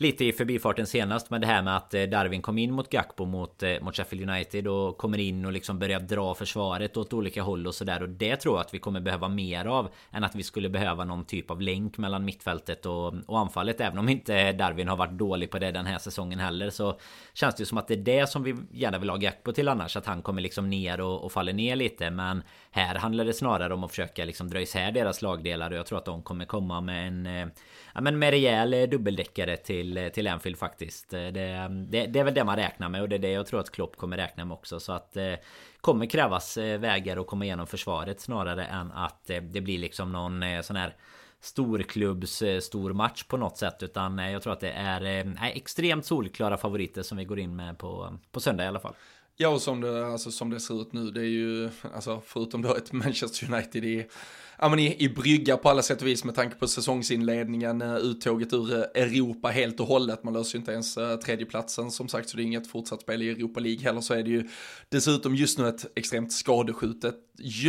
lite 0.00 0.24
i 0.24 0.32
förbifarten 0.32 0.86
senast 0.86 1.30
med 1.30 1.40
det 1.40 1.46
här 1.46 1.62
med 1.62 1.76
att 1.76 1.94
eh, 1.94 2.02
Darwin 2.02 2.42
kom 2.42 2.58
in 2.58 2.72
mot 2.72 2.90
Gakpo 2.90 3.24
mot, 3.24 3.62
eh, 3.62 3.80
mot 3.80 3.96
Sheffield 3.96 4.30
United 4.30 4.66
och 4.66 4.98
kommer 4.98 5.18
in 5.18 5.44
och 5.44 5.52
liksom 5.52 5.78
börjar 5.78 6.00
dra 6.00 6.34
försvaret 6.34 6.96
åt 6.96 7.12
olika 7.12 7.42
håll 7.42 7.66
och 7.66 7.74
sådär. 7.74 8.02
Och 8.02 8.08
det 8.08 8.36
tror 8.36 8.54
jag 8.54 8.60
att 8.60 8.74
vi 8.74 8.78
kommer 8.78 9.00
behöva 9.00 9.28
mer 9.28 9.64
av 9.64 9.88
än 10.10 10.24
att 10.24 10.34
vi 10.34 10.42
skulle 10.42 10.68
behöva 10.68 11.04
någon 11.04 11.24
typ 11.24 11.50
av 11.50 11.60
länk 11.60 11.98
mellan 11.98 12.24
mittfältet 12.24 12.86
och, 12.86 13.14
och 13.26 13.38
anfallet 13.38 13.80
även 13.80 13.98
om 13.98 14.08
inte 14.08 14.52
Darwin 14.52 14.88
har 14.88 14.96
varit 14.96 15.18
dålig 15.18 15.50
på 15.50 15.58
det 15.58 15.70
den 15.70 15.86
här 15.86 15.98
säsongen 15.98 16.38
heller. 16.38 16.70
Så 16.70 16.98
känns 17.34 17.54
det 17.54 17.66
som 17.66 17.78
att 17.78 17.88
det 17.88 17.94
är 17.94 17.98
det 17.98 18.26
som 18.26 18.42
vi 18.42 18.56
gärna 18.72 18.98
vill 18.98 19.10
ha 19.10 19.16
Gakpo 19.16 19.52
till 19.52 19.68
annars 19.68 19.96
att 19.96 20.06
han 20.06 20.22
kommer 20.22 20.42
liksom 20.42 20.70
ner 20.70 21.00
och, 21.00 21.24
och 21.24 21.32
faller 21.32 21.52
ner 21.52 21.76
lite. 21.76 22.10
Men 22.10 22.42
här 22.70 22.94
handlar 22.94 23.24
det 23.24 23.32
snarare 23.32 23.74
om 23.74 23.84
att 23.84 23.90
försöka 23.90 24.24
liksom 24.24 24.50
dra 24.50 24.60
isär 24.60 24.92
deras 24.92 25.22
lagdelar 25.22 25.70
och 25.70 25.76
jag 25.76 25.86
tror 25.86 25.98
att 25.98 26.04
de 26.04 26.22
kommer 26.22 26.44
komma 26.44 26.80
med 26.80 27.06
en 27.06 27.26
eh, 27.26 27.48
ja, 27.94 28.00
men 28.00 28.18
med 28.18 28.30
rejäl 28.30 28.74
eh, 28.74 28.82
dubbeldäckare 28.82 29.56
till, 29.56 29.87
till, 29.88 29.96
eh, 29.96 30.08
till 30.08 30.26
Anfield 30.26 30.58
faktiskt. 30.58 31.12
Eh, 31.12 31.26
det, 31.26 31.40
mm, 31.40 31.90
det, 31.90 32.06
det, 32.06 32.18
är 32.18 32.24
väl 32.24 32.34
det 32.34 32.44
man 32.44 32.56
räknar 32.56 32.88
med 32.88 33.02
och 33.02 33.08
det 33.08 33.16
är 33.16 33.18
det 33.18 33.30
jag 33.30 33.46
tror 33.46 33.60
att 33.60 33.70
Klopp 33.70 33.96
kommer 33.96 34.16
räkna 34.16 34.44
med 34.44 34.54
också. 34.54 34.80
Så 34.80 34.92
att 34.92 35.12
det 35.12 35.38
kommer 35.80 36.06
krävas 36.06 36.56
vägar 36.56 37.16
att 37.16 37.26
komma 37.26 37.44
igenom 37.44 37.66
försvaret 37.66 38.20
snarare 38.20 38.64
än 38.64 38.92
att 38.92 39.26
det 39.26 39.60
blir 39.60 39.78
liksom 39.78 40.12
någon 40.12 40.44
sån 40.62 40.76
här 40.76 40.96
storklubbs 41.40 42.42
stor 42.60 42.92
match 42.92 43.24
på 43.24 43.36
något 43.36 43.56
sätt 43.56 43.82
utan 43.82 44.18
jag 44.18 44.42
tror 44.42 44.52
att 44.52 44.60
det 44.60 44.70
är, 44.70 45.24
nej, 45.24 45.52
extremt 45.56 46.06
solklara 46.06 46.56
favoriter 46.56 47.02
som 47.02 47.18
vi 47.18 47.24
går 47.24 47.38
in 47.38 47.56
med 47.56 47.78
på, 47.78 48.18
på 48.32 48.40
söndag 48.40 48.64
i 48.64 48.66
alla 48.66 48.80
fall. 48.80 48.94
Ja, 49.36 49.48
och 49.48 49.62
som 49.62 49.80
det, 49.80 50.06
alltså, 50.06 50.30
som 50.30 50.50
det 50.50 50.60
ser 50.60 50.82
ut 50.82 50.92
nu, 50.92 51.10
det 51.10 51.20
är 51.20 51.24
ju, 51.24 51.70
alltså 51.94 52.22
förutom 52.26 52.62
då 52.62 52.74
ett 52.74 52.92
Manchester 52.92 53.54
United 53.54 53.84
i 53.84 54.08
ja, 54.58 54.68
men 54.68 54.78
i, 54.78 55.04
i 55.04 55.08
brygga 55.08 55.56
på 55.56 55.68
alla 55.68 55.82
sätt 55.82 56.02
och 56.02 56.06
vis 56.06 56.24
med 56.24 56.34
tanke 56.34 56.56
på 56.56 56.68
säsongsinledningen, 56.68 57.82
eh, 57.82 57.96
uttåget 57.96 58.52
ur 58.52 58.74
eh, 58.74 59.02
Europa 59.02 59.48
helt 59.48 59.80
och 59.80 59.86
hållet. 59.86 60.24
Man 60.24 60.34
löser 60.34 60.54
ju 60.54 60.58
inte 60.58 60.72
ens 60.72 60.96
eh, 60.96 61.16
tredjeplatsen 61.16 61.90
som 61.90 62.08
sagt, 62.08 62.28
så 62.28 62.36
det 62.36 62.42
är 62.42 62.44
inget 62.44 62.66
fortsatt 62.66 63.00
spel 63.00 63.22
i 63.22 63.30
Europa 63.30 63.60
League 63.60 63.82
heller. 63.82 64.00
Så 64.00 64.14
är 64.14 64.22
det 64.22 64.30
ju 64.30 64.48
dessutom 64.88 65.34
just 65.34 65.58
nu 65.58 65.68
ett 65.68 65.86
extremt 65.94 66.32
skadeskjutet 66.32 67.14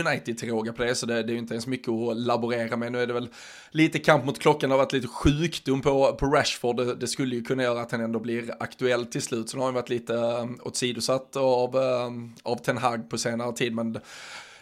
United 0.06 0.38
till 0.38 0.50
råga 0.50 0.74
på 0.74 0.84
det, 0.84 0.96
så 0.96 1.06
det, 1.06 1.14
det 1.14 1.32
är 1.32 1.34
ju 1.34 1.40
inte 1.40 1.54
ens 1.54 1.68
mycket 1.68 1.90
att 1.90 2.18
laborera 2.18 2.78
med. 2.78 2.92
Nu 2.92 3.02
är 3.02 3.08
det 3.08 3.14
väl 3.14 3.30
lite 3.72 4.00
kamp 4.00 4.26
mot 4.26 4.40
klockan, 4.40 4.70
det 4.70 4.74
har 4.74 4.84
varit 4.84 4.94
lite 4.94 5.08
sjukdom 5.08 5.82
på, 5.82 6.14
på 6.20 6.26
Rashford. 6.26 6.78
Det, 6.78 6.96
det 6.96 7.08
skulle 7.08 7.36
ju 7.36 7.42
kunna 7.42 7.64
göra 7.64 7.82
att 7.82 7.92
han 7.92 8.02
ändå 8.02 8.20
blir 8.20 8.54
aktuell 8.60 9.06
till 9.06 9.22
slut, 9.22 9.50
så 9.50 9.58
nu 9.58 9.62
har 9.62 9.68
han 9.68 9.74
varit 9.74 9.90
lite 9.90 10.48
åsidosatt 10.64 11.36
av, 11.36 11.76
av 12.44 12.56
Ten 12.56 12.78
Hag 12.78 13.10
på 13.10 13.18
senare 13.18 13.54
tid. 13.54 13.76
Men 13.76 14.00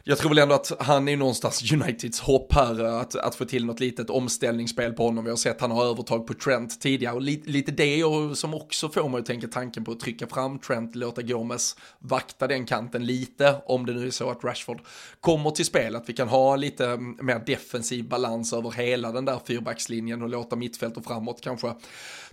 jag 0.10 0.18
tror 0.18 0.30
väl 0.30 0.38
ändå 0.38 0.56
att 0.56 0.72
han 0.80 1.08
är 1.08 1.18
någonstans 1.18 1.72
Uniteds 1.74 2.20
hopp 2.20 2.54
här, 2.54 2.84
att, 2.84 3.16
att 3.16 3.36
få 3.36 3.46
till 3.46 3.66
något 3.66 3.80
litet 3.80 4.10
omställningsspel 4.10 4.94
på 4.94 5.04
honom. 5.04 5.24
Vi 5.24 5.30
har 5.30 5.38
sett 5.38 5.56
att 5.56 5.62
han 5.62 5.72
har 5.72 5.86
övertag 5.86 6.28
på 6.28 6.34
Trent 6.34 6.82
tidigare 6.82 7.16
och 7.16 7.22
li, 7.22 7.44
lite 7.46 7.72
det 7.72 8.04
och, 8.04 8.38
som 8.38 8.54
också 8.54 8.90
får 8.90 9.10
mig 9.10 9.20
att 9.20 9.26
tänka 9.26 9.48
tanken 9.48 9.84
på 9.84 9.92
att 9.92 10.00
trycka 10.00 10.28
fram 10.28 10.60
Trent, 10.60 10.96
låta 10.96 11.22
Gomes 11.22 11.76
vakta 12.00 12.48
den 12.48 12.66
kanten 12.66 13.06
lite, 13.06 13.62
om 13.66 13.86
det 13.86 13.94
nu 13.94 14.08
är 14.08 14.12
så 14.12 14.30
att 14.30 14.44
Rashford 14.44 14.82
kommer 15.22 15.52
till 15.52 15.66
spel, 15.66 15.96
att 15.96 16.10
vi 16.10 16.14
kan 16.14 16.28
ha 16.28 16.56
lite 16.56 16.98
mer 16.98 17.44
defensiv 17.46 18.08
balans 18.10 18.54
över 18.54 18.72
hela 18.72 19.12
den 19.12 19.26
där 19.26 19.40
fyrbackslinjen 19.46 20.22
och 20.22 20.30
låta 20.30 20.56
mittfält 20.56 20.98
och 20.98 21.06
framåt 21.06 21.42
kanske 21.42 21.74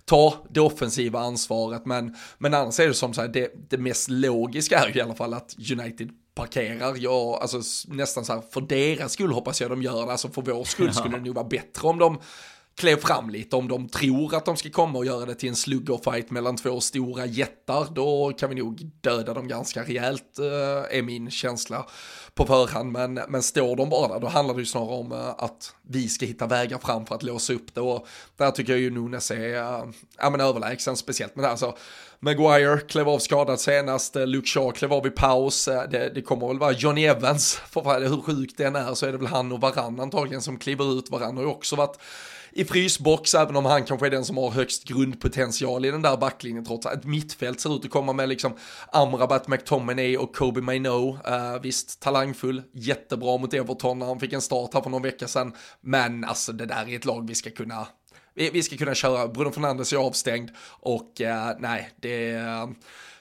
ta 0.05 0.33
det 0.49 0.61
offensiva 0.61 1.19
ansvaret. 1.19 1.85
Men, 1.85 2.15
men 2.37 2.53
annars 2.53 2.79
är 2.79 2.87
det 2.87 2.93
som 2.93 3.13
så 3.13 3.21
här, 3.21 3.27
det, 3.27 3.69
det 3.69 3.77
mest 3.77 4.09
logiska 4.09 4.79
är 4.79 4.87
ju 4.87 4.93
i 4.93 5.01
alla 5.01 5.15
fall 5.15 5.33
att 5.33 5.55
United 5.71 6.11
parkerar. 6.35 6.95
Jag, 6.97 7.13
alltså 7.13 7.61
nästan 7.87 8.25
så 8.25 8.33
här, 8.33 8.43
för 8.51 8.61
deras 8.61 9.11
skull 9.11 9.31
hoppas 9.31 9.61
jag 9.61 9.69
de 9.69 9.81
gör 9.81 10.05
det, 10.05 10.11
alltså 10.11 10.29
för 10.29 10.41
vår 10.41 10.63
skull 10.63 10.93
skulle 10.93 11.17
det 11.17 11.23
nog 11.23 11.35
vara 11.35 11.47
bättre 11.47 11.87
om 11.87 11.99
de 11.99 12.19
klev 12.75 12.97
fram 12.97 13.29
lite. 13.29 13.55
Om 13.55 13.67
de 13.67 13.89
tror 13.89 14.35
att 14.35 14.45
de 14.45 14.57
ska 14.57 14.69
komma 14.69 14.99
och 14.99 15.05
göra 15.05 15.25
det 15.25 15.35
till 15.35 15.49
en 15.49 15.55
sluggerfight 15.55 16.31
mellan 16.31 16.55
två 16.57 16.81
stora 16.81 17.25
jättar, 17.25 17.87
då 17.91 18.33
kan 18.37 18.49
vi 18.49 18.55
nog 18.55 18.89
döda 19.01 19.33
dem 19.33 19.47
ganska 19.47 19.83
rejält, 19.83 20.39
eh, 20.39 20.97
är 20.97 21.01
min 21.01 21.31
känsla 21.31 21.87
på 22.33 22.45
förhand. 22.45 22.91
Men, 22.91 23.13
men 23.13 23.43
står 23.43 23.75
de 23.75 23.89
bara 23.89 24.13
där, 24.13 24.19
då 24.19 24.27
handlar 24.27 24.55
det 24.55 24.59
ju 24.59 24.65
snarare 24.65 24.95
om 24.95 25.11
eh, 25.11 25.29
att 25.29 25.75
vi 25.81 26.09
ska 26.09 26.25
hitta 26.25 26.47
vägar 26.47 26.77
fram 26.77 27.05
för 27.05 27.15
att 27.15 27.23
låsa 27.23 27.53
upp 27.53 27.75
det. 27.75 27.81
Och 27.81 28.07
där 28.37 28.51
tycker 28.51 28.73
jag 28.73 28.79
ju 28.79 28.89
Nunes 28.89 29.31
är 29.31 29.55
eh, 29.55 29.85
ja, 30.17 30.29
men 30.29 30.41
överlägsen, 30.41 30.97
speciellt 30.97 31.35
med 31.35 31.45
det 31.45 31.49
här. 31.49 31.55
Så 31.55 31.77
Maguire 32.19 32.77
klev 32.77 33.09
av 33.09 33.19
skadad 33.19 33.59
senast, 33.59 34.15
Luke 34.15 34.47
Shaw 34.47 34.71
klev 34.71 34.93
av 34.93 35.07
i 35.07 35.09
paus, 35.09 35.65
det, 35.65 36.11
det 36.15 36.21
kommer 36.21 36.47
väl 36.47 36.59
vara 36.59 36.71
Johnny 36.71 37.05
Evans, 37.05 37.55
för 37.69 38.09
hur 38.09 38.21
sjukt 38.21 38.57
den 38.57 38.75
är 38.75 38.93
så 38.93 39.05
är 39.05 39.11
det 39.11 39.17
väl 39.17 39.27
han 39.27 39.51
och 39.51 39.61
Varann 39.61 39.99
antagligen 39.99 40.41
som 40.41 40.57
kliver 40.57 40.99
ut, 40.99 41.09
Varann 41.09 41.37
har 41.37 41.43
ju 41.43 41.49
också 41.49 41.75
varit 41.75 41.97
i 42.57 42.65
frysbox, 42.65 43.33
även 43.33 43.55
om 43.55 43.65
han 43.65 43.83
kanske 43.83 44.05
är 44.05 44.11
den 44.11 44.25
som 44.25 44.37
har 44.37 44.51
högst 44.51 44.83
grundpotential 44.83 45.85
i 45.85 45.91
den 45.91 46.01
där 46.01 46.17
backlinjen 46.17 46.65
trots 46.65 46.85
att 46.85 46.93
ett 46.93 47.05
mittfält 47.05 47.59
ser 47.59 47.75
ut 47.75 47.85
att 47.85 47.91
komma 47.91 48.13
med 48.13 48.29
liksom 48.29 48.57
Amrabat, 48.91 49.47
McTominay 49.47 50.17
och 50.17 50.35
Kobe 50.35 50.61
Maino. 50.61 51.09
Uh, 51.09 51.61
visst, 51.61 51.99
talangfull, 52.01 52.61
jättebra 52.73 53.37
mot 53.37 53.53
Everton 53.53 53.99
när 53.99 54.05
han 54.05 54.19
fick 54.19 54.33
en 54.33 54.41
start 54.41 54.73
här 54.73 54.81
för 54.81 54.89
någon 54.89 55.01
vecka 55.01 55.27
sedan, 55.27 55.53
men 55.81 56.23
alltså 56.23 56.51
det 56.51 56.65
där 56.65 56.89
är 56.89 56.95
ett 56.95 57.05
lag 57.05 57.27
vi 57.27 57.35
ska 57.35 57.49
kunna 57.49 57.87
vi, 58.33 58.49
vi 58.49 58.63
ska 58.63 58.77
kunna 58.77 58.95
köra, 58.95 59.27
Bruno 59.27 59.51
Fernandes 59.51 59.93
är 59.93 59.97
avstängd 59.97 60.49
och 60.67 61.21
uh, 61.21 61.51
nej, 61.59 61.89
det 61.95 62.33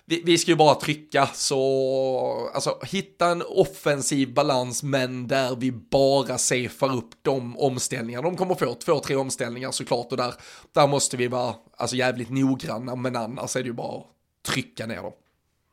vi, 0.07 0.23
vi, 0.25 0.38
ska 0.38 0.51
ju 0.51 0.57
bara 0.57 0.75
trycka 0.75 1.27
så, 1.27 2.51
alltså 2.55 2.79
hitta 2.83 3.27
en 3.27 3.43
offensiv 3.49 4.35
balans 4.35 4.83
men 4.83 5.29
där 5.29 5.57
vi 5.57 5.73
bara 5.73 6.38
safear 6.38 6.97
upp 6.97 7.11
de 7.23 7.59
omställningar 7.59 8.23
de 8.23 8.37
kommer 8.37 8.55
få, 8.55 8.75
två, 8.75 9.01
tre 9.01 9.17
omställningar 9.17 9.71
såklart 9.71 10.11
och 10.11 10.17
där, 10.17 10.35
där 10.73 10.87
måste 10.87 11.17
vi 11.17 11.29
vara 11.29 11.55
alltså 11.77 11.97
jävligt 11.97 12.31
noggranna 12.31 12.97
men 12.97 13.17
annars 13.17 13.57
är 13.57 13.61
det 13.61 13.67
ju 13.67 13.73
bara 13.73 13.99
att 13.99 14.07
trycka 14.47 14.87
ner 14.87 15.03
dem. 15.03 15.12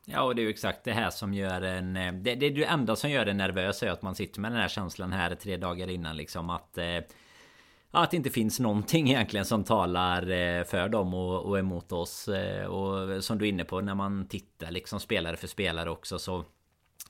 Ja 0.04 0.22
och 0.22 0.34
det 0.34 0.42
är 0.42 0.44
ju 0.44 0.50
exakt 0.50 0.84
det 0.84 0.92
här 0.92 1.10
som 1.10 1.34
gör 1.34 1.62
en... 1.62 1.96
Eh, 1.96 2.12
det, 2.12 2.34
det 2.34 2.46
är 2.46 2.50
det 2.50 2.64
enda 2.64 2.96
som 2.96 3.10
gör 3.10 3.26
en 3.26 3.36
nervös 3.36 3.82
är 3.82 3.90
att 3.90 4.02
man 4.02 4.14
sitter 4.14 4.40
med 4.40 4.52
den 4.52 4.60
här 4.60 4.68
känslan 4.68 5.12
här 5.12 5.34
tre 5.34 5.56
dagar 5.56 5.90
innan 5.90 6.16
liksom 6.16 6.50
att... 6.50 6.78
Eh, 6.78 6.98
att 8.00 8.10
det 8.10 8.16
inte 8.16 8.30
finns 8.30 8.60
någonting 8.60 9.10
egentligen 9.10 9.46
som 9.46 9.64
talar 9.64 10.22
eh, 10.30 10.64
för 10.64 10.88
dem 10.88 11.14
och, 11.14 11.44
och 11.44 11.58
emot 11.58 11.92
oss. 11.92 12.28
Eh, 12.28 12.66
och 12.66 13.24
som 13.24 13.38
du 13.38 13.44
är 13.44 13.48
inne 13.48 13.64
på 13.64 13.80
när 13.80 13.94
man 13.94 14.28
tittar 14.28 14.70
liksom 14.70 15.00
spelare 15.00 15.36
för 15.36 15.46
spelare 15.46 15.90
också 15.90 16.18
så 16.18 16.44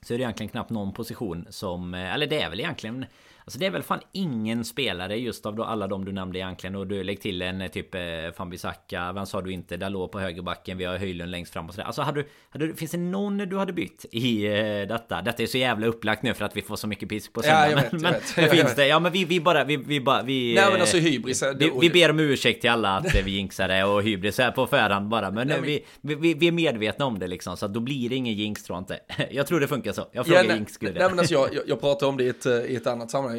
så 0.05 0.13
är 0.13 0.17
det 0.17 0.23
egentligen 0.23 0.49
knappt 0.49 0.69
någon 0.69 0.93
position 0.93 1.47
som... 1.49 1.93
Eh, 1.93 2.13
eller 2.13 2.27
det 2.27 2.41
är 2.41 2.49
väl 2.49 2.59
egentligen 2.59 3.05
Alltså 3.45 3.59
det 3.59 3.65
är 3.65 3.71
väl 3.71 3.83
fan 3.83 3.99
ingen 4.11 4.65
spelare 4.65 5.17
just 5.17 5.45
av 5.45 5.61
alla 5.61 5.87
de 5.87 6.05
du 6.05 6.11
nämnde 6.11 6.39
egentligen. 6.39 6.75
Och 6.75 6.87
du 6.87 7.03
lägger 7.03 7.21
till 7.21 7.41
en 7.41 7.61
eh, 7.61 7.67
typ 7.67 7.95
Fambisaka 8.35 9.13
Vem 9.13 9.25
sa 9.25 9.41
du 9.41 9.51
inte? 9.51 9.77
Dalot 9.77 10.11
på 10.11 10.19
högerbacken. 10.19 10.77
Vi 10.77 10.85
har 10.85 10.97
Höjlund 10.97 11.31
längst 11.31 11.53
fram 11.53 11.67
och 11.67 11.73
sådär. 11.73 11.85
Alltså 11.85 12.01
hade 12.01 12.21
du, 12.21 12.27
hade 12.49 12.67
du, 12.67 12.75
Finns 12.75 12.91
det 12.91 12.97
någon 12.97 13.37
du 13.37 13.57
hade 13.57 13.73
bytt 13.73 14.05
i 14.11 14.47
uh, 14.47 14.87
detta? 14.87 15.21
Detta 15.21 15.43
är 15.43 15.47
så 15.47 15.57
jävla 15.57 15.87
upplagt 15.87 16.23
nu 16.23 16.33
för 16.33 16.45
att 16.45 16.57
vi 16.57 16.61
får 16.61 16.75
så 16.75 16.87
mycket 16.87 17.09
pisk 17.09 17.33
på 17.33 17.41
söndag 17.41 17.69
ja, 17.69 17.75
Men, 17.91 18.01
men, 18.01 18.13
men 18.37 18.49
finns 18.49 18.75
det? 18.75 18.87
Ja 18.87 18.99
men 18.99 19.11
vi, 19.11 19.25
vi 19.25 19.39
bara 19.39 19.63
Vi, 19.63 19.77
vi 19.77 20.01
bara 20.01 20.23
vi, 20.23 20.55
Nej 20.55 20.71
men 20.71 20.81
alltså 20.81 20.97
hybris 20.97 21.43
vi, 21.55 21.71
vi 21.81 21.89
ber 21.89 22.09
om 22.09 22.19
ursäkt 22.19 22.61
till 22.61 22.69
alla 22.69 22.97
att 22.97 23.15
vi 23.15 23.31
jinxade 23.31 23.83
och 23.83 24.03
hybris 24.03 24.37
här 24.37 24.51
på 24.51 24.67
förhand 24.67 25.07
bara 25.07 25.31
Men, 25.31 25.47
Nej, 25.47 25.57
men... 25.57 25.65
Vi, 25.65 26.15
vi, 26.15 26.33
vi, 26.33 26.47
är 26.47 26.51
medvetna 26.51 27.05
om 27.05 27.19
det 27.19 27.27
liksom 27.27 27.57
Så 27.57 27.67
då 27.67 27.79
blir 27.79 28.09
det 28.09 28.15
ingen 28.15 28.33
jinx 28.33 28.63
tror 28.63 28.75
jag 28.75 28.81
inte. 28.81 28.99
Jag 29.31 29.47
tror 29.47 29.59
det 29.59 29.67
funkar 29.67 29.91
så. 29.91 30.09
Jag 30.11 30.25
frågar 30.25 30.43
ja, 30.43 30.55
jinx 30.55 30.81
Nej 30.81 30.93
men 30.93 31.19
alltså 31.19 31.33
jag, 31.33 31.53
jag, 31.53 31.63
jag 31.67 31.81
pratade 31.81 32.09
om 32.09 32.17
det 32.17 32.23
i 32.23 32.29
ett, 32.29 32.45
i 32.45 32.75
ett 32.75 32.87
annat 32.87 33.11
sammanhang 33.11 33.32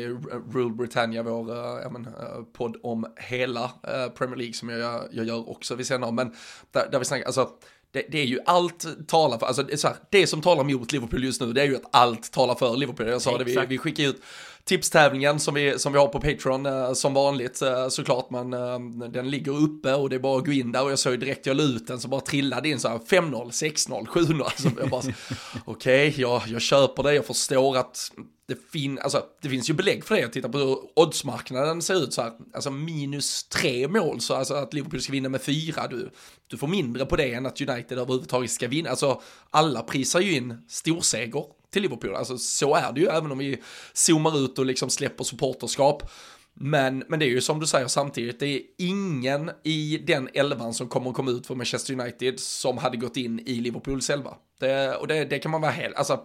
Rule 0.52 0.74
Britannia, 0.74 1.22
vår 1.22 1.50
äh, 1.84 1.90
men, 1.90 2.06
äh, 2.06 2.42
podd 2.52 2.76
om 2.82 3.06
hela 3.16 3.64
äh, 3.64 4.08
Premier 4.08 4.36
League 4.36 4.54
som 4.54 4.68
jag, 4.68 5.08
jag 5.12 5.26
gör 5.26 5.50
också 5.50 5.74
vid 5.74 5.86
sidan 5.86 6.04
av. 6.04 6.14
Men 6.14 6.34
där, 6.72 6.88
där 6.90 6.98
vi 6.98 7.04
snackar, 7.04 7.26
alltså 7.26 7.50
det, 7.94 8.06
det, 8.08 8.18
är 8.18 8.24
ju 8.24 8.38
allt 8.46 9.08
talar 9.08 9.38
för, 9.38 9.46
alltså 9.46 9.62
det, 9.62 9.76
så 9.76 9.88
här, 9.88 9.96
det 10.10 10.26
som 10.26 10.42
talar 10.42 10.64
mot 10.64 10.92
Liverpool 10.92 11.24
just 11.24 11.40
nu, 11.40 11.52
det 11.52 11.62
är 11.62 11.66
ju 11.66 11.76
att 11.76 11.88
allt 11.90 12.32
talar 12.32 12.54
för 12.54 12.76
Liverpool. 12.76 13.08
Jag 13.08 13.22
sa 13.22 13.38
det, 13.38 13.44
vi, 13.44 13.58
vi 13.68 13.78
skickar 13.78 14.04
ut 14.04 14.22
tipstävlingen 14.64 15.40
som 15.40 15.54
vi, 15.54 15.78
som 15.78 15.92
vi 15.92 15.98
har 15.98 16.08
på 16.08 16.20
Patreon 16.20 16.66
eh, 16.66 16.92
som 16.92 17.14
vanligt 17.14 17.62
eh, 17.62 17.88
såklart. 17.88 18.30
Man 18.30 18.52
eh, 18.52 19.08
den 19.08 19.30
ligger 19.30 19.52
uppe 19.52 19.94
och 19.94 20.10
det 20.10 20.16
är 20.16 20.20
bara 20.20 20.38
att 20.38 20.46
gå 20.46 20.52
in 20.52 20.72
där. 20.72 20.84
Och 20.84 20.90
jag 20.90 20.98
såg 20.98 21.20
direkt 21.20 21.46
jag 21.46 21.56
la 21.56 21.62
ut 21.62 21.86
den 21.86 22.00
så 22.00 22.08
bara 22.08 22.20
trillade 22.20 22.68
in 22.68 22.80
så 22.80 22.88
här 22.88 22.98
5-0, 22.98 23.50
6-0, 23.50 24.06
7-0. 24.06 24.42
Alltså 24.42 24.70
jag 24.80 24.90
bara 24.90 25.00
okej, 25.64 26.08
okay, 26.08 26.22
jag, 26.22 26.42
jag 26.46 26.62
köper 26.62 27.02
det, 27.02 27.14
jag 27.14 27.26
förstår 27.26 27.76
att 27.76 28.10
det, 28.46 28.70
fin 28.72 28.98
alltså, 28.98 29.22
det 29.42 29.48
finns 29.48 29.70
ju 29.70 29.74
belägg 29.74 30.04
för 30.04 30.14
det, 30.14 30.20
jag 30.20 30.32
tittar 30.32 30.48
på 30.48 30.58
hur 30.58 30.78
oddsmarknaden 30.96 31.82
ser 31.82 31.94
ut 31.94 32.12
så 32.12 32.22
här, 32.22 32.32
alltså 32.54 32.70
minus 32.70 33.44
tre 33.44 33.88
mål, 33.88 34.20
så 34.20 34.34
alltså 34.34 34.54
att 34.54 34.74
Liverpool 34.74 35.00
ska 35.00 35.12
vinna 35.12 35.28
med 35.28 35.42
fyra, 35.42 35.86
du, 35.86 36.10
du 36.46 36.56
får 36.56 36.66
mindre 36.68 37.06
på 37.06 37.16
det 37.16 37.34
än 37.34 37.46
att 37.46 37.60
United 37.60 37.98
överhuvudtaget 37.98 38.50
ska 38.50 38.68
vinna, 38.68 38.90
alltså 38.90 39.20
alla 39.50 39.82
prisar 39.82 40.20
ju 40.20 40.36
in 40.36 40.64
storseger 40.68 41.44
till 41.74 41.82
Liverpool. 41.82 42.16
Alltså 42.16 42.38
så 42.38 42.74
är 42.74 42.92
det 42.92 43.00
ju, 43.00 43.06
även 43.06 43.32
om 43.32 43.38
vi 43.38 43.62
zoomar 43.92 44.44
ut 44.44 44.58
och 44.58 44.66
liksom 44.66 44.90
släpper 44.90 45.24
supporterskap. 45.24 46.10
Men, 46.54 47.04
men 47.08 47.18
det 47.18 47.24
är 47.24 47.28
ju 47.28 47.40
som 47.40 47.60
du 47.60 47.66
säger 47.66 47.86
samtidigt, 47.86 48.40
det 48.40 48.46
är 48.46 48.60
ingen 48.78 49.50
i 49.62 49.98
den 50.06 50.28
elvan 50.34 50.74
som 50.74 50.88
kommer 50.88 51.10
att 51.10 51.16
komma 51.16 51.30
ut 51.30 51.46
för 51.46 51.54
Manchester 51.54 52.00
United 52.00 52.40
som 52.40 52.78
hade 52.78 52.96
gått 52.96 53.16
in 53.16 53.40
i 53.46 53.54
Liverpools 53.54 54.10
elva. 54.10 54.34
Det, 54.60 54.94
och 54.94 55.06
det, 55.06 55.24
det 55.24 55.38
kan 55.38 55.50
man 55.50 55.60
vara 55.60 55.72
helt, 55.72 55.96
alltså, 55.96 56.20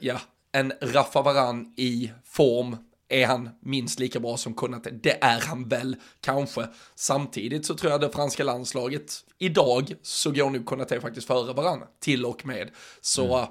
ja, 0.00 0.20
en 0.52 0.72
Rafa 0.80 1.22
Varan 1.22 1.74
i 1.76 2.12
form, 2.24 2.76
är 3.08 3.26
han 3.26 3.50
minst 3.60 3.98
lika 3.98 4.20
bra 4.20 4.36
som 4.36 4.54
Konate? 4.54 4.90
Det 4.90 5.24
är 5.24 5.40
han 5.40 5.68
väl, 5.68 5.96
kanske. 6.20 6.66
Samtidigt 6.94 7.66
så 7.66 7.74
tror 7.74 7.92
jag 7.92 8.00
det 8.00 8.10
franska 8.10 8.44
landslaget, 8.44 9.12
idag 9.38 9.92
så 10.02 10.30
går 10.30 10.50
nu 10.50 10.62
Konate 10.62 11.00
faktiskt 11.00 11.26
före 11.26 11.52
Varan, 11.52 11.82
till 12.00 12.24
och 12.24 12.46
med. 12.46 12.70
Så 13.00 13.36
mm 13.36 13.48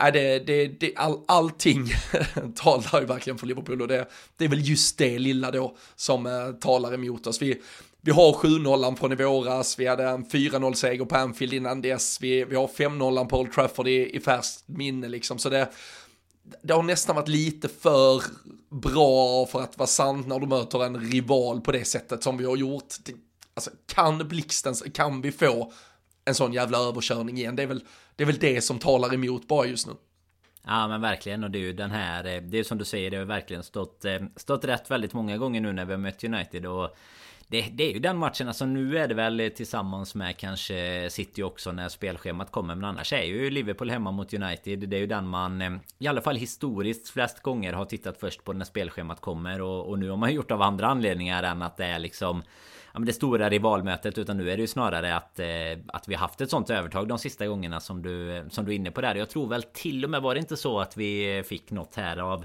äh, 0.00 0.12
det, 0.12 0.38
det, 0.38 0.66
det, 0.66 0.96
all, 0.96 1.20
allting 1.28 1.86
talar 2.54 3.00
ju 3.00 3.06
verkligen 3.06 3.38
för 3.38 3.46
Liverpool 3.46 3.82
och 3.82 3.88
det, 3.88 4.08
det 4.36 4.44
är 4.44 4.48
väl 4.48 4.68
just 4.68 4.98
det 4.98 5.18
lilla 5.18 5.50
då 5.50 5.76
som 5.96 6.26
eh, 6.26 6.52
talar 6.60 6.94
emot 6.94 7.26
oss. 7.26 7.42
Vi, 7.42 7.62
vi 8.00 8.10
har 8.10 8.32
7-0 8.32 8.96
från 8.96 9.12
i 9.12 9.14
våras, 9.14 9.78
vi 9.78 9.86
hade 9.86 10.04
en 10.04 10.24
4-0 10.24 10.74
seger 10.74 11.04
på 11.04 11.16
Anfield 11.16 11.52
innan 11.52 11.82
dess, 11.82 12.18
vi, 12.20 12.44
vi 12.44 12.56
har 12.56 12.66
5-0 12.66 13.24
på 13.24 13.38
Old 13.38 13.52
Trafford 13.52 13.88
i, 13.88 14.16
i 14.16 14.20
färskt 14.20 14.68
minne 14.68 15.08
liksom, 15.08 15.38
så 15.38 15.48
det, 15.48 15.68
det 16.62 16.72
har 16.72 16.82
nästan 16.82 17.16
varit 17.16 17.28
lite 17.28 17.68
för 17.68 18.22
bra 18.70 19.46
för 19.46 19.60
att 19.60 19.78
vara 19.78 19.86
sant 19.86 20.26
när 20.26 20.38
du 20.38 20.46
möter 20.46 20.84
en 20.84 21.10
rival 21.10 21.60
på 21.60 21.72
det 21.72 21.84
sättet 21.84 22.22
som 22.22 22.36
vi 22.36 22.44
har 22.44 22.56
gjort. 22.56 22.94
Det, 23.04 23.12
alltså, 23.54 23.70
kan 23.86 24.28
blixten, 24.28 24.74
kan 24.74 25.20
vi 25.20 25.32
få 25.32 25.72
en 26.26 26.34
sån 26.34 26.52
jävla 26.52 26.78
överkörning 26.78 27.36
igen? 27.36 27.56
Det 27.56 27.62
är 27.62 27.66
väl 27.66 27.84
det 28.16 28.24
är 28.24 28.26
väl 28.26 28.38
det 28.38 28.60
som 28.60 28.78
talar 28.78 29.14
emot 29.14 29.48
bara 29.48 29.66
just 29.66 29.86
nu. 29.86 29.92
Ja 30.64 30.88
men 30.88 31.00
verkligen 31.00 31.44
och 31.44 31.50
det 31.50 31.58
är 31.58 31.60
ju 31.60 31.72
den 31.72 31.90
här 31.90 32.26
eh, 32.26 32.42
Det 32.42 32.58
är 32.58 32.64
som 32.64 32.78
du 32.78 32.84
säger 32.84 33.10
det 33.10 33.16
har 33.16 33.24
verkligen 33.24 33.62
stått 33.62 34.04
eh, 34.04 34.18
Stått 34.36 34.64
rätt 34.64 34.90
väldigt 34.90 35.12
många 35.12 35.36
gånger 35.36 35.60
nu 35.60 35.72
när 35.72 35.84
vi 35.84 35.92
har 35.92 35.98
mött 35.98 36.24
United 36.24 36.66
och 36.66 36.96
det, 37.48 37.62
det, 37.72 37.84
är 37.84 37.92
ju 37.92 37.98
den 37.98 38.16
matchen, 38.16 38.48
alltså 38.48 38.66
nu 38.66 38.98
är 38.98 39.08
det 39.08 39.14
väl 39.14 39.50
tillsammans 39.56 40.14
med 40.14 40.36
kanske 40.36 41.08
City 41.10 41.42
också 41.42 41.72
när 41.72 41.88
spelschemat 41.88 42.50
kommer. 42.50 42.74
Men 42.74 42.84
annars 42.84 43.12
är 43.12 43.22
ju 43.22 43.50
Liverpool 43.50 43.90
hemma 43.90 44.10
mot 44.10 44.34
United. 44.34 44.78
Det 44.78 44.96
är 44.96 45.00
ju 45.00 45.06
den 45.06 45.28
man 45.28 45.62
eh, 45.62 45.70
i 45.98 46.06
alla 46.06 46.20
fall 46.20 46.36
historiskt 46.36 47.08
flest 47.08 47.40
gånger 47.40 47.72
har 47.72 47.84
tittat 47.84 48.20
först 48.20 48.44
på 48.44 48.52
när 48.52 48.64
spelschemat 48.64 49.20
kommer. 49.20 49.60
Och, 49.60 49.88
och 49.88 49.98
nu 49.98 50.10
har 50.10 50.16
man 50.16 50.34
gjort 50.34 50.50
av 50.50 50.62
andra 50.62 50.86
anledningar 50.86 51.42
än 51.42 51.62
att 51.62 51.76
det 51.76 51.84
är 51.84 51.98
liksom 51.98 52.42
ja, 52.96 53.02
det 53.04 53.12
stora 53.12 53.50
rivalmötet 53.50 54.18
utan 54.18 54.36
nu 54.36 54.50
är 54.50 54.56
det 54.56 54.60
ju 54.60 54.66
snarare 54.66 55.16
att, 55.16 55.38
eh, 55.38 55.46
att 55.86 56.08
vi 56.08 56.14
haft 56.14 56.40
ett 56.40 56.50
sånt 56.50 56.70
övertag 56.70 57.08
de 57.08 57.18
sista 57.18 57.46
gångerna 57.46 57.80
som 57.80 58.02
du, 58.02 58.44
som 58.50 58.64
du 58.64 58.72
är 58.72 58.76
inne 58.76 58.90
på 58.90 59.00
där. 59.00 59.14
Jag 59.14 59.30
tror 59.30 59.48
väl 59.48 59.62
till 59.62 60.04
och 60.04 60.10
med 60.10 60.22
var 60.22 60.34
det 60.34 60.40
inte 60.40 60.56
så 60.56 60.80
att 60.80 60.96
vi 60.96 61.42
fick 61.46 61.70
något 61.70 61.94
här 61.94 62.16
av 62.16 62.44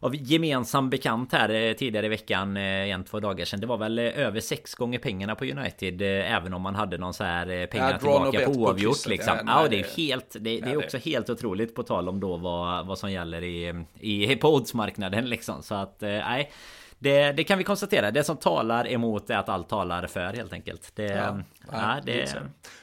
av 0.00 0.16
gemensam 0.16 0.90
bekant 0.90 1.32
här 1.32 1.50
eh, 1.50 1.72
tidigare 1.72 2.06
i 2.06 2.08
veckan 2.08 2.56
eh, 2.56 2.62
en 2.62 3.04
två 3.04 3.20
dagar 3.20 3.44
sedan. 3.44 3.60
Det 3.60 3.66
var 3.66 3.76
väl 3.76 3.98
eh, 3.98 4.04
över 4.04 4.40
sex 4.40 4.74
gånger 4.74 4.98
pengarna 4.98 5.34
på 5.34 5.44
United 5.44 6.02
även 6.02 6.54
om 6.54 6.62
man 6.62 6.74
hade 6.74 6.98
någon 6.98 7.14
så 7.14 7.24
här 7.24 7.66
pengar 7.66 7.90
ja, 7.92 7.98
tillbaka 7.98 8.44
på 8.44 8.50
oavgjort 8.50 9.06
liksom. 9.06 9.36
Ja, 9.36 9.42
nej, 9.44 9.54
ja, 9.62 9.68
det 9.68 9.80
är 9.80 9.96
helt. 9.96 10.36
Det, 10.40 10.60
det 10.60 10.70
är 10.70 10.76
också 10.76 10.98
helt 10.98 11.30
otroligt 11.30 11.74
på 11.74 11.82
tal 11.82 12.08
om 12.08 12.20
då 12.20 12.36
vad, 12.36 12.86
vad 12.86 12.98
som 12.98 13.12
gäller 13.12 13.44
i, 13.44 13.84
i 14.00 14.36
på 14.36 14.54
oddsmarknaden 14.54 15.28
liksom 15.28 15.62
så 15.62 15.74
att 15.74 16.00
nej. 16.00 16.50
Det, 16.98 17.32
det, 17.32 17.44
kan 17.44 17.58
vi 17.58 17.64
konstatera. 17.64 18.10
Det 18.10 18.24
som 18.24 18.36
talar 18.36 18.88
emot 18.88 19.30
är 19.30 19.36
att 19.36 19.48
allt 19.48 19.68
talar 19.68 20.06
för 20.06 20.32
helt 20.32 20.52
enkelt. 20.52 20.92
Det, 20.94 21.04
ja, 21.04 21.38
ja, 21.72 22.00
det, 22.04 22.34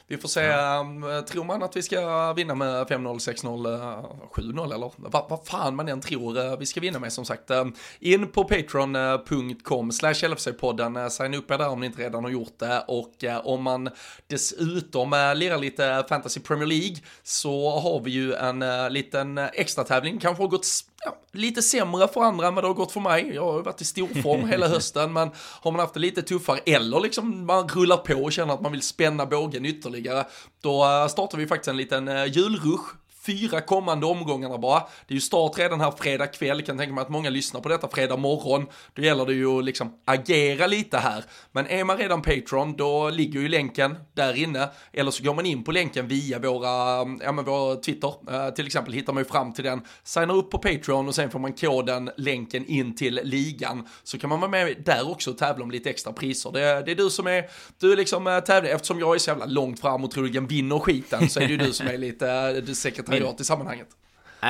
vi 0.06 0.16
får 0.16 0.28
se. 0.28 0.40
Ja. 0.40 0.80
Um, 0.80 1.24
tror 1.28 1.44
man 1.44 1.62
att 1.62 1.76
vi 1.76 1.82
ska 1.82 2.32
vinna 2.32 2.54
med 2.54 2.86
5-0, 2.86 3.18
6-0, 3.18 4.30
7-0 4.32 4.74
eller 4.74 4.92
vad, 4.96 5.24
vad 5.28 5.46
fan 5.46 5.76
man 5.76 5.88
än 5.88 6.00
tror 6.00 6.38
uh, 6.38 6.58
vi 6.58 6.66
ska 6.66 6.80
vinna 6.80 6.98
med 6.98 7.12
som 7.12 7.24
sagt. 7.24 7.50
Um, 7.50 7.74
in 8.00 8.32
på 8.32 8.44
patreon.com 8.44 9.92
slash 9.92 10.14
LFC-podden. 10.14 11.02
Uh, 11.02 11.08
signa 11.08 11.36
upp 11.36 11.50
er 11.50 11.58
där 11.58 11.68
om 11.68 11.80
ni 11.80 11.86
inte 11.86 12.02
redan 12.02 12.24
har 12.24 12.30
gjort 12.30 12.58
det. 12.58 12.84
Och 12.88 13.24
om 13.44 13.62
man 13.62 13.90
dessutom 14.26 15.32
lirar 15.36 15.58
lite 15.58 16.04
Fantasy 16.08 16.40
Premier 16.40 16.66
League 16.66 16.96
så 17.22 17.80
har 17.80 18.00
vi 18.00 18.10
ju 18.10 18.34
en 18.34 18.92
liten 18.92 19.38
extra 19.38 19.84
tävling. 19.84 20.18
Kanske 20.18 20.42
har 20.42 20.48
gått 20.48 20.66
ja, 21.06 21.16
lite 21.32 21.62
sämre 21.62 22.08
för 22.08 22.20
andra 22.20 22.46
än 22.46 22.54
vad 22.54 22.64
det 22.64 22.68
har 22.68 22.74
gått 22.74 22.92
för 22.92 23.00
mig. 23.00 23.34
Jag 23.34 23.52
har 23.52 23.62
varit 23.62 23.80
i 23.80 23.84
stor 23.84 24.22
form 24.22 24.48
hela 24.48 24.68
hösten, 24.68 25.12
men 25.12 25.30
har 25.60 25.70
man 25.72 25.80
haft 25.80 25.94
det 25.94 26.00
lite 26.00 26.22
tuffare 26.22 26.58
eller 26.66 27.00
liksom 27.00 27.46
man 27.46 27.68
rullar 27.68 27.96
på 27.96 28.14
och 28.14 28.32
känner 28.32 28.54
att 28.54 28.60
man 28.60 28.72
vill 28.72 28.82
spänna 28.82 29.26
bågen 29.26 29.64
ytterligare, 29.64 30.26
då 30.60 30.84
eh, 30.84 31.08
startar 31.08 31.38
vi 31.38 31.46
faktiskt 31.46 31.68
en 31.68 31.76
liten 31.76 32.08
eh, 32.08 32.24
julrush 32.24 32.84
fyra 33.26 33.60
kommande 33.60 34.06
omgångarna 34.06 34.58
bara. 34.58 34.80
Det 34.80 35.12
är 35.12 35.14
ju 35.14 35.20
start 35.20 35.58
redan 35.58 35.80
här 35.80 35.90
fredag 35.90 36.26
kväll, 36.26 36.62
kan 36.62 36.78
tänka 36.78 36.94
mig 36.94 37.02
att 37.02 37.08
många 37.08 37.30
lyssnar 37.30 37.60
på 37.60 37.68
detta 37.68 37.88
fredag 37.88 38.16
morgon. 38.16 38.66
Då 38.94 39.02
gäller 39.02 39.26
det 39.26 39.34
ju 39.34 39.58
att 39.58 39.64
liksom 39.64 39.92
agera 40.04 40.66
lite 40.66 40.98
här. 40.98 41.24
Men 41.52 41.66
är 41.66 41.84
man 41.84 41.96
redan 41.96 42.22
Patreon, 42.22 42.76
då 42.76 43.10
ligger 43.10 43.40
ju 43.40 43.48
länken 43.48 43.96
där 44.14 44.34
inne. 44.36 44.68
Eller 44.92 45.10
så 45.10 45.22
går 45.22 45.34
man 45.34 45.46
in 45.46 45.64
på 45.64 45.72
länken 45.72 46.08
via 46.08 46.38
våra, 46.38 46.98
ja 47.24 47.32
men 47.32 47.44
vår 47.44 47.82
Twitter. 47.82 48.08
Uh, 48.08 48.54
till 48.54 48.66
exempel 48.66 48.92
hittar 48.92 49.12
man 49.12 49.20
ju 49.20 49.28
fram 49.28 49.52
till 49.52 49.64
den, 49.64 49.80
signar 50.04 50.36
upp 50.36 50.50
på 50.50 50.58
Patreon 50.58 51.08
och 51.08 51.14
sen 51.14 51.30
får 51.30 51.38
man 51.38 51.52
koden, 51.52 52.10
länken 52.16 52.66
in 52.66 52.96
till 52.96 53.20
ligan. 53.24 53.88
Så 54.02 54.18
kan 54.18 54.30
man 54.30 54.40
vara 54.40 54.50
med 54.50 54.82
där 54.84 55.10
också 55.10 55.30
och 55.30 55.38
tävla 55.38 55.64
om 55.64 55.70
lite 55.70 55.90
extra 55.90 56.12
priser. 56.12 56.52
Det, 56.52 56.82
det 56.86 56.90
är 56.90 56.96
du 56.96 57.10
som 57.10 57.26
är, 57.26 57.44
du 57.80 57.92
är 57.92 57.96
liksom 57.96 58.26
eh, 58.26 58.34
uh, 58.34 58.40
tävling, 58.40 58.72
eftersom 58.72 58.98
jag 58.98 59.14
är 59.14 59.18
så 59.18 59.30
jävla 59.30 59.46
långt 59.46 59.80
fram 59.80 60.04
och 60.04 60.10
troligen 60.10 60.46
vinner 60.46 60.78
skiten 60.78 61.28
så 61.28 61.40
är 61.40 61.46
det 61.46 61.52
ju 61.52 61.56
du 61.56 61.72
som 61.72 61.86
är 61.86 61.98
lite 61.98 62.62
uh, 62.66 62.72
sekreterare 62.72 63.15
sekretariat 63.16 63.40
i 63.40 63.44
sammanhanget. 63.44 63.88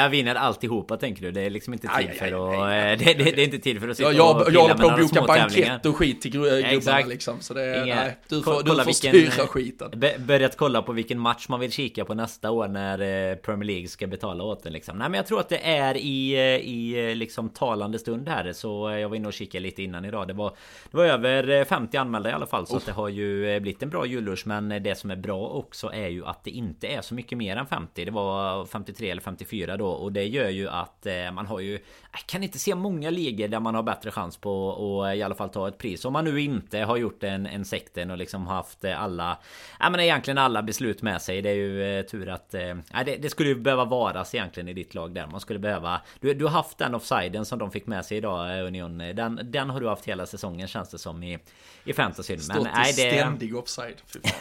Jag 0.02 0.10
vinner 0.10 0.34
alltihopa 0.34 0.96
tänker 0.96 1.22
du. 1.22 1.30
Det 1.30 1.40
är 1.40 1.50
liksom 1.50 1.72
inte 1.72 1.88
tid 1.98 2.10
för 2.18 2.26
att... 2.26 2.96
Det, 3.06 3.14
det, 3.14 3.24
det, 3.24 3.42
är 3.42 3.44
inte 3.44 3.58
tid 3.58 3.80
för 3.80 3.88
att 3.88 3.96
sitta 3.96 4.12
jag, 4.12 4.36
och 4.36 4.52
Jag 4.52 4.60
håller 4.60 4.74
på 4.74 4.86
att 4.86 5.00
boka 5.00 5.22
bankett 5.22 5.86
och 5.86 5.96
skit 5.96 6.20
till 6.20 6.30
gubbarna 6.30 7.06
liksom. 7.06 7.40
Så 7.40 7.54
det, 7.54 7.84
Inga, 7.84 7.94
nej, 7.94 8.16
du 8.28 8.42
får, 8.42 8.62
du 8.62 8.70
får 8.70 8.84
vilken, 8.84 8.94
styra 8.94 9.46
skiten. 9.46 10.02
Börjat 10.18 10.56
kolla 10.56 10.82
på 10.82 10.92
vilken 10.92 11.18
match 11.18 11.48
man 11.48 11.60
vill 11.60 11.72
kika 11.72 12.04
på 12.04 12.14
nästa 12.14 12.50
år 12.50 12.68
när 12.68 13.30
eh, 13.30 13.36
Premier 13.36 13.66
League 13.66 13.88
ska 13.88 14.06
betala 14.06 14.44
åt 14.44 14.62
den 14.62 14.72
liksom. 14.72 14.98
Nej 14.98 15.08
men 15.08 15.16
jag 15.16 15.26
tror 15.26 15.40
att 15.40 15.48
det 15.48 15.66
är 15.66 15.96
i, 15.96 16.34
eh, 16.34 16.40
i 16.42 17.08
eh, 17.10 17.16
liksom 17.16 17.48
talande 17.48 17.98
stund 17.98 18.28
här. 18.28 18.52
Så 18.52 18.90
jag 18.90 19.08
var 19.08 19.16
inne 19.16 19.28
och 19.28 19.34
kikade 19.34 19.62
lite 19.62 19.82
innan 19.82 20.04
idag. 20.04 20.28
Det 20.28 20.34
var, 20.34 20.52
det 20.90 20.96
var 20.96 21.04
över 21.04 21.64
50 21.64 21.96
anmälda 21.96 22.30
i 22.30 22.32
alla 22.32 22.46
fall. 22.46 22.66
Så 22.66 22.72
oh. 22.72 22.76
att 22.76 22.86
det 22.86 22.92
har 22.92 23.08
ju 23.08 23.60
blivit 23.60 23.82
en 23.82 23.90
bra 23.90 24.06
jullunch. 24.06 24.42
Men 24.46 24.68
det 24.68 24.98
som 24.98 25.10
är 25.10 25.16
bra 25.16 25.48
också 25.48 25.92
är 25.92 26.08
ju 26.08 26.26
att 26.26 26.44
det 26.44 26.50
inte 26.50 26.86
är 26.86 27.00
så 27.00 27.14
mycket 27.14 27.38
mer 27.38 27.56
än 27.56 27.66
50. 27.66 28.04
Det 28.04 28.10
var 28.10 28.64
53 28.64 29.10
eller 29.10 29.22
54 29.22 29.76
då. 29.76 29.85
Och 29.92 30.12
det 30.12 30.24
gör 30.24 30.48
ju 30.48 30.68
att 30.68 31.06
eh, 31.06 31.30
man 31.32 31.46
har 31.46 31.60
ju... 31.60 31.72
Jag 32.12 32.26
kan 32.26 32.42
inte 32.42 32.58
se 32.58 32.74
många 32.74 33.10
ligor 33.10 33.48
där 33.48 33.60
man 33.60 33.74
har 33.74 33.82
bättre 33.82 34.10
chans 34.10 34.36
på 34.36 34.72
att 35.04 35.16
i 35.16 35.22
alla 35.22 35.34
fall 35.34 35.48
ta 35.48 35.68
ett 35.68 35.78
pris. 35.78 36.04
Om 36.04 36.12
man 36.12 36.24
nu 36.24 36.40
inte 36.40 36.78
har 36.78 36.96
gjort 36.96 37.22
en, 37.22 37.46
en 37.46 37.64
sekten 37.64 38.10
och 38.10 38.18
liksom 38.18 38.46
haft 38.46 38.84
alla... 38.84 39.38
Ja 39.80 39.90
men 39.90 40.00
egentligen 40.00 40.38
alla 40.38 40.62
beslut 40.62 41.02
med 41.02 41.22
sig. 41.22 41.42
Det 41.42 41.50
är 41.50 41.54
ju 41.54 41.98
eh, 41.98 42.04
tur 42.04 42.28
att... 42.28 42.54
Eh, 42.54 42.74
det, 43.06 43.16
det 43.16 43.30
skulle 43.30 43.48
ju 43.48 43.54
behöva 43.54 43.84
varas 43.84 44.34
egentligen 44.34 44.68
i 44.68 44.72
ditt 44.72 44.94
lag 44.94 45.14
där. 45.14 45.26
Man 45.26 45.40
skulle 45.40 45.58
behöva... 45.58 46.00
Du, 46.20 46.34
du 46.34 46.44
har 46.44 46.52
haft 46.52 46.78
den 46.78 46.94
offsiden 46.94 47.44
som 47.44 47.58
de 47.58 47.70
fick 47.70 47.86
med 47.86 48.04
sig 48.04 48.16
idag 48.18 48.66
Union. 48.66 48.98
Den, 48.98 49.40
den 49.44 49.70
har 49.70 49.80
du 49.80 49.88
haft 49.88 50.04
hela 50.04 50.26
säsongen 50.26 50.68
känns 50.68 50.88
det 50.88 50.98
som 50.98 51.22
i, 51.22 51.38
i 51.84 51.92
fantasy. 51.92 52.38
Men 52.48 52.62
nej, 52.62 52.84
det... 52.86 52.92
ständig 52.92 53.56
offside. 53.56 53.96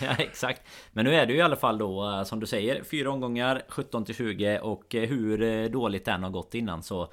ja 0.00 0.14
exakt. 0.18 0.62
Men 0.92 1.04
nu 1.04 1.14
är 1.14 1.26
det 1.26 1.32
ju 1.32 1.38
i 1.38 1.42
alla 1.42 1.56
fall 1.56 1.78
då 1.78 2.24
som 2.26 2.40
du 2.40 2.46
säger. 2.46 2.84
Fyra 2.84 3.10
omgångar 3.10 3.62
17 3.68 4.04
till 4.04 4.14
20 4.14 4.58
och 4.58 4.81
hur 4.90 5.42
eh, 5.42 5.64
dåligt 5.64 6.04
den 6.04 6.22
har 6.22 6.30
gått 6.30 6.54
innan 6.54 6.82
så 6.82 7.08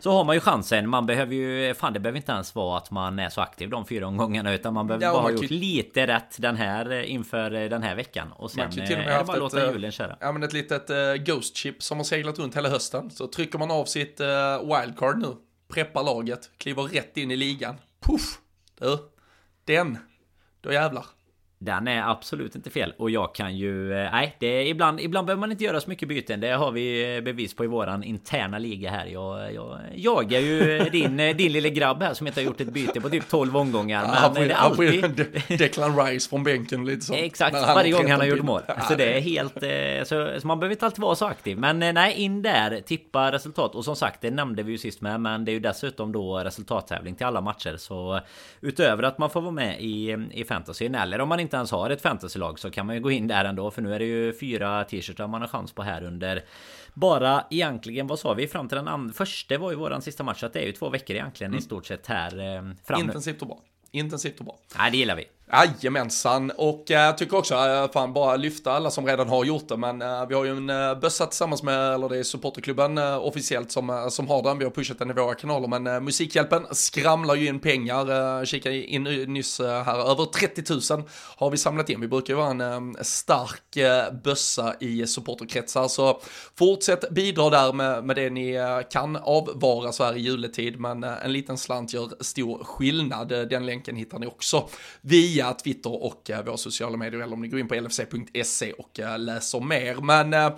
så 0.00 0.12
har 0.12 0.24
man 0.24 0.36
ju 0.36 0.40
chansen. 0.40 0.88
Man 0.88 1.06
behöver 1.06 1.34
ju... 1.34 1.74
Fan 1.74 1.92
det 1.92 2.00
behöver 2.00 2.16
inte 2.16 2.32
ens 2.32 2.54
vara 2.54 2.78
att 2.78 2.90
man 2.90 3.18
är 3.18 3.28
så 3.28 3.40
aktiv 3.40 3.70
de 3.70 3.86
fyra 3.86 4.06
omgångarna. 4.06 4.54
Utan 4.54 4.74
man 4.74 4.86
behöver 4.86 5.06
ja, 5.06 5.12
bara 5.12 5.22
ha 5.22 5.30
gjort 5.30 5.50
lite 5.50 6.06
rätt 6.06 6.36
den 6.38 6.56
här 6.56 6.90
eh, 6.90 7.12
inför 7.12 7.54
eh, 7.54 7.68
den 7.68 7.82
här 7.82 7.94
veckan. 7.94 8.32
Och 8.32 8.50
sen 8.50 8.70
till 8.70 8.82
och 8.82 8.88
med 8.88 9.18
det 9.18 9.24
bara 9.24 9.32
att 9.32 9.38
låta 9.38 9.72
julen 9.72 9.92
köra. 9.92 10.16
Ja 10.20 10.32
men 10.32 10.42
ett 10.42 10.52
litet 10.52 10.90
uh, 10.90 11.14
Ghost 11.14 11.56
Chip 11.56 11.82
som 11.82 11.98
har 11.98 12.04
seglat 12.04 12.38
runt 12.38 12.56
hela 12.56 12.68
hösten. 12.68 13.10
Så 13.10 13.26
trycker 13.26 13.58
man 13.58 13.70
av 13.70 13.84
sitt 13.84 14.20
uh, 14.20 14.26
wildcard 14.76 15.18
nu. 15.18 15.36
Preppar 15.68 16.02
laget. 16.02 16.50
Kliver 16.58 16.82
rätt 16.82 17.16
in 17.16 17.30
i 17.30 17.36
ligan. 17.36 17.76
Puff! 18.00 18.38
Du. 18.78 18.98
Den. 19.64 19.98
Då 20.60 20.72
jävlar. 20.72 21.04
Den 21.64 21.88
är 21.88 22.10
absolut 22.10 22.56
inte 22.56 22.70
fel 22.70 22.94
och 22.98 23.10
jag 23.10 23.34
kan 23.34 23.56
ju... 23.56 23.92
Eh, 23.92 24.12
nej, 24.12 24.36
det 24.40 24.46
är 24.46 24.66
ibland, 24.66 25.00
ibland 25.00 25.26
behöver 25.26 25.40
man 25.40 25.52
inte 25.52 25.64
göra 25.64 25.80
så 25.80 25.90
mycket 25.90 26.08
byten. 26.08 26.40
Det 26.40 26.48
har 26.48 26.70
vi 26.70 27.16
eh, 27.16 27.22
bevis 27.22 27.54
på 27.54 27.64
i 27.64 27.66
våran 27.66 28.02
interna 28.02 28.58
liga 28.58 28.90
här. 28.90 29.06
Jag, 29.06 29.54
jag 29.54 29.78
jagar 29.94 30.40
ju 30.40 30.78
din, 30.92 31.20
eh, 31.20 31.36
din 31.36 31.52
lille 31.52 31.70
grabb 31.70 32.02
här 32.02 32.14
som 32.14 32.26
inte 32.26 32.40
har 32.40 32.44
gjort 32.44 32.60
ett 32.60 32.72
byte 32.72 33.00
på 33.00 33.10
typ 33.10 33.28
12 33.28 33.56
omgångar. 33.56 34.02
Men 34.02 34.10
han 34.10 34.34
får, 34.34 34.44
det 34.44 34.50
är 34.50 34.56
alltid... 34.56 34.88
Han 34.92 35.42
får 35.42 35.56
Declan 35.56 36.06
Rice 36.06 36.28
från 36.28 36.44
bänken 36.44 36.84
lite 36.84 37.00
så. 37.06 37.14
Exakt, 37.14 37.54
varje 37.54 37.92
gång 37.92 38.10
han 38.10 38.20
har 38.20 38.26
gjort 38.26 38.42
mål. 38.42 38.62
Så 38.88 38.94
det 38.94 39.16
är 39.16 39.20
helt... 39.20 39.54
Så, 40.08 40.40
så, 40.40 40.46
man 40.46 40.60
behöver 40.60 40.74
inte 40.74 40.86
alltid 40.86 41.02
vara 41.02 41.14
så 41.14 41.26
aktiv. 41.26 41.58
Men 41.58 41.78
nej, 41.78 42.14
in 42.14 42.42
där, 42.42 42.80
tippa 42.80 43.32
resultat. 43.32 43.74
Och 43.74 43.84
som 43.84 43.96
sagt, 43.96 44.20
det 44.20 44.30
nämnde 44.30 44.62
vi 44.62 44.72
ju 44.72 44.78
sist 44.78 45.00
med. 45.00 45.20
Men 45.20 45.44
det 45.44 45.50
är 45.50 45.54
ju 45.54 45.60
dessutom 45.60 46.12
då 46.12 46.38
resultattävling 46.38 47.14
till 47.14 47.26
alla 47.26 47.40
matcher. 47.40 47.76
Så 47.76 48.20
utöver 48.60 49.02
att 49.02 49.18
man 49.18 49.30
får 49.30 49.40
vara 49.40 49.50
med 49.50 49.80
i, 49.80 50.16
i 50.32 50.44
fantasyn 50.44 50.94
eller 50.94 51.20
om 51.20 51.28
man 51.28 51.40
inte 51.49 51.49
inte 51.50 51.56
ens 51.56 51.70
har 51.70 51.90
ett 51.90 52.02
fantasylag 52.02 52.58
så 52.58 52.70
kan 52.70 52.86
man 52.86 52.94
ju 52.94 53.00
gå 53.00 53.10
in 53.10 53.26
där 53.26 53.44
ändå. 53.44 53.70
För 53.70 53.82
nu 53.82 53.94
är 53.94 53.98
det 53.98 54.04
ju 54.04 54.32
fyra 54.32 54.84
t-shirtar 54.84 55.26
man 55.28 55.40
har 55.40 55.48
chans 55.48 55.72
på 55.72 55.82
här 55.82 56.04
under 56.04 56.44
bara 56.94 57.44
egentligen, 57.50 58.06
vad 58.06 58.18
sa 58.18 58.34
vi? 58.34 58.48
Fram 58.48 58.68
till 58.68 58.78
den 58.78 59.12
första 59.12 59.58
var 59.58 59.70
ju 59.70 59.76
våran 59.76 60.02
sista 60.02 60.22
match. 60.22 60.40
Så 60.40 60.46
att 60.46 60.52
det 60.52 60.60
är 60.60 60.66
ju 60.66 60.72
två 60.72 60.88
veckor 60.88 61.16
egentligen 61.16 61.50
mm. 61.50 61.58
i 61.58 61.62
stort 61.62 61.86
sett 61.86 62.06
här 62.06 62.56
eh, 62.56 62.62
fram 62.84 63.00
Intensivt 63.00 63.42
och 63.42 63.48
bra. 63.48 63.58
Intensivt 63.90 64.38
och 64.38 64.44
bra. 64.44 64.58
Nej, 64.78 64.90
det 64.90 64.96
gillar 64.96 65.16
vi. 65.16 65.24
Jajamensan, 65.52 66.50
och 66.50 66.90
eh, 66.90 67.00
jag 67.00 67.18
tycker 67.18 67.36
också, 67.36 67.54
äh, 67.54 67.90
fan 67.92 68.12
bara 68.12 68.36
lyfta 68.36 68.72
alla 68.72 68.90
som 68.90 69.06
redan 69.06 69.28
har 69.28 69.44
gjort 69.44 69.68
det, 69.68 69.76
men 69.76 70.02
äh, 70.02 70.26
vi 70.28 70.34
har 70.34 70.44
ju 70.44 70.50
en 70.50 70.70
äh, 70.70 71.00
bössa 71.00 71.26
tillsammans 71.26 71.62
med, 71.62 71.94
eller 71.94 72.08
det 72.08 72.18
är 72.18 72.22
supporterklubben 72.22 72.98
äh, 72.98 73.26
officiellt 73.26 73.72
som, 73.72 74.08
som 74.10 74.28
har 74.28 74.42
den, 74.42 74.58
vi 74.58 74.64
har 74.64 74.70
pushat 74.70 74.98
den 74.98 75.10
i 75.10 75.12
våra 75.12 75.34
kanaler, 75.34 75.68
men 75.68 75.86
äh, 75.86 76.00
Musikhjälpen 76.00 76.66
skramlar 76.70 77.34
ju 77.34 77.46
in 77.46 77.60
pengar, 77.60 78.38
äh, 78.40 78.44
kika 78.44 78.70
in 78.70 79.02
nyss 79.02 79.58
här, 79.58 80.10
över 80.10 80.24
30 80.24 80.94
000 80.94 81.02
har 81.36 81.50
vi 81.50 81.56
samlat 81.56 81.90
in, 81.90 82.00
vi 82.00 82.08
brukar 82.08 82.34
ju 82.34 82.38
vara 82.38 82.50
en 82.50 82.60
äh, 82.96 83.02
stark 83.02 83.76
äh, 83.76 84.12
bössa 84.24 84.74
i 84.80 85.06
supporterkretsar, 85.06 85.88
så 85.88 86.20
fortsätt 86.58 87.10
bidra 87.10 87.50
där 87.50 87.72
med, 87.72 88.04
med 88.04 88.16
det 88.16 88.30
ni 88.30 88.58
kan 88.90 89.16
avvara 89.16 89.92
så 89.92 90.04
här 90.04 90.16
i 90.16 90.20
juletid, 90.20 90.80
men 90.80 91.04
en 91.04 91.32
liten 91.32 91.58
slant 91.58 91.92
gör 91.92 92.10
stor 92.20 92.64
skillnad, 92.64 93.28
den 93.28 93.66
länken 93.66 93.96
hittar 93.96 94.18
ni 94.18 94.26
också 94.26 94.68
via 95.00 95.39
via 95.40 95.54
Twitter 95.54 96.04
och 96.04 96.30
eh, 96.30 96.44
våra 96.44 96.56
sociala 96.56 96.96
medier 96.96 97.20
eller 97.20 97.32
om 97.32 97.42
ni 97.42 97.48
går 97.48 97.60
in 97.60 97.68
på 97.68 97.74
lfc.se 97.74 98.72
och 98.72 99.00
eh, 99.00 99.18
läser 99.18 99.60
mer. 99.60 99.94
Men 99.94 100.34
eh, 100.34 100.56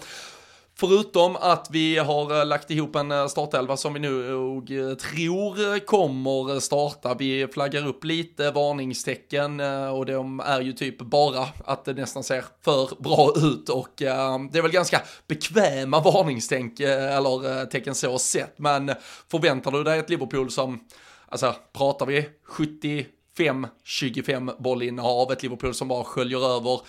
Förutom 0.74 1.36
att 1.36 1.68
vi 1.70 1.98
har 1.98 2.44
lagt 2.44 2.70
ihop 2.70 2.96
en 2.96 3.28
startelva 3.28 3.76
som 3.76 3.94
vi 3.94 4.00
nog 4.00 4.66
tror 5.00 5.78
kommer 5.78 6.60
starta. 6.60 7.14
Vi 7.14 7.48
flaggar 7.52 7.86
upp 7.86 8.04
lite 8.04 8.50
varningstecken 8.50 9.60
och 9.90 10.06
de 10.06 10.40
är 10.40 10.60
ju 10.60 10.72
typ 10.72 10.98
bara 10.98 11.48
att 11.64 11.84
det 11.84 11.92
nästan 11.92 12.24
ser 12.24 12.44
för 12.64 13.02
bra 13.02 13.32
ut 13.36 13.68
och 13.68 13.92
det 13.96 14.58
är 14.58 14.62
väl 14.62 14.70
ganska 14.70 15.02
bekväma 15.28 16.00
varningstänk 16.00 16.80
eller 16.80 17.66
tecken 17.66 17.94
så 17.94 18.18
sett. 18.18 18.58
Men 18.58 18.92
förväntar 19.30 19.70
du 19.70 19.84
dig 19.84 19.98
ett 19.98 20.10
Liverpool 20.10 20.50
som, 20.50 20.80
alltså 21.28 21.54
pratar 21.72 22.06
vi 22.06 22.28
70 22.44 23.06
5-25 23.38 24.62
bollinnehav, 24.62 25.32
ett 25.32 25.42
Liverpool 25.42 25.74
som 25.74 25.88
bara 25.88 26.04
sköljer 26.04 26.56
över 26.56 26.80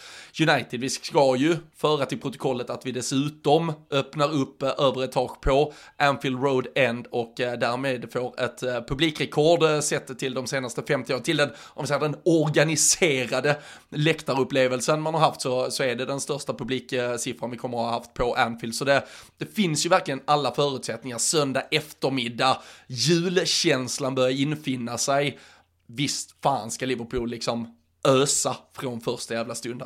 United. 0.42 0.80
Vi 0.80 0.90
ska 0.90 1.36
ju 1.36 1.58
föra 1.76 2.06
till 2.06 2.20
protokollet 2.20 2.70
att 2.70 2.86
vi 2.86 2.92
dessutom 2.92 3.74
öppnar 3.92 4.34
upp 4.34 4.64
eh, 4.64 4.72
övre 4.78 5.08
tak 5.08 5.42
på 5.42 5.74
Anfield 5.98 6.44
Road 6.44 6.68
End 6.76 7.08
och 7.12 7.40
eh, 7.40 7.60
därmed 7.60 8.12
får 8.14 8.42
ett 8.42 8.64
eh, 8.64 8.82
publikrekord 8.82 9.84
sett 9.84 10.20
till 10.20 10.34
de 10.34 10.48
senaste 10.48 10.84
50 10.84 11.14
åren, 11.14 11.24
till 11.24 11.38
den, 11.38 11.50
om 11.68 11.84
vi 11.84 11.88
säger 11.88 12.02
den 12.02 12.16
organiserade 12.26 13.58
läktarupplevelsen 13.90 15.02
man 15.02 15.14
har 15.14 15.22
haft 15.22 15.42
så, 15.42 15.72
så 15.72 15.84
är 15.84 15.96
det 15.96 16.06
den 16.06 16.20
största 16.20 16.54
publiksiffran 16.54 17.52
vi 17.52 17.58
kommer 17.58 17.78
att 17.78 17.84
ha 17.84 17.92
haft 17.92 18.14
på 18.14 18.36
Anfield. 18.36 18.76
Så 18.76 18.86
det, 18.86 19.04
det 19.38 19.46
finns 19.46 19.86
ju 19.86 19.90
verkligen 19.90 20.22
alla 20.26 20.52
förutsättningar. 20.52 21.18
Söndag 21.18 21.64
eftermiddag, 21.72 22.62
julkänslan 22.88 24.16
börjar 24.16 24.42
infinna 24.42 24.98
sig. 24.98 25.40
Visst 25.96 26.36
fan 26.44 26.72
ska 26.72 26.86
Liverpool 26.86 27.30
liksom 27.30 27.78
ösa 28.08 28.58
från 28.74 29.02
första 29.02 29.34
jävla 29.34 29.56
stund. 29.56 29.84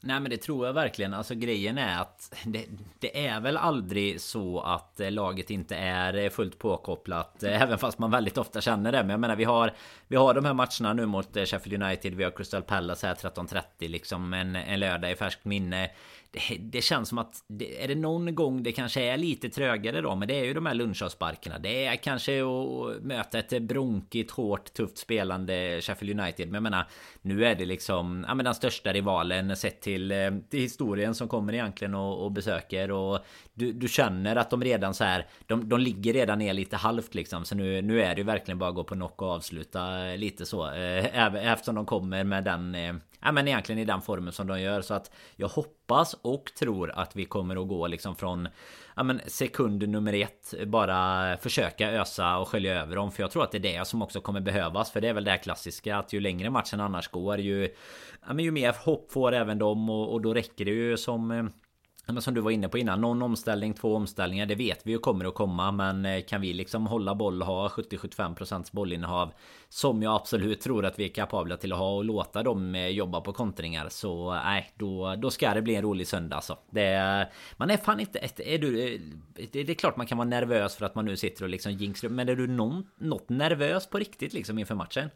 Nej 0.00 0.20
men 0.20 0.30
det 0.30 0.36
tror 0.36 0.66
jag 0.66 0.72
verkligen. 0.72 1.14
Alltså 1.14 1.34
grejen 1.34 1.78
är 1.78 2.00
att 2.00 2.34
det, 2.44 2.64
det, 2.98 3.26
är 3.26 3.40
väl 3.40 3.56
aldrig 3.56 4.20
så 4.20 4.60
att 4.60 5.00
eh, 5.00 5.10
laget 5.10 5.50
inte 5.50 5.76
är 5.76 6.14
eh, 6.14 6.30
fullt 6.30 6.58
påkopplat. 6.58 7.42
Eh, 7.42 7.62
även 7.62 7.78
fast 7.78 7.98
man 7.98 8.10
väldigt 8.10 8.38
ofta 8.38 8.60
känner 8.60 8.92
det. 8.92 8.98
Men 8.98 9.10
jag 9.10 9.20
menar 9.20 9.36
vi 9.36 9.44
har 9.44 9.72
Vi 10.08 10.16
har 10.16 10.34
de 10.34 10.44
här 10.44 10.54
matcherna 10.54 10.92
nu 10.92 11.06
mot 11.06 11.34
Sheffield 11.34 11.82
United. 11.82 12.14
Vi 12.14 12.24
har 12.24 12.30
Crystal 12.30 12.62
Palace 12.62 13.06
här 13.06 13.14
13.30 13.14 13.62
liksom 13.78 14.34
en, 14.34 14.56
en 14.56 14.80
lördag 14.80 15.12
i 15.12 15.14
färskt 15.14 15.44
minne 15.44 15.90
det, 16.32 16.56
det, 16.58 16.80
känns 16.82 17.08
som 17.08 17.18
att 17.18 17.44
det, 17.48 17.84
är 17.84 17.88
det 17.88 17.94
någon 17.94 18.34
gång 18.34 18.62
det 18.62 18.72
kanske 18.72 19.02
är 19.02 19.16
lite 19.16 19.48
trögare 19.48 20.00
då, 20.00 20.14
men 20.14 20.28
det 20.28 20.40
är 20.40 20.44
ju 20.44 20.54
de 20.54 20.66
här 20.66 20.74
lunchavsparkerna. 20.74 21.58
Det 21.58 21.84
är 21.84 21.96
kanske 21.96 22.42
att 22.42 23.02
möta 23.02 23.38
ett 23.38 23.62
bronkigt, 23.62 24.30
hårt, 24.30 24.72
tufft 24.72 24.98
spelande 24.98 25.80
Sheffield 25.82 26.20
United. 26.20 26.46
Men 26.46 26.54
jag 26.54 26.62
menar, 26.62 26.86
nu 27.22 27.44
är 27.44 27.54
det 27.54 27.64
liksom 27.64 28.24
ja, 28.28 28.34
men 28.34 28.44
den 28.44 28.54
största 28.54 28.92
rivalen 28.92 29.56
sett 29.56 29.80
till, 29.80 30.12
eh, 30.12 30.30
till 30.50 30.60
historien 30.60 31.14
som 31.14 31.28
kommer 31.28 31.52
egentligen 31.52 31.94
och, 31.94 32.24
och 32.24 32.32
besöker. 32.32 32.90
Och 32.90 33.18
du, 33.54 33.72
du 33.72 33.88
känner 33.88 34.36
att 34.36 34.50
de 34.50 34.62
redan 34.62 34.94
så 34.94 35.04
här, 35.04 35.26
de, 35.46 35.68
de 35.68 35.80
ligger 35.80 36.12
redan 36.12 36.38
ner 36.38 36.52
lite 36.52 36.76
halvt 36.76 37.14
liksom. 37.14 37.44
Så 37.44 37.54
nu, 37.54 37.82
nu 37.82 38.02
är 38.02 38.14
det 38.14 38.20
ju 38.20 38.26
verkligen 38.26 38.58
bara 38.58 38.70
att 38.70 38.76
gå 38.76 38.84
på 38.84 38.94
knock 38.94 39.22
och 39.22 39.28
avsluta 39.28 40.04
lite 40.16 40.46
så. 40.46 40.70
Eh, 40.74 41.34
eftersom 41.52 41.74
de 41.74 41.86
kommer 41.86 42.24
med 42.24 42.44
den 42.44 42.74
eh, 42.74 42.94
ja, 43.22 43.32
men 43.32 43.48
egentligen 43.48 43.78
i 43.78 43.84
den 43.84 44.02
formen 44.02 44.32
som 44.32 44.46
de 44.46 44.60
gör. 44.60 44.80
Så 44.80 44.94
att 44.94 45.10
jag 45.36 45.48
hoppas 45.48 46.14
och 46.22 46.44
tror 46.58 46.90
att 46.90 47.16
vi 47.16 47.24
kommer 47.24 47.62
att 47.62 47.68
gå 47.68 47.86
liksom 47.86 48.16
från 48.16 48.48
ja, 48.96 49.02
men 49.02 49.20
sekund 49.26 49.88
nummer 49.88 50.12
ett. 50.12 50.54
Bara 50.66 51.36
försöka 51.36 51.90
ösa 51.90 52.36
och 52.36 52.48
skölja 52.48 52.82
över 52.82 52.96
dem. 52.96 53.12
För 53.12 53.22
jag 53.22 53.30
tror 53.30 53.42
att 53.42 53.52
det 53.52 53.58
är 53.58 53.78
det 53.78 53.86
som 53.86 54.02
också 54.02 54.20
kommer 54.20 54.40
behövas. 54.40 54.90
För 54.90 55.00
det 55.00 55.08
är 55.08 55.12
väl 55.12 55.24
det 55.24 55.38
klassiska 55.38 55.96
att 55.96 56.12
ju 56.12 56.20
längre 56.20 56.50
matchen 56.50 56.80
annars 56.80 57.08
går 57.08 57.38
ju, 57.38 57.74
ja, 58.26 58.32
men 58.32 58.44
ju 58.44 58.50
mer 58.50 58.74
hopp 58.84 59.12
får 59.12 59.32
även 59.32 59.58
de. 59.58 59.90
Och, 59.90 60.12
och 60.12 60.20
då 60.20 60.34
räcker 60.34 60.64
det 60.64 60.70
ju 60.70 60.96
som 60.96 61.30
eh, 61.30 61.44
men 62.06 62.22
som 62.22 62.34
du 62.34 62.40
var 62.40 62.50
inne 62.50 62.68
på 62.68 62.78
innan, 62.78 63.00
någon 63.00 63.22
omställning, 63.22 63.74
två 63.74 63.96
omställningar, 63.96 64.46
det 64.46 64.54
vet 64.54 64.86
vi 64.86 64.92
ju 64.92 64.98
kommer 64.98 65.24
att 65.24 65.34
komma. 65.34 65.72
Men 65.72 66.06
eh, 66.06 66.24
kan 66.24 66.40
vi 66.40 66.52
liksom 66.52 66.86
hålla 66.86 67.14
boll 67.14 67.42
och 67.42 67.46
ha 67.46 67.68
70-75% 67.68 68.68
bollinnehav 68.72 69.32
som 69.68 70.02
jag 70.02 70.14
absolut 70.14 70.60
tror 70.60 70.84
att 70.84 70.98
vi 70.98 71.04
är 71.04 71.08
kapabla 71.08 71.56
till 71.56 71.72
att 71.72 71.78
ha 71.78 71.96
och 71.96 72.04
låta 72.04 72.42
dem 72.42 72.74
eh, 72.74 72.88
jobba 72.88 73.20
på 73.20 73.32
kontringar 73.32 73.88
så 73.88 74.34
nej, 74.34 74.72
då, 74.76 75.14
då 75.16 75.30
ska 75.30 75.54
det 75.54 75.62
bli 75.62 75.74
en 75.74 75.82
rolig 75.82 76.06
söndag 76.06 76.36
alltså. 76.36 76.58
Det, 76.70 77.28
man 77.56 77.70
är 77.70 77.76
fan 77.76 78.00
inte... 78.00 78.18
Är 78.36 78.58
du, 78.58 78.94
eh, 78.94 79.00
det 79.52 79.70
är 79.70 79.74
klart 79.74 79.96
man 79.96 80.06
kan 80.06 80.18
vara 80.18 80.28
nervös 80.28 80.76
för 80.76 80.86
att 80.86 80.94
man 80.94 81.04
nu 81.04 81.16
sitter 81.16 81.42
och 81.42 81.50
liksom 81.50 81.72
jinxar 81.72 82.08
Men 82.08 82.28
är 82.28 82.36
du 82.36 82.46
någon, 82.46 82.86
något 82.98 83.28
nervös 83.28 83.86
på 83.86 83.98
riktigt 83.98 84.32
liksom 84.32 84.58
inför 84.58 84.74
matchen? 84.74 85.10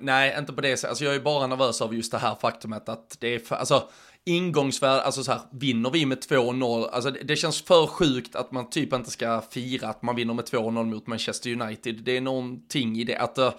Nej, 0.00 0.34
inte 0.38 0.52
på 0.52 0.60
det 0.60 0.76
sättet. 0.76 0.90
Alltså 0.90 1.04
jag 1.04 1.14
är 1.14 1.20
bara 1.20 1.46
nervös 1.46 1.82
av 1.82 1.94
just 1.94 2.12
det 2.12 2.18
här 2.18 2.34
faktumet 2.34 2.88
att 2.88 3.16
det 3.20 3.34
är 3.34 3.52
alltså 3.52 3.88
ingångsvärde, 4.26 5.02
alltså 5.02 5.24
så 5.24 5.32
här, 5.32 5.40
vinner 5.52 5.90
vi 5.90 6.06
med 6.06 6.18
2-0, 6.18 6.88
alltså 6.88 7.10
det, 7.10 7.22
det, 7.22 7.36
känns 7.36 7.62
för 7.62 7.86
sjukt 7.86 8.36
att 8.36 8.52
man 8.52 8.70
typ 8.70 8.92
inte 8.92 9.10
ska 9.10 9.42
fira 9.50 9.88
att 9.88 10.02
man 10.02 10.16
vinner 10.16 10.34
med 10.34 10.44
2-0 10.44 10.84
mot 10.84 11.06
Manchester 11.06 11.62
United. 11.62 12.02
Det 12.04 12.16
är 12.16 12.20
någonting 12.20 12.98
i 12.98 13.04
det, 13.04 13.16
att 13.16 13.38
eh, 13.38 13.52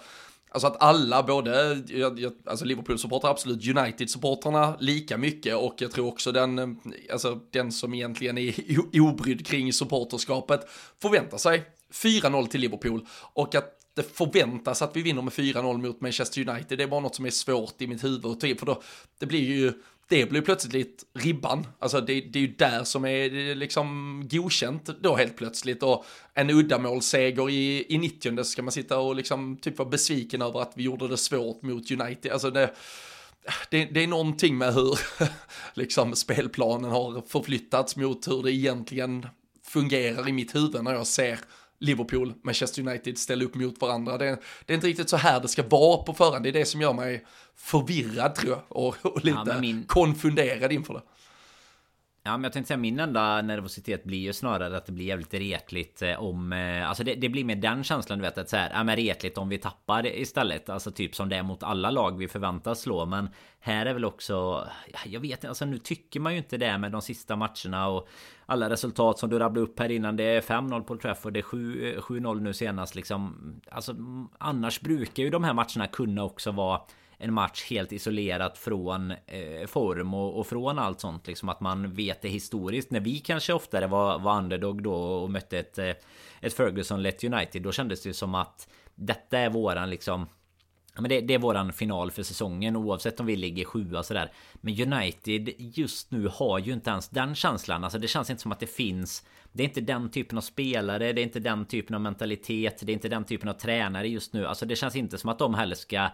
Alltså 0.54 0.66
att 0.66 0.82
alla, 0.82 1.22
både 1.22 1.82
alltså 2.46 2.64
Liverpool-supportrar, 2.64 3.30
absolut 3.30 3.66
United-supportrarna 3.66 4.76
lika 4.80 5.18
mycket 5.18 5.56
och 5.56 5.74
jag 5.78 5.92
tror 5.92 6.08
också 6.08 6.32
den, 6.32 6.58
eh, 6.58 6.68
alltså 7.12 7.40
den 7.50 7.72
som 7.72 7.94
egentligen 7.94 8.38
är 8.38 8.54
obrydd 9.00 9.46
kring 9.46 9.72
supporterskapet 9.72 10.60
förväntar 11.02 11.38
sig 11.38 11.62
4-0 11.92 12.46
till 12.46 12.60
Liverpool 12.60 13.06
och 13.32 13.54
att 13.54 13.78
det 13.94 14.16
förväntas 14.16 14.82
att 14.82 14.96
vi 14.96 15.02
vinner 15.02 15.22
med 15.22 15.32
4-0 15.32 15.78
mot 15.78 16.00
Manchester 16.00 16.48
United. 16.48 16.78
Det 16.78 16.84
är 16.84 16.88
bara 16.88 17.00
något 17.00 17.14
som 17.14 17.26
är 17.26 17.30
svårt 17.30 17.82
i 17.82 17.86
mitt 17.86 18.04
huvud. 18.04 18.40
Typ, 18.40 18.58
för 18.58 18.66
då, 18.66 18.82
det 19.18 19.26
blir 19.26 19.40
ju, 19.40 19.72
det 20.12 20.26
blir 20.26 20.40
plötsligt 20.40 21.04
ribban. 21.14 21.66
Alltså 21.78 22.00
det, 22.00 22.20
det 22.20 22.38
är 22.38 22.40
ju 22.40 22.54
där 22.54 22.84
som 22.84 23.04
är 23.04 23.54
liksom 23.54 24.22
godkänt 24.30 24.90
då 25.00 25.16
helt 25.16 25.36
plötsligt. 25.36 25.82
Och 25.82 26.04
en 26.34 26.50
uddamålsseger 26.50 27.50
i, 27.50 27.86
i 27.88 27.98
90 27.98 28.44
ska 28.44 28.62
man 28.62 28.72
sitta 28.72 28.98
och 28.98 29.14
liksom 29.14 29.56
typ 29.56 29.78
vara 29.78 29.88
besviken 29.88 30.42
över 30.42 30.62
att 30.62 30.72
vi 30.74 30.82
gjorde 30.82 31.08
det 31.08 31.16
svårt 31.16 31.62
mot 31.62 31.90
United. 31.90 32.32
Alltså 32.32 32.50
det, 32.50 32.70
det, 33.70 33.84
det, 33.84 34.02
är 34.02 34.06
någonting 34.06 34.58
med 34.58 34.74
hur 34.74 34.98
liksom 35.74 36.16
spelplanen 36.16 36.90
har 36.90 37.22
förflyttats 37.28 37.96
mot 37.96 38.28
hur 38.28 38.42
det 38.42 38.52
egentligen 38.52 39.26
fungerar 39.64 40.28
i 40.28 40.32
mitt 40.32 40.54
huvud 40.54 40.84
när 40.84 40.92
jag 40.94 41.06
ser 41.06 41.38
Liverpool, 41.82 42.34
Manchester 42.42 42.88
United 42.88 43.18
ställa 43.18 43.44
upp 43.44 43.54
mot 43.54 43.80
varandra. 43.80 44.18
Det, 44.18 44.38
det, 44.66 44.72
är 44.72 44.74
inte 44.74 44.86
riktigt 44.86 45.08
så 45.08 45.16
här 45.16 45.40
det 45.40 45.48
ska 45.48 45.62
vara 45.62 46.02
på 46.02 46.14
förhand. 46.14 46.44
Det 46.44 46.50
är 46.50 46.52
det 46.52 46.64
som 46.64 46.80
gör 46.80 46.92
mig 46.92 47.24
förvirrad 47.56 48.34
tror 48.34 48.52
jag 48.52 48.62
och, 48.68 48.96
och 49.02 49.24
lite 49.24 49.42
ja, 49.46 49.60
min... 49.60 49.84
konfunderad 49.84 50.72
inför 50.72 50.94
det. 50.94 51.02
Ja 52.24 52.36
men 52.36 52.44
jag 52.44 52.52
tänkte 52.52 52.68
säga 52.68 52.78
min 52.78 53.00
enda 53.00 53.42
nervositet 53.42 54.04
blir 54.04 54.18
ju 54.18 54.32
snarare 54.32 54.76
att 54.76 54.86
det 54.86 54.92
blir 54.92 55.06
jävligt 55.06 55.34
retligt 55.34 56.02
eh, 56.02 56.22
om... 56.22 56.52
Eh, 56.52 56.88
alltså 56.88 57.04
det, 57.04 57.14
det, 57.14 57.28
blir 57.28 57.44
mer 57.44 57.56
den 57.56 57.84
känslan 57.84 58.18
du 58.18 58.22
vet 58.22 58.38
att 58.38 58.48
så 58.48 58.56
här, 58.56 58.70
ja 58.74 58.84
men 58.84 58.96
retligt 58.96 59.38
om 59.38 59.48
vi 59.48 59.58
tappar 59.58 60.06
istället. 60.06 60.68
Alltså 60.68 60.90
typ 60.90 61.14
som 61.14 61.28
det 61.28 61.36
är 61.36 61.42
mot 61.42 61.62
alla 61.62 61.90
lag 61.90 62.18
vi 62.18 62.28
förväntas 62.28 62.80
slå. 62.80 63.06
Men 63.06 63.28
här 63.60 63.86
är 63.86 63.94
väl 63.94 64.04
också... 64.04 64.66
Jag 65.06 65.20
vet 65.20 65.30
inte, 65.30 65.48
alltså 65.48 65.64
nu 65.64 65.78
tycker 65.78 66.20
man 66.20 66.32
ju 66.32 66.38
inte 66.38 66.56
det 66.56 66.78
med 66.78 66.92
de 66.92 67.02
sista 67.02 67.36
matcherna 67.36 67.88
och 67.88 68.08
alla 68.46 68.70
resultat 68.70 69.18
som 69.18 69.30
du 69.30 69.38
rabblade 69.38 69.66
upp 69.66 69.78
här 69.78 69.90
innan. 69.90 70.16
Det 70.16 70.24
är 70.24 70.40
5-0 70.40 70.80
på 70.80 70.96
Trafford, 70.96 71.32
det 71.32 71.40
är 71.40 72.00
7-0 72.00 72.36
eh, 72.36 72.42
nu 72.42 72.52
senast 72.52 72.94
liksom. 72.94 73.36
Alltså 73.70 73.94
annars 74.38 74.80
brukar 74.80 75.22
ju 75.22 75.30
de 75.30 75.44
här 75.44 75.54
matcherna 75.54 75.86
kunna 75.86 76.24
också 76.24 76.50
vara 76.50 76.80
en 77.22 77.34
match 77.34 77.70
helt 77.70 77.92
isolerat 77.92 78.58
från 78.58 79.10
eh, 79.10 79.66
form 79.66 80.14
och, 80.14 80.38
och, 80.38 80.46
från 80.46 80.78
allt 80.78 81.00
sånt. 81.00 81.26
Liksom 81.26 81.48
att 81.48 81.60
man 81.60 81.94
vet 81.94 82.22
det 82.22 82.28
historiskt. 82.28 82.90
När 82.90 83.00
vi 83.00 83.18
kanske 83.18 83.52
oftare 83.52 83.86
var, 83.86 84.18
var 84.18 84.38
underdog 84.38 84.82
då 84.82 84.94
och 84.94 85.30
mötte 85.30 85.58
ett, 85.58 85.78
eh, 85.78 85.92
ett 86.40 86.54
Ferguson-lett 86.54 87.24
United. 87.24 87.62
Då 87.62 87.72
kändes 87.72 88.02
det 88.02 88.14
som 88.14 88.34
att 88.34 88.68
detta 88.94 89.38
är 89.38 89.50
våran 89.50 89.90
liksom 89.90 90.26
Ja, 90.94 91.00
men 91.00 91.08
det, 91.08 91.20
det, 91.20 91.34
är 91.34 91.38
våran 91.38 91.72
final 91.72 92.10
för 92.10 92.22
säsongen 92.22 92.76
oavsett 92.76 93.20
om 93.20 93.26
vi 93.26 93.36
ligger 93.36 93.64
sjua 93.64 94.02
sådär. 94.02 94.32
Men 94.54 94.92
United 94.92 95.50
just 95.58 96.10
nu 96.10 96.28
har 96.32 96.58
ju 96.58 96.72
inte 96.72 96.90
ens 96.90 97.08
den 97.08 97.34
känslan. 97.34 97.84
Alltså 97.84 97.98
det 97.98 98.08
känns 98.08 98.30
inte 98.30 98.42
som 98.42 98.52
att 98.52 98.60
det 98.60 98.66
finns. 98.66 99.24
Det 99.52 99.62
är 99.62 99.64
inte 99.64 99.80
den 99.80 100.10
typen 100.10 100.38
av 100.38 100.42
spelare. 100.42 101.12
Det 101.12 101.20
är 101.20 101.22
inte 101.22 101.40
den 101.40 101.64
typen 101.64 101.94
av 101.94 102.00
mentalitet. 102.00 102.80
Det 102.82 102.92
är 102.92 102.94
inte 102.94 103.08
den 103.08 103.24
typen 103.24 103.48
av 103.48 103.52
tränare 103.54 104.08
just 104.08 104.32
nu. 104.32 104.46
Alltså 104.46 104.66
det 104.66 104.76
känns 104.76 104.96
inte 104.96 105.18
som 105.18 105.30
att 105.30 105.38
de 105.38 105.54
heller 105.54 105.76
ska 105.76 106.08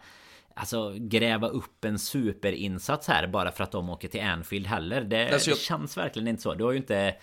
Alltså 0.60 0.94
gräva 0.98 1.48
upp 1.48 1.84
en 1.84 1.98
superinsats 1.98 3.08
här 3.08 3.26
bara 3.26 3.52
för 3.52 3.64
att 3.64 3.72
de 3.72 3.90
åker 3.90 4.08
till 4.08 4.20
Anfield 4.20 4.66
heller. 4.66 5.00
Det, 5.00 5.32
alltså, 5.32 5.50
det 5.50 5.56
känns 5.56 5.96
verkligen 5.96 6.28
inte 6.28 6.42
så. 6.42 6.54
Du 6.54 6.64
har 6.64 6.72
ju 6.72 6.78
inte 6.78 7.14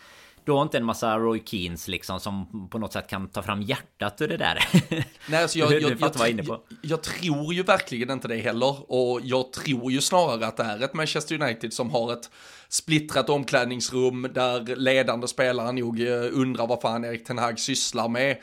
du 0.45 0.51
har 0.51 0.61
inte 0.61 0.77
en 0.77 0.85
massa 0.85 1.17
Roy 1.17 1.43
Keens 1.45 1.87
liksom 1.87 2.19
som 2.19 2.67
på 2.71 2.77
något 2.77 2.93
sätt 2.93 3.07
kan 3.07 3.27
ta 3.27 3.43
fram 3.43 3.61
hjärtat 3.61 4.21
ur 4.21 4.27
det 4.27 4.37
där. 4.37 4.65
Nej, 5.29 5.41
alltså 5.41 5.59
jag, 5.59 5.71
jag, 5.81 5.81
jag, 5.81 6.39
jag, 6.45 6.59
jag, 6.81 7.03
tror 7.03 7.53
ju 7.53 7.63
verkligen 7.63 8.11
inte 8.11 8.27
det 8.27 8.37
heller. 8.37 8.91
Och 8.91 9.21
jag 9.23 9.53
tror 9.53 9.91
ju 9.91 10.01
snarare 10.01 10.47
att 10.47 10.57
det 10.57 10.63
är 10.63 10.83
ett 10.83 10.93
Manchester 10.93 11.41
United 11.41 11.73
som 11.73 11.89
har 11.89 12.13
ett 12.13 12.29
splittrat 12.69 13.29
omklädningsrum 13.29 14.27
där 14.33 14.75
ledande 14.75 15.27
spelare 15.27 15.71
nog 15.71 16.01
eh, 16.01 16.29
undrar 16.31 16.67
vad 16.67 16.81
fan 16.81 17.05
Erik 17.05 17.25
Ten 17.25 17.37
Hag 17.37 17.59
sysslar 17.59 18.07
med. 18.07 18.37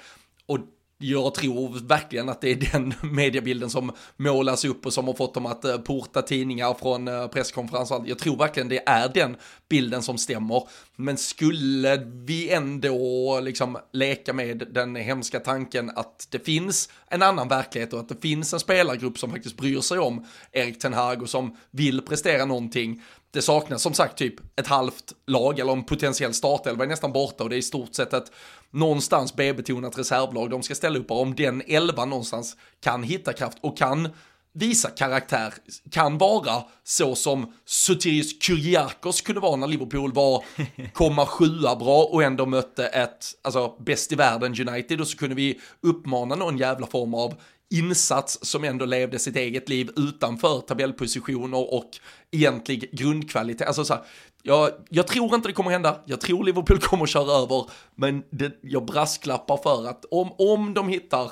Och 0.46 0.58
jag 1.02 1.34
tror 1.34 1.88
verkligen 1.88 2.28
att 2.28 2.40
det 2.40 2.50
är 2.50 2.72
den 2.72 2.94
mediebilden 3.02 3.70
som 3.70 3.92
målas 4.16 4.64
upp 4.64 4.86
och 4.86 4.92
som 4.92 5.06
har 5.06 5.14
fått 5.14 5.34
dem 5.34 5.46
att 5.46 5.64
eh, 5.64 5.78
porta 5.78 6.22
tidningar 6.22 6.74
från 6.74 7.08
eh, 7.08 7.26
presskonferenser. 7.26 8.02
Jag 8.06 8.18
tror 8.18 8.36
verkligen 8.36 8.68
det 8.68 8.88
är 8.88 9.08
den 9.08 9.36
bilden 9.68 10.02
som 10.02 10.18
stämmer. 10.18 10.68
Men 10.96 11.16
skulle 11.16 11.96
vi 12.04 12.50
ändå 12.50 13.40
liksom 13.40 13.78
leka 13.92 14.32
med 14.32 14.68
den 14.70 14.96
hemska 14.96 15.40
tanken 15.40 15.90
att 15.90 16.26
det 16.30 16.38
finns 16.38 16.88
en 17.08 17.22
annan 17.22 17.48
verklighet 17.48 17.92
och 17.92 18.00
att 18.00 18.08
det 18.08 18.22
finns 18.22 18.52
en 18.52 18.60
spelargrupp 18.60 19.18
som 19.18 19.30
faktiskt 19.30 19.56
bryr 19.56 19.80
sig 19.80 19.98
om 19.98 20.26
Erik 20.52 20.78
Ten 20.78 20.92
Hag 20.92 21.22
och 21.22 21.30
som 21.30 21.56
vill 21.70 22.02
prestera 22.02 22.44
någonting 22.44 23.02
det 23.32 23.42
saknas 23.42 23.82
som 23.82 23.94
sagt 23.94 24.18
typ 24.18 24.34
ett 24.56 24.66
halvt 24.66 25.12
lag 25.26 25.58
eller 25.58 25.72
en 25.72 25.84
potentiell 25.84 26.34
startelva 26.34 26.84
är 26.84 26.88
nästan 26.88 27.12
borta 27.12 27.44
och 27.44 27.50
det 27.50 27.56
är 27.56 27.58
i 27.58 27.62
stort 27.62 27.94
sett 27.94 28.12
ett 28.12 28.32
någonstans 28.72 29.36
B-betonat 29.36 29.98
reservlag 29.98 30.50
de 30.50 30.62
ska 30.62 30.74
ställa 30.74 30.98
upp 30.98 31.10
och 31.10 31.20
om 31.20 31.34
den 31.34 31.62
elvan 31.66 32.10
någonstans 32.10 32.56
kan 32.80 33.02
hitta 33.02 33.32
kraft 33.32 33.58
och 33.60 33.76
kan 33.76 34.08
visa 34.54 34.90
karaktär, 34.90 35.54
kan 35.90 36.18
vara 36.18 36.62
så 36.84 37.14
som 37.14 37.52
Sotiris 37.64 38.42
Kyriakos 38.42 39.20
kunde 39.20 39.40
vara 39.40 39.56
när 39.56 39.66
Liverpool 39.66 40.12
var 40.12 40.44
komma 40.92 41.26
sjua 41.26 41.76
bra 41.76 42.04
och 42.04 42.22
ändå 42.22 42.46
mötte 42.46 42.86
ett, 42.86 43.26
alltså 43.42 43.76
bäst 43.80 44.12
i 44.12 44.14
världen 44.14 44.68
United 44.68 45.00
och 45.00 45.08
så 45.08 45.16
kunde 45.16 45.34
vi 45.34 45.60
uppmana 45.80 46.34
någon 46.34 46.58
jävla 46.58 46.86
form 46.86 47.14
av 47.14 47.34
insats 47.72 48.38
som 48.42 48.64
ändå 48.64 48.84
levde 48.84 49.18
sitt 49.18 49.36
eget 49.36 49.68
liv 49.68 49.90
utanför 49.96 50.60
tabellpositioner 50.60 51.74
och 51.74 51.90
egentlig 52.30 52.90
grundkvalitet. 52.92 53.66
Alltså 53.66 53.84
så 53.84 53.94
här, 53.94 54.02
jag, 54.42 54.70
jag, 54.88 55.06
tror 55.06 55.34
inte 55.34 55.48
det 55.48 55.52
kommer 55.52 55.70
hända, 55.70 56.00
jag 56.04 56.20
tror 56.20 56.44
Liverpool 56.44 56.78
kommer 56.78 57.06
köra 57.06 57.32
över, 57.32 57.70
men 57.94 58.22
det, 58.30 58.52
jag 58.62 58.84
brasklappar 58.84 59.56
för 59.56 59.88
att 59.88 60.04
om, 60.10 60.32
om 60.38 60.74
de 60.74 60.88
hittar 60.88 61.30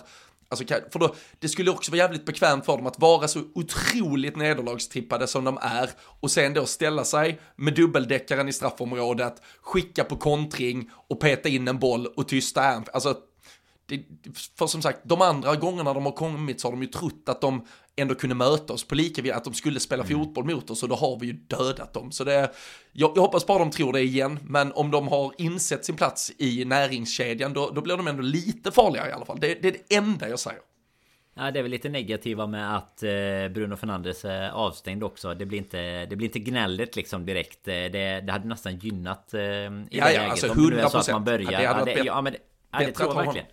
Alltså, 0.53 0.75
för 0.93 0.99
då, 0.99 1.15
det 1.39 1.49
skulle 1.49 1.71
också 1.71 1.91
vara 1.91 1.99
jävligt 1.99 2.27
bekvämt 2.27 2.67
för 2.67 2.77
dem 2.77 2.87
att 2.87 2.99
vara 2.99 3.29
så 3.29 3.43
otroligt 3.55 4.37
nederlagstippade 4.37 5.27
som 5.27 5.45
de 5.45 5.59
är 5.63 5.91
och 6.21 6.31
sen 6.31 6.55
då 6.55 6.67
ställa 6.67 7.05
sig 7.05 7.41
med 7.57 7.75
dubbeldäckaren 7.75 8.49
i 8.49 8.53
straffområdet, 8.53 9.43
skicka 9.63 10.05
på 10.05 10.17
kontring 10.17 10.91
och 11.09 11.21
peta 11.21 11.49
in 11.49 11.69
en 11.69 11.79
boll 11.79 12.07
och 12.07 12.29
tysta 12.29 12.83
Alltså, 12.93 13.17
det, 13.91 14.05
för 14.59 14.67
som 14.67 14.83
sagt, 14.83 15.01
de 15.03 15.23
andra 15.23 15.57
gångerna 15.57 15.95
de 15.95 16.05
har 16.05 16.13
kommit 16.13 16.61
så 16.61 16.69
har 16.69 16.73
de 16.73 16.83
ju 16.83 16.89
trott 16.89 17.25
att 17.27 17.41
de 17.41 17.67
ändå 17.97 18.15
kunde 18.15 18.35
möta 18.35 18.73
oss 18.73 18.85
på 18.85 18.95
lika 18.95 19.35
att 19.35 19.45
de 19.45 19.55
skulle 19.55 19.81
spela 19.81 20.05
mm. 20.05 20.19
fotboll 20.19 20.45
mot 20.45 20.71
oss 20.71 20.83
och 20.83 20.89
då 20.89 20.95
har 20.95 21.19
vi 21.19 21.27
ju 21.27 21.33
dödat 21.33 21.93
dem. 21.95 22.13
Så 22.13 22.25
det, 22.25 22.51
jag, 22.93 23.13
jag 23.15 23.23
hoppas 23.23 23.47
bara 23.47 23.59
de 23.59 23.71
tror 23.71 23.93
det 23.93 24.01
igen, 24.01 24.39
men 24.43 24.73
om 24.73 24.91
de 24.91 25.09
har 25.09 25.33
insett 25.39 25.85
sin 25.85 25.97
plats 25.97 26.33
i 26.39 26.65
näringskedjan 26.65 27.53
då, 27.53 27.71
då 27.71 27.81
blir 27.81 27.97
de 27.97 28.07
ändå 28.07 28.23
lite 28.23 28.71
farliga 28.71 29.09
i 29.09 29.13
alla 29.13 29.25
fall. 29.25 29.41
Det, 29.41 29.63
det 29.63 29.69
är 29.69 29.73
det 29.73 29.97
enda 29.97 30.29
jag 30.29 30.39
säger. 30.39 30.61
Ja, 31.35 31.51
det 31.51 31.59
är 31.59 31.63
väl 31.63 31.71
lite 31.71 31.89
negativa 31.89 32.47
med 32.47 32.77
att 32.77 33.03
eh, 33.03 33.09
Bruno 33.51 33.77
Fernandes 33.77 34.25
är 34.25 34.51
avstängd 34.51 35.05
också. 35.05 35.35
Det 35.35 35.47
blir 35.47 35.59
inte, 35.59 36.07
det 36.07 36.17
blir 36.17 36.29
inte 36.29 36.39
gnälligt 36.39 36.97
liksom 36.97 37.27
direkt. 37.27 37.65
Det, 37.65 37.89
det 37.89 38.33
hade 38.33 38.49
nästan 38.49 38.79
gynnat 38.79 39.35
eh, 39.35 39.41
i 39.41 39.45
ja, 39.45 39.69
det 39.91 39.97
ja, 39.99 40.05
läget. 40.05 40.31
Alltså 40.31 40.47
100 40.47 40.89
procent. 40.89 41.29
Ja, 41.29 41.37
det 41.39 41.67
hade 41.67 41.81
varit 41.81 41.97
ja, 41.97 42.03
det, 42.03 42.07
ja, 42.07 42.23
men 42.23 42.33
det, 42.33 42.39
ja, 42.73 42.79
det 42.79 42.93
tror 42.93 43.09
jag 43.09 43.25
verkligen. 43.25 43.47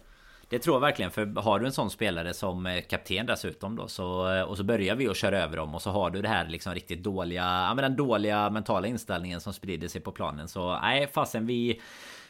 Det 0.50 0.60
tror 0.60 0.76
jag 0.76 0.82
verkligen 0.82 1.12
för 1.12 1.42
har 1.42 1.60
du 1.60 1.66
en 1.66 1.72
sån 1.72 1.90
spelare 1.90 2.34
som 2.34 2.66
eh, 2.66 2.82
kapten 2.82 3.26
dessutom 3.26 3.76
då 3.76 3.88
så 3.88 4.34
eh, 4.34 4.42
och 4.42 4.58
så 4.58 4.64
börjar 4.64 4.96
vi 4.96 5.08
att 5.08 5.18
köra 5.18 5.44
över 5.44 5.58
dem 5.58 5.76
och 5.76 5.82
så 5.82 5.90
har 5.90 6.10
du 6.10 6.22
det 6.22 6.28
här 6.28 6.48
liksom 6.48 6.74
riktigt 6.74 7.04
dåliga 7.04 7.44
ja 7.44 7.74
men 7.74 7.84
den 7.84 7.96
dåliga 7.96 8.50
mentala 8.50 8.88
inställningen 8.88 9.42
som 9.42 9.54
sprider 9.54 9.88
sig 9.88 10.02
på 10.02 10.12
planen 10.12 10.48
så 10.48 10.80
nej 10.80 11.08
fasen 11.14 11.46
vi 11.46 11.82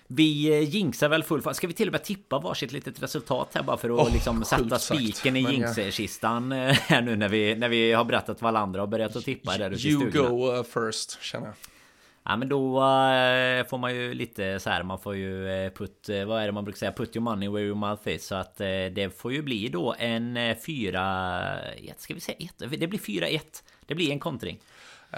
vi 0.07 0.49
eh, 0.49 0.69
jinxar 0.69 1.09
väl 1.09 1.23
full 1.23 1.55
Ska 1.55 1.67
vi 1.67 1.73
till 1.73 1.87
och 1.87 1.91
med 1.91 2.03
tippa 2.03 2.39
varsitt 2.39 2.71
litet 2.71 3.03
resultat 3.03 3.51
här 3.53 3.63
bara 3.63 3.77
för 3.77 3.89
att 3.89 4.07
oh, 4.07 4.13
liksom 4.13 4.43
sätta 4.43 4.79
spiken 4.79 5.35
i 5.35 5.39
jinxkistan 5.39 6.51
här 6.51 7.01
nu 7.01 7.15
när 7.15 7.29
vi, 7.29 7.55
när 7.55 7.69
vi 7.69 7.91
har 7.91 8.03
berättat 8.03 8.41
vad 8.41 8.49
alla 8.49 8.59
andra 8.59 8.79
har 8.79 8.87
börjat 8.87 9.15
att 9.15 9.25
tippa 9.25 9.57
där 9.57 9.71
ute 9.71 9.87
i 9.87 9.91
You 9.91 10.11
go 10.11 10.51
uh, 10.51 10.63
first 10.63 11.21
känner 11.21 11.45
jag. 11.45 11.55
Ja 12.29 12.37
men 12.37 12.49
då 12.49 12.77
eh, 12.77 13.67
får 13.67 13.77
man 13.77 13.95
ju 13.95 14.13
lite 14.13 14.59
så 14.59 14.69
här 14.69 14.83
Man 14.83 14.99
får 14.99 15.15
ju 15.15 15.49
eh, 15.49 15.71
put 15.71 16.09
eh, 16.09 16.25
Vad 16.25 16.41
är 16.41 16.45
det 16.45 16.51
man 16.51 16.63
brukar 16.63 16.77
säga? 16.77 16.91
Put 16.91 17.15
your 17.15 17.23
money 17.23 17.49
where 17.49 17.65
your 17.65 17.75
mouth 17.75 18.07
is 18.07 18.25
Så 18.25 18.35
att 18.35 18.57
det 18.57 19.17
får 19.17 19.33
ju 19.33 19.41
bli 19.41 19.69
då 19.69 19.95
en 19.99 20.37
4-1 20.37 21.93
Ska 21.97 22.13
vi 22.13 22.19
säga 22.19 22.37
1? 22.39 22.53
Det 22.57 22.87
blir 22.87 22.99
4-1 22.99 23.39
Det 23.85 23.95
blir 23.95 24.11
en 24.11 24.19
kontring 24.19 24.59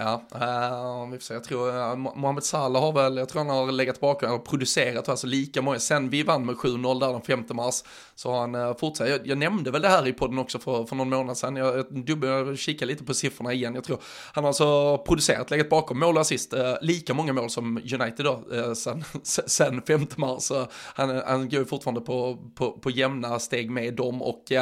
Ja, 0.00 0.22
uh, 0.34 1.10
vi 1.10 1.18
får 1.18 1.22
se. 1.22 1.34
Jag 1.34 1.44
tror 1.44 1.68
uh, 1.68 1.96
Mohamed 1.96 2.44
Salah 2.44 2.82
har 2.82 2.92
väl, 2.92 3.16
jag 3.16 3.28
tror 3.28 3.44
han 3.44 3.56
har 3.56 3.72
legat 3.72 4.00
bakom 4.00 4.32
och 4.32 4.44
producerat 4.44 5.08
alltså 5.08 5.26
lika 5.26 5.62
många. 5.62 5.78
Sen 5.78 6.10
vi 6.10 6.22
vann 6.22 6.46
med 6.46 6.54
7-0 6.54 7.00
där 7.00 7.12
den 7.12 7.22
5 7.22 7.44
mars 7.56 7.82
så 8.14 8.30
har 8.30 8.40
han 8.40 8.54
eh, 8.54 8.68
uh, 8.68 8.76
fortsatt. 8.76 9.08
Jag, 9.08 9.26
jag, 9.26 9.38
nämnde 9.38 9.70
väl 9.70 9.82
det 9.82 9.88
här 9.88 10.08
i 10.08 10.12
podden 10.12 10.38
också 10.38 10.58
för, 10.58 10.84
för 10.84 10.96
någon 10.96 11.08
månad 11.08 11.36
sedan. 11.36 11.56
Jag, 11.56 11.84
jag, 12.06 12.24
jag 12.24 12.58
kikade 12.58 12.92
lite 12.92 13.04
på 13.04 13.14
siffrorna 13.14 13.52
igen. 13.52 13.74
Jag 13.74 13.84
tror 13.84 13.98
han 14.32 14.44
har 14.44 14.48
alltså 14.48 14.98
producerat, 14.98 15.50
legat 15.50 15.68
bakom 15.68 15.98
mål 15.98 16.14
och 16.14 16.20
assist, 16.20 16.54
uh, 16.54 16.74
lika 16.82 17.14
många 17.14 17.32
mål 17.32 17.50
som 17.50 17.76
United 17.76 18.24
då, 18.24 18.44
sen, 18.74 19.04
sen 19.46 19.82
5 19.82 20.06
mars. 20.16 20.52
Han, 20.94 21.22
han 21.26 21.48
går 21.48 21.58
ju 21.58 21.64
fortfarande 21.64 22.00
på, 22.00 22.38
på, 22.54 22.72
på 22.72 22.90
jämna 22.90 23.38
steg 23.38 23.70
med 23.70 23.94
dem 23.94 24.22
och 24.22 24.52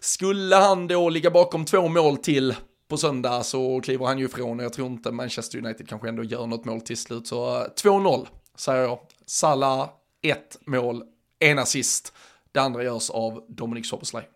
skulle 0.00 0.56
han 0.56 0.86
då 0.86 1.08
ligga 1.08 1.30
bakom 1.30 1.64
två 1.64 1.88
mål 1.88 2.16
till 2.16 2.54
på 2.88 2.96
söndag 2.96 3.42
så 3.42 3.80
kliver 3.80 4.06
han 4.06 4.18
ju 4.18 4.24
ifrån 4.24 4.58
och 4.58 4.64
jag 4.64 4.72
tror 4.72 4.86
inte 4.86 5.12
Manchester 5.12 5.58
United 5.58 5.88
kanske 5.88 6.08
ändå 6.08 6.24
gör 6.24 6.46
något 6.46 6.64
mål 6.64 6.80
till 6.80 6.96
slut. 6.96 7.26
Så 7.26 7.60
eh, 7.60 7.66
2-0 7.82 8.26
säger 8.54 8.82
jag. 8.82 8.98
Salah, 9.26 9.90
ett 10.22 10.58
mål, 10.64 11.04
en 11.38 11.58
assist. 11.58 12.12
Det 12.52 12.60
andra 12.60 12.82
görs 12.82 13.10
av 13.10 13.44
Dominic 13.48 13.88
Soboslaj. 13.88 14.28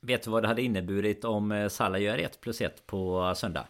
Vet 0.00 0.22
du 0.22 0.30
vad 0.30 0.42
det 0.42 0.48
hade 0.48 0.62
inneburit 0.62 1.24
om 1.24 1.52
eh, 1.52 1.68
Salah 1.68 2.02
gör 2.02 2.18
1 2.18 2.40
plus 2.40 2.60
1 2.60 2.86
på 2.86 3.26
eh, 3.28 3.34
söndag? 3.34 3.66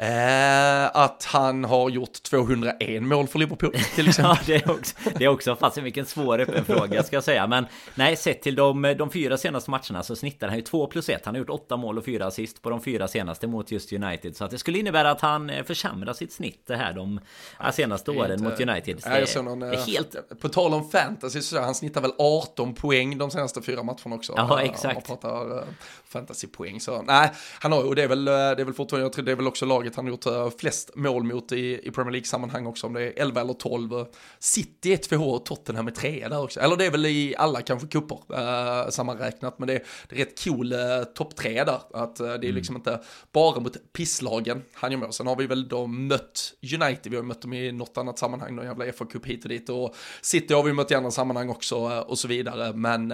Eh, 0.00 0.96
att 0.96 1.24
han 1.24 1.64
har 1.64 1.90
gjort 1.90 2.22
201 2.22 3.02
mål 3.02 3.28
för 3.28 3.38
Liverpool 3.38 3.72
till 3.94 4.08
exempel. 4.08 4.36
ja, 4.38 4.38
det 4.46 4.64
är 4.64 4.70
också, 4.70 4.94
det 5.18 5.24
är 5.24 5.28
också 5.28 5.56
fast 5.56 5.78
vilken 5.78 6.06
svår 6.06 6.40
öppen 6.40 6.64
fråga 6.64 7.02
ska 7.02 7.16
jag 7.16 7.24
säga. 7.24 7.46
Men 7.46 7.66
nej, 7.94 8.16
sett 8.16 8.42
till 8.42 8.54
de, 8.54 8.94
de 8.98 9.10
fyra 9.10 9.36
senaste 9.36 9.70
matcherna 9.70 10.02
så 10.02 10.16
snittar 10.16 10.48
han 10.48 10.56
ju 10.56 10.62
2 10.62 10.86
plus 10.86 11.08
1. 11.08 11.24
Han 11.24 11.34
har 11.34 11.38
gjort 11.38 11.50
8 11.50 11.76
mål 11.76 11.98
och 11.98 12.04
4 12.04 12.26
assist 12.26 12.62
på 12.62 12.70
de 12.70 12.80
fyra 12.80 13.08
senaste 13.08 13.46
mot 13.46 13.70
just 13.70 13.92
United. 13.92 14.36
Så 14.36 14.44
att 14.44 14.50
det 14.50 14.58
skulle 14.58 14.78
innebära 14.78 15.10
att 15.10 15.20
han 15.20 15.50
eh, 15.50 15.64
försämrar 15.64 16.12
sitt 16.12 16.32
snitt 16.32 16.62
det 16.66 16.76
här 16.76 16.92
de 16.92 17.20
senaste 17.72 18.10
åren 18.10 18.32
inte, 18.32 18.44
mot 18.44 18.60
United. 18.60 19.00
Det, 19.02 19.08
är, 19.08 19.42
någon, 19.42 19.62
är 19.62 19.72
eh, 19.72 19.86
helt... 19.86 20.40
På 20.40 20.48
tal 20.48 20.74
om 20.74 20.90
fantasy 20.90 21.42
så 21.42 21.60
han 21.60 21.74
snittar 21.74 22.00
väl 22.00 22.12
18 22.18 22.74
poäng 22.74 23.18
de 23.18 23.30
senaste 23.30 23.62
fyra 23.62 23.82
matcherna 23.82 24.16
också. 24.16 24.32
Ja, 24.36 24.62
exakt. 24.62 25.08
Man 25.08 25.18
pratar 25.18 25.64
fantasypoäng 26.08 26.80
så 26.80 27.02
nej, 27.02 27.30
han 27.60 27.72
har 27.72 27.84
och 27.84 27.94
det 27.94 28.02
är 28.02 28.08
väl, 28.08 28.24
det 28.24 28.32
är 28.32 28.64
väl 28.64 28.74
fortfarande, 28.74 29.04
jag 29.04 29.12
tror 29.12 29.24
det 29.24 29.32
är 29.32 29.36
väl 29.36 29.46
också 29.46 29.66
laget 29.66 29.96
han 29.96 30.04
har 30.04 30.10
gjort 30.10 30.26
uh, 30.26 30.50
flest 30.58 30.90
mål 30.96 31.22
mot 31.24 31.52
i, 31.52 31.80
i 31.82 31.90
Premier 31.90 32.12
League-sammanhang 32.12 32.66
också, 32.66 32.86
om 32.86 32.92
det 32.92 33.02
är 33.02 33.22
11 33.22 33.40
eller 33.40 33.52
12. 33.52 34.06
City 34.38 34.92
är 34.92 34.96
två 34.96 35.16
och 35.16 35.44
Tottenham 35.44 35.86
är 35.86 35.90
tre 35.90 36.28
där 36.28 36.42
också. 36.42 36.60
Eller 36.60 36.76
det 36.76 36.86
är 36.86 36.90
väl 36.90 37.06
i 37.06 37.34
alla 37.38 37.62
kanske 37.62 37.88
kupper 37.88 38.18
uh, 38.30 38.90
sammanräknat, 38.90 39.58
men 39.58 39.68
det 39.68 39.74
är, 39.74 39.82
det 40.08 40.16
är 40.16 40.18
rätt 40.18 40.44
cool 40.44 40.72
uh, 40.72 41.04
topp 41.14 41.36
tre 41.36 41.64
där. 41.64 41.80
Att 41.92 42.20
uh, 42.20 42.26
det 42.26 42.32
är 42.32 42.36
mm. 42.36 42.54
liksom 42.54 42.76
inte 42.76 43.00
bara 43.32 43.60
mot 43.60 43.92
pisslagen 43.92 44.62
han 44.72 44.92
gör 44.92 44.98
mål. 44.98 45.12
Sen 45.12 45.26
har 45.26 45.36
vi 45.36 45.46
väl 45.46 45.68
då 45.68 45.86
mött 45.86 46.54
United, 46.62 47.10
vi 47.10 47.16
har 47.16 47.22
mött 47.22 47.42
dem 47.42 47.52
i 47.52 47.72
något 47.72 47.98
annat 47.98 48.18
sammanhang, 48.18 48.56
någon 48.56 48.66
jävla 48.66 48.84
FA-cup 48.84 49.26
hit 49.26 49.42
och 49.42 49.48
dit. 49.48 49.68
Och 49.68 49.94
City 50.22 50.54
har 50.54 50.62
vi 50.62 50.72
mött 50.72 50.90
i 50.90 50.94
andra 50.94 51.10
sammanhang 51.10 51.48
också 51.48 51.76
och 52.06 52.18
så 52.18 52.28
vidare. 52.28 52.72
Men 52.72 53.12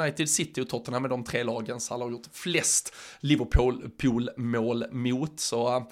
United, 0.00 0.30
City 0.30 0.60
och 0.60 0.68
Tottenham 0.68 1.04
är 1.04 1.08
de 1.08 1.24
tre 1.24 1.44
lagen 1.44 1.77
så 1.80 1.98
har 1.98 2.10
gjort 2.10 2.28
flest 2.32 2.94
Liverpool-mål 3.20 4.84
mot. 4.90 5.40
Så 5.40 5.76
uh, 5.76 5.82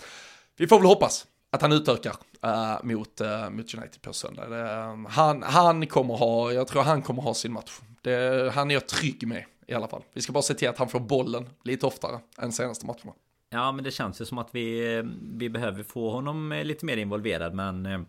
vi 0.57 0.67
får 0.67 0.79
väl 0.79 0.87
hoppas 0.87 1.27
att 1.51 1.63
han 1.63 1.73
utökar 1.73 2.17
uh, 2.45 2.85
mot, 2.85 3.21
uh, 3.21 3.51
mot 3.51 3.75
United 3.75 4.03
på 4.03 4.13
söndag. 4.13 4.49
Det, 4.49 5.09
han, 5.09 5.43
han 5.43 5.87
kommer 5.87 6.17
ha, 6.17 6.53
jag 6.53 6.67
tror 6.69 6.83
han 6.83 7.03
kommer 7.03 7.23
ha 7.23 7.35
sin 7.35 7.53
match. 7.53 7.81
Det, 8.03 8.53
han 8.55 8.71
är 8.71 8.75
jag 8.75 8.87
trygg 8.87 9.29
med 9.29 9.45
i 9.67 9.75
alla 9.75 9.89
fall. 9.89 10.03
Vi 10.13 10.23
ska 10.23 10.33
bara 10.33 10.43
se 10.43 10.55
till 10.55 10.69
att 10.69 10.79
han 10.79 10.89
får 10.89 11.01
bollen 11.01 11.49
lite 11.65 11.87
oftare 11.87 12.21
än 12.39 12.53
senaste 12.53 12.87
matcherna. 12.87 13.13
Ja, 13.51 13.73
men 13.73 13.85
det 13.85 13.91
känns 13.91 14.21
ju 14.21 14.25
som 14.25 14.39
att 14.39 14.49
vi, 14.53 15.03
vi 15.37 15.49
behöver 15.49 15.83
få 15.83 16.11
honom 16.11 16.61
lite 16.65 16.85
mer 16.85 16.97
involverad, 16.97 17.55
men 17.55 18.07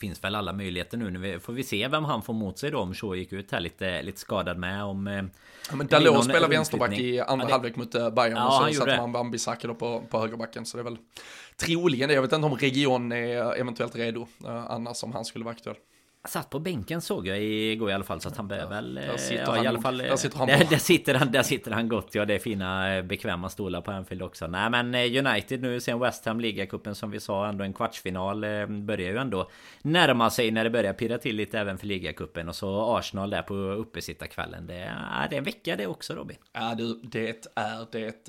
finns 0.00 0.24
väl 0.24 0.34
alla 0.34 0.52
möjligheter 0.52 0.98
nu. 0.98 1.10
Nu 1.10 1.40
får 1.40 1.52
vi 1.52 1.64
se 1.64 1.88
vem 1.88 2.04
han 2.04 2.22
får 2.22 2.34
mot 2.34 2.58
sig 2.58 2.70
då 2.70 2.78
om 2.78 2.94
Shaw 2.94 3.16
gick 3.16 3.32
ut 3.32 3.52
här 3.52 3.60
lite, 3.60 4.02
lite 4.02 4.20
skadad 4.20 4.58
med. 4.58 4.84
Om, 4.84 5.06
eh, 5.06 5.24
ja, 5.70 5.76
men 5.76 5.86
Dalot 5.86 6.24
spelar 6.24 6.48
vänsterback 6.48 6.98
i 6.98 7.20
andra 7.20 7.44
ja, 7.44 7.46
det... 7.46 7.52
halvlek 7.52 7.76
mot 7.76 7.94
eh, 7.94 8.10
Bayern 8.10 8.36
ja, 8.36 8.68
och 8.68 8.74
så 8.74 8.80
satte 8.80 8.96
man 8.96 9.12
Bambisaka 9.12 9.68
då 9.68 9.74
på, 9.74 10.02
på 10.10 10.18
högerbacken. 10.18 10.66
Så 10.66 10.76
det 10.76 10.80
är 10.80 10.84
väl 10.84 10.98
troligen 11.56 12.08
det. 12.08 12.14
Jag 12.14 12.22
vet 12.22 12.32
inte 12.32 12.46
om 12.46 12.54
Region 12.54 13.12
är 13.12 13.60
eventuellt 13.60 13.96
redo 13.96 14.20
uh, 14.20 14.70
annars 14.70 15.02
om 15.02 15.12
han 15.12 15.24
skulle 15.24 15.44
vara 15.44 15.54
aktuell. 15.54 15.76
Satt 16.28 16.50
på 16.50 16.58
bänken 16.58 17.00
såg 17.00 17.26
jag 17.26 17.42
igår 17.42 17.90
i 17.90 17.92
alla 17.92 18.04
fall 18.04 18.20
så 18.20 18.28
att 18.28 18.36
han 18.36 18.48
behöver 18.48 18.74
väl... 18.74 18.94
Där 18.94 19.16
sitter 19.16 19.42
ja, 19.42 19.50
han, 19.50 19.64
i 19.64 19.66
alla 19.66 19.80
fall, 19.80 19.98
där 19.98 20.16
sitter 20.16 20.38
han, 20.38 20.46
där, 20.46 20.64
där, 20.70 20.76
sitter 20.76 21.14
han 21.14 21.32
Där 21.32 21.42
sitter 21.42 21.70
han 21.70 21.88
gott 21.88 22.14
ja. 22.14 22.24
Det 22.24 22.34
är 22.34 22.38
fina 22.38 22.96
eh, 22.96 23.02
bekväma 23.02 23.48
stolar 23.48 23.80
på 23.80 23.90
Anfield 23.90 24.22
också. 24.22 24.46
Nej 24.46 24.70
men 24.70 24.94
eh, 24.94 25.26
United 25.26 25.62
nu 25.62 25.80
sen 25.80 25.98
West 25.98 26.26
Ham 26.26 26.40
ligacupen 26.40 26.94
som 26.94 27.10
vi 27.10 27.20
sa 27.20 27.46
ändå 27.46 27.64
en 27.64 27.72
kvartsfinal 27.72 28.44
eh, 28.44 28.66
börjar 28.66 29.10
ju 29.10 29.16
ändå 29.16 29.50
närma 29.82 30.30
sig 30.30 30.50
när 30.50 30.64
det 30.64 30.70
börjar 30.70 30.92
pirra 30.92 31.18
till 31.18 31.36
lite 31.36 31.58
även 31.58 31.78
för 31.78 31.86
ligacupen 31.86 32.48
och 32.48 32.56
så 32.56 32.96
Arsenal 32.96 33.30
där 33.30 33.42
på 33.42 33.54
uppesittarkvällen. 33.54 34.66
Det, 34.66 34.74
är, 34.74 35.28
det 35.30 35.36
är 35.36 35.38
en 35.38 35.44
vecka 35.44 35.76
det 35.76 35.86
också 35.86 36.14
Robin. 36.14 36.36
Ja 36.52 36.74
du, 36.74 37.00
det 37.02 37.44
är 37.54 37.92
det. 37.92 38.28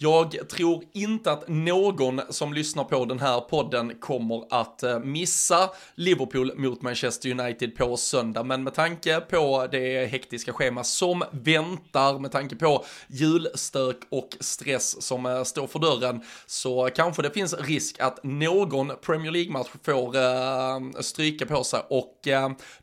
Jag 0.00 0.48
tror 0.48 0.84
inte 0.92 1.32
att 1.32 1.48
någon 1.48 2.20
som 2.30 2.52
lyssnar 2.52 2.84
på 2.84 3.04
den 3.04 3.20
här 3.20 3.40
podden 3.40 3.94
kommer 4.00 4.44
att 4.50 4.82
eh, 4.82 4.98
missa 4.98 5.70
Liverpool 5.94 6.52
mot 6.56 6.82
Manchester 6.82 7.40
United 7.40 7.76
på 7.76 7.96
söndag, 7.96 8.42
men 8.42 8.64
med 8.64 8.74
tanke 8.74 9.20
på 9.20 9.68
det 9.72 10.10
hektiska 10.10 10.52
schema 10.52 10.84
som 10.84 11.24
väntar, 11.30 12.18
med 12.18 12.32
tanke 12.32 12.56
på 12.56 12.84
julstök 13.08 13.96
och 14.10 14.36
stress 14.40 15.02
som 15.02 15.26
eh, 15.26 15.42
står 15.42 15.66
för 15.66 15.78
dörren, 15.78 16.22
så 16.46 16.90
kanske 16.94 17.22
det 17.22 17.30
finns 17.30 17.54
risk 17.54 18.00
att 18.00 18.24
någon 18.24 18.92
Premier 19.02 19.32
League-match 19.32 19.68
får 19.82 20.16
eh, 20.16 21.00
stryka 21.00 21.46
på 21.46 21.64
sig. 21.64 21.80
Och 21.90 22.14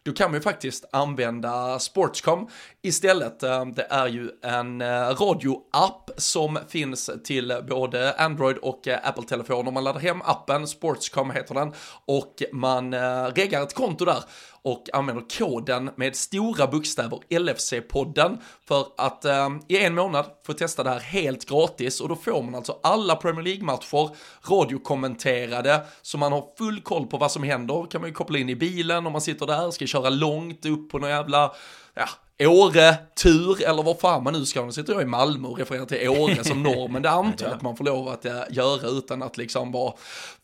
då 0.03 0.11
kan 0.13 0.31
man 0.31 0.39
ju 0.39 0.41
faktiskt 0.41 0.85
använda 0.91 1.79
Sportscom 1.79 2.47
istället. 2.85 3.43
Eh, 3.43 3.65
det 3.65 3.87
är 3.89 4.07
ju 4.07 4.29
en 4.41 4.81
eh, 4.81 4.87
radioapp 4.87 6.11
som 6.17 6.59
finns 6.67 7.09
till 7.23 7.53
både 7.69 8.13
Android 8.13 8.57
och 8.57 8.87
eh, 8.87 8.99
Apple-telefoner. 9.03 9.71
Man 9.71 9.83
laddar 9.83 9.99
hem 9.99 10.21
appen, 10.21 10.67
Sportscom 10.67 11.31
heter 11.31 11.55
den, 11.55 11.73
och 12.05 12.43
man 12.51 12.93
reggar 13.33 13.63
ett 13.63 13.73
konto 13.73 14.05
där 14.05 14.23
och 14.65 14.89
använder 14.93 15.23
koden 15.37 15.89
med 15.95 16.15
stora 16.15 16.67
bokstäver 16.67 17.19
LFC-podden 17.29 18.37
för 18.67 18.87
att 18.97 19.25
eh, 19.25 19.49
i 19.67 19.83
en 19.83 19.95
månad 19.95 20.25
få 20.45 20.53
testa 20.53 20.83
det 20.83 20.89
här 20.89 20.99
helt 20.99 21.49
gratis 21.49 22.01
och 22.01 22.09
då 22.09 22.15
får 22.15 22.43
man 22.43 22.55
alltså 22.55 22.79
alla 22.83 23.15
Premier 23.15 23.43
League-matcher 23.43 24.09
radiokommenterade 24.49 25.81
så 26.01 26.17
man 26.17 26.31
har 26.31 26.45
full 26.57 26.81
koll 26.81 27.07
på 27.07 27.17
vad 27.17 27.31
som 27.31 27.43
händer. 27.43 27.87
Kan 27.91 28.01
man 28.01 28.09
ju 28.09 28.13
koppla 28.13 28.37
in 28.37 28.49
i 28.49 28.55
bilen 28.55 29.05
om 29.05 29.11
man 29.11 29.21
sitter 29.21 29.45
där, 29.45 29.71
ska 29.71 29.85
köra 29.85 30.09
långt 30.09 30.65
upp 30.65 30.91
på 30.91 30.99
någon 30.99 31.09
jävla 31.09 31.51
ja, 31.93 32.07
Åre-tur, 32.39 33.63
eller 33.63 33.83
vad 33.83 33.99
fan 33.99 34.23
man 34.23 34.33
nu 34.33 34.45
ska. 34.45 34.65
Nu 34.65 34.71
sitter 34.71 34.93
jag 34.93 35.01
i 35.01 35.05
Malmö 35.05 35.47
och 35.47 35.57
refererar 35.57 35.85
till 35.85 36.09
Åre 36.09 36.43
som 36.43 36.63
norm, 36.63 36.91
men 36.91 37.01
det 37.01 37.09
antar 37.09 37.45
jag 37.45 37.55
att 37.55 37.61
man 37.61 37.77
får 37.77 37.85
lov 37.85 38.07
att 38.07 38.25
eh, 38.25 38.41
göra 38.49 38.87
utan 38.87 39.23
att 39.23 39.37
liksom 39.37 39.71
vara 39.71 39.93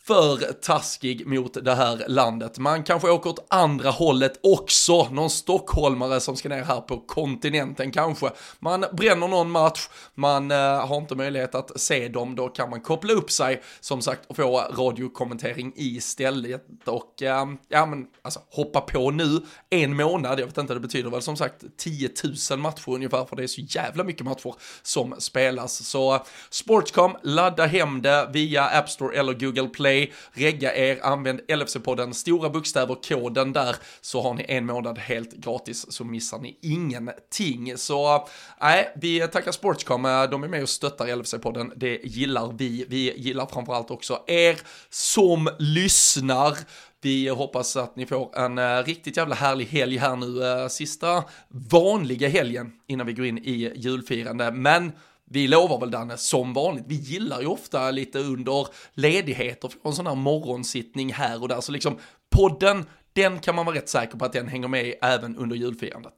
för 0.08 0.54
taskig 0.54 1.28
mot 1.28 1.66
det 1.66 1.76
här 1.76 2.04
landet. 2.08 2.58
Man 2.58 2.84
kanske 2.84 3.10
åker 3.10 3.30
åt 3.30 3.46
andra 3.50 3.90
hållet 3.90 4.40
också, 4.44 5.10
någon 5.12 5.30
stockholmare 5.30 6.20
som 6.20 6.36
ska 6.36 6.50
ner 6.50 6.64
här 6.64 6.82
på 6.82 6.98
kontinenten 6.98 7.92
kanske. 7.92 8.30
Man 8.60 8.86
bränner 8.92 9.28
någon 9.28 9.52
match, 9.52 9.90
man 10.16 10.52
eh, 10.52 10.88
har 10.88 10.98
inte 10.98 11.16
möjlighet 11.16 11.56
att 11.56 11.80
se 11.80 12.08
dem, 12.08 12.36
då 12.36 12.48
kan 12.48 12.70
man 12.70 12.82
koppla 12.82 13.14
upp 13.14 13.32
sig 13.32 13.62
som 13.80 14.02
sagt 14.02 14.22
och 14.28 14.36
få 14.36 14.58
radiokommentering 14.78 15.74
istället. 15.76 16.66
Och 16.86 17.22
eh, 17.22 17.46
ja 17.70 17.86
men 17.86 18.06
alltså 18.22 18.40
hoppa 18.50 18.82
på 18.82 19.12
nu, 19.12 19.42
en 19.70 19.96
månad, 19.96 20.40
jag 20.40 20.46
vet 20.46 20.58
inte, 20.58 20.74
det 20.74 20.80
betyder 20.80 21.10
väl 21.10 21.22
som 21.22 21.38
sagt 21.38 21.64
10 21.78 22.10
000 22.52 22.60
matcher 22.60 22.90
ungefär, 22.90 23.26
för 23.26 23.36
det 23.36 23.44
är 23.44 23.48
så 23.48 23.62
jävla 23.62 24.04
mycket 24.04 24.26
matcher 24.26 24.56
som 24.82 25.16
spelas. 25.18 25.86
Så 25.88 26.14
eh, 26.16 26.22
Sportscom, 26.50 27.18
ladda 27.24 27.66
hem 27.66 28.02
det 28.02 28.30
via 28.34 28.64
App 28.64 28.90
Store 28.90 29.20
eller 29.20 29.34
Google 29.34 29.68
Play, 29.68 29.91
regga 30.34 30.76
er, 30.76 31.00
använd 31.04 31.40
LFC-podden, 31.48 32.14
stora 32.14 32.50
bokstäver, 32.50 32.96
koden 33.08 33.54
där, 33.54 33.76
så 34.02 34.22
har 34.22 34.34
ni 34.34 34.46
en 34.48 34.66
månad 34.66 34.98
helt 34.98 35.34
gratis, 35.34 35.86
så 35.90 36.04
missar 36.04 36.40
ni 36.40 36.58
ingenting. 36.62 37.78
Så 37.78 38.28
nej, 38.62 38.94
vi 38.96 39.28
tackar 39.28 39.52
Sportscom, 39.52 40.04
de 40.04 40.44
är 40.44 40.48
med 40.48 40.64
och 40.64 40.70
stöttar 40.70 41.08
LFC-podden, 41.08 41.72
det 41.76 42.00
gillar 42.04 42.54
vi. 42.58 42.86
Vi 42.90 43.14
gillar 43.18 43.46
framförallt 43.46 43.92
också 43.92 44.24
er 44.28 44.60
som 44.90 45.50
lyssnar. 45.60 46.58
Vi 47.04 47.28
hoppas 47.30 47.76
att 47.76 47.96
ni 47.96 48.06
får 48.06 48.38
en 48.38 48.58
uh, 48.58 48.84
riktigt 48.84 49.18
jävla 49.18 49.36
härlig 49.36 49.66
helg 49.66 49.98
här 49.98 50.16
nu, 50.16 50.26
uh, 50.26 50.68
sista 50.68 51.24
vanliga 51.48 52.30
helgen 52.30 52.72
innan 52.88 53.08
vi 53.08 53.14
går 53.14 53.26
in 53.26 53.38
i 53.38 53.74
julfirande. 53.76 54.52
Men 54.52 54.92
vi 55.32 55.48
lovar 55.48 55.80
väl 55.80 55.92
Danne, 55.92 56.18
som 56.18 56.54
vanligt, 56.54 56.84
vi 56.88 56.96
gillar 56.96 57.42
ju 57.42 57.48
ofta 57.48 57.92
lite 57.92 58.20
under 58.20 58.68
ledigheter 58.94 59.72
från 59.82 59.96
sån 59.96 60.08
här 60.08 60.16
morgonsittning 60.16 61.14
här 61.14 61.42
och 61.42 61.48
där, 61.48 61.62
så 61.62 61.72
liksom 61.72 61.98
podden, 62.36 62.86
den 63.14 63.40
kan 63.40 63.56
man 63.56 63.66
vara 63.66 63.76
rätt 63.76 63.90
säker 63.90 64.18
på 64.18 64.26
att 64.26 64.34
den 64.34 64.48
hänger 64.48 64.68
med 64.68 64.96
även 65.02 65.38
under 65.38 65.56
julfirandet. 65.56 66.14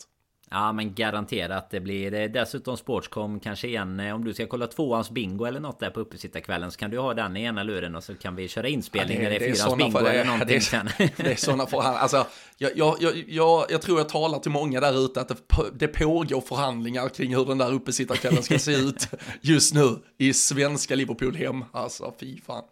Ja 0.53 0.71
men 0.71 0.93
garanterat 0.93 1.69
det 1.69 1.79
blir 1.79 2.13
eh, 2.13 2.31
dessutom 2.31 2.77
Sportscom 2.77 3.39
kanske 3.39 3.67
igen 3.67 3.99
eh, 3.99 4.15
om 4.15 4.23
du 4.23 4.33
ska 4.33 4.45
kolla 4.45 4.67
tvåans 4.67 5.11
bingo 5.11 5.45
eller 5.45 5.59
något 5.59 5.79
där 5.79 5.89
på 5.89 5.99
uppesittarkvällen 5.99 6.71
så 6.71 6.79
kan 6.79 6.91
du 6.91 6.99
ha 6.99 7.13
den 7.13 7.37
i 7.37 7.43
ena 7.43 7.63
luren 7.63 7.95
och 7.95 8.03
så 8.03 8.15
kan 8.15 8.35
vi 8.35 8.47
köra 8.47 8.67
inspelning 8.67 9.17
ja, 9.17 9.29
det, 9.29 9.29
när 9.29 9.39
det 9.39 9.45
är 9.45 9.53
fyrans 9.53 9.77
bingo 9.77 9.91
för, 9.91 10.09
eller 10.09 10.25
någonting 10.25 10.47
det 10.47 10.55
är, 10.55 10.59
sen. 10.59 10.89
Det 10.97 11.31
är 11.31 11.35
sådana 11.35 11.65
förhandlingar, 11.65 12.01
alltså 12.01 12.25
jag, 12.57 12.71
jag, 12.75 13.23
jag, 13.27 13.65
jag, 13.69 13.81
tror 13.81 13.97
jag 13.97 14.09
talar 14.09 14.39
till 14.39 14.51
många 14.51 14.79
där 14.79 15.05
ute 15.05 15.21
att 15.21 15.27
det, 15.27 15.35
det 15.73 15.87
pågår 15.87 16.41
förhandlingar 16.41 17.09
kring 17.09 17.35
hur 17.35 17.45
den 17.45 17.57
där 17.57 17.73
uppesittarkvällen 17.73 18.43
ska 18.43 18.59
se 18.59 18.73
ut 18.73 19.07
just 19.41 19.73
nu 19.73 19.95
i 20.17 20.33
svenska 20.33 20.95
Liverpool 20.95 21.35
hem. 21.35 21.65
Alltså 21.71 22.13
fy 22.19 22.41
fan. 22.41 22.63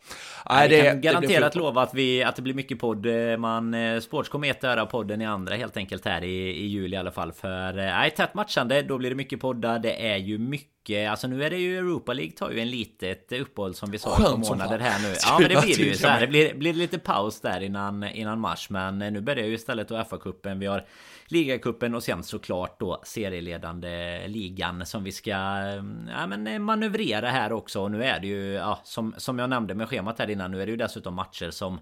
Nej, 0.50 0.70
det, 0.70 0.82
kan 0.82 1.02
garanterat 1.02 1.56
lova 1.56 1.82
att, 1.82 1.94
vi, 1.94 2.24
att 2.24 2.36
det 2.36 2.42
blir 2.42 2.54
mycket 2.54 2.80
podd. 2.80 3.06
Man, 3.40 3.74
eh, 3.74 4.00
Sportscom 4.00 4.44
ett 4.44 4.64
öra 4.64 4.86
podden 4.86 5.22
i 5.22 5.26
andra 5.26 5.56
helt 5.56 5.78
enkelt 5.78 6.06
här 6.06 6.24
i, 6.24 6.50
i 6.50 6.68
juli 6.68 6.96
i 6.96 7.00
alla 7.00 7.12
fall. 7.12 7.32
För 7.32 7.71
eh, 7.78 7.86
nej, 7.86 8.12
tätt 8.12 8.34
matchande, 8.34 8.82
då 8.82 8.98
blir 8.98 9.10
det 9.10 9.16
mycket 9.16 9.40
poddar. 9.40 9.80
Det 9.80 10.08
är 10.08 10.18
ju 10.18 10.38
mycket 10.38 10.72
Alltså 11.10 11.28
nu 11.28 11.44
är 11.44 11.50
det 11.50 11.58
ju 11.58 11.78
Europa 11.78 12.14
League 12.14 12.32
tar 12.32 12.52
ju 12.52 12.60
en 12.60 12.70
litet 12.70 13.32
uppehåll 13.32 13.76
som 13.76 13.92
vi 13.92 13.98
sa 13.98 14.16
på 14.16 14.38
månader 14.38 14.80
här 14.80 15.00
nu. 15.02 15.16
Ja 15.26 15.38
men 15.40 15.50
det 15.50 15.62
blir 15.62 15.78
det 15.78 15.84
ju 15.84 15.94
så 15.94 16.08
här. 16.08 16.22
Det 16.22 16.28
blir, 16.28 16.54
blir 16.54 16.74
lite 16.74 17.00
paus 17.00 17.42
där 17.42 17.62
innan, 17.62 18.04
innan 18.04 18.40
mars. 18.40 18.70
Men 18.70 19.02
eh, 19.02 19.12
nu 19.12 19.22
börjar 19.22 19.46
ju 19.46 19.54
istället 19.54 19.88
då 19.88 19.96
FA-cupen. 19.96 20.60
Vi 20.60 20.66
har 20.66 20.86
ligacupen 21.28 21.96
och 21.96 22.04
sen 22.04 22.24
såklart 22.24 22.80
då 22.80 23.02
serieledande 23.04 24.22
ligan 24.28 24.86
som 24.86 25.04
vi 25.04 25.12
ska 25.12 25.30
ja, 25.30 26.28
men 26.28 26.64
manövrera 26.64 27.30
här 27.30 27.52
också. 27.52 27.82
Och 27.82 27.92
nu 27.92 28.04
är 28.04 28.20
det 28.20 28.28
ju 28.28 28.54
ja, 28.54 28.80
som, 28.84 29.14
som 29.18 29.40
jag 29.40 29.50
nämnde 29.50 29.76
med 29.76 29.90
schemat 29.90 30.20
här 30.20 30.30
innan. 30.30 30.52
Nu 30.52 30.62
är 30.62 30.66
det 30.66 30.72
ju 30.72 30.78
dessutom 30.78 31.14
matcher 31.14 31.50
som 31.50 31.80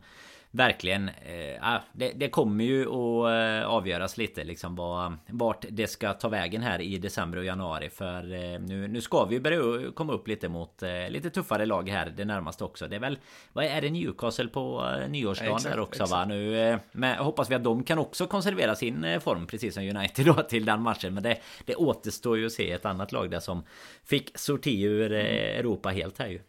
verkligen. 0.52 1.10
Eh, 1.10 1.80
det, 1.94 2.12
det, 2.16 2.30
kommer 2.30 2.64
ju 2.64 2.82
att 2.82 3.64
eh, 3.64 3.70
avgöras 3.70 4.18
lite 4.18 4.44
liksom 4.44 4.76
vad, 4.76 5.18
vart 5.28 5.66
det 5.70 5.88
ska 5.88 6.14
ta 6.14 6.30
vägen 6.30 6.62
här 6.62 6.82
i 6.82 6.98
december 6.98 7.38
och 7.38 7.46
januari. 7.46 7.90
För 7.90 8.34
eh, 8.34 8.60
nu, 8.60 8.88
nu 8.88 9.02
ska 9.02 9.26
vi 9.26 9.40
börja 9.40 9.92
komma 9.92 10.14
upp 10.14 10.28
lite 10.28 10.50
mot 10.50 10.84
eh, 10.84 11.10
lite 11.10 11.30
tuffare 11.30 11.66
lag 11.66 11.90
här 11.90 12.14
det 12.18 12.26
närmaste 12.26 12.64
också. 12.64 12.88
Det 12.88 12.96
är 12.96 13.00
väl 13.00 13.18
vad 13.54 13.66
är 13.66 13.82
det 13.82 13.90
Newcastle 13.90 14.48
på 14.48 14.96
nyårsdagen 15.10 15.56
exakt, 15.56 15.76
där 15.76 15.82
också 15.82 16.04
exakt. 16.04 16.12
va? 16.12 16.26
Nu 16.26 16.80
men 16.92 17.18
hoppas 17.18 17.52
vi 17.52 17.56
att 17.56 17.64
de 17.64 17.84
kan 17.84 18.00
också 18.00 18.28
konservera 18.28 18.76
sin 18.76 19.22
form 19.22 19.48
precis 19.48 19.74
som 19.74 19.84
United 19.84 20.26
då 20.26 20.34
till 20.34 20.66
den 20.66 20.82
matchen. 20.82 21.14
Men 21.14 21.24
det, 21.24 21.38
det 21.66 21.76
återstår 21.76 22.38
ju 22.38 22.46
att 22.46 22.52
se 22.52 22.72
ett 22.72 22.86
annat 22.86 23.12
lag 23.12 23.32
där 23.32 23.40
som 23.40 23.64
fick 24.04 24.38
sorti 24.38 24.84
ur 24.84 25.12
Europa 25.12 25.90
helt 25.90 26.20
här 26.20 26.28
ju. 26.28 26.40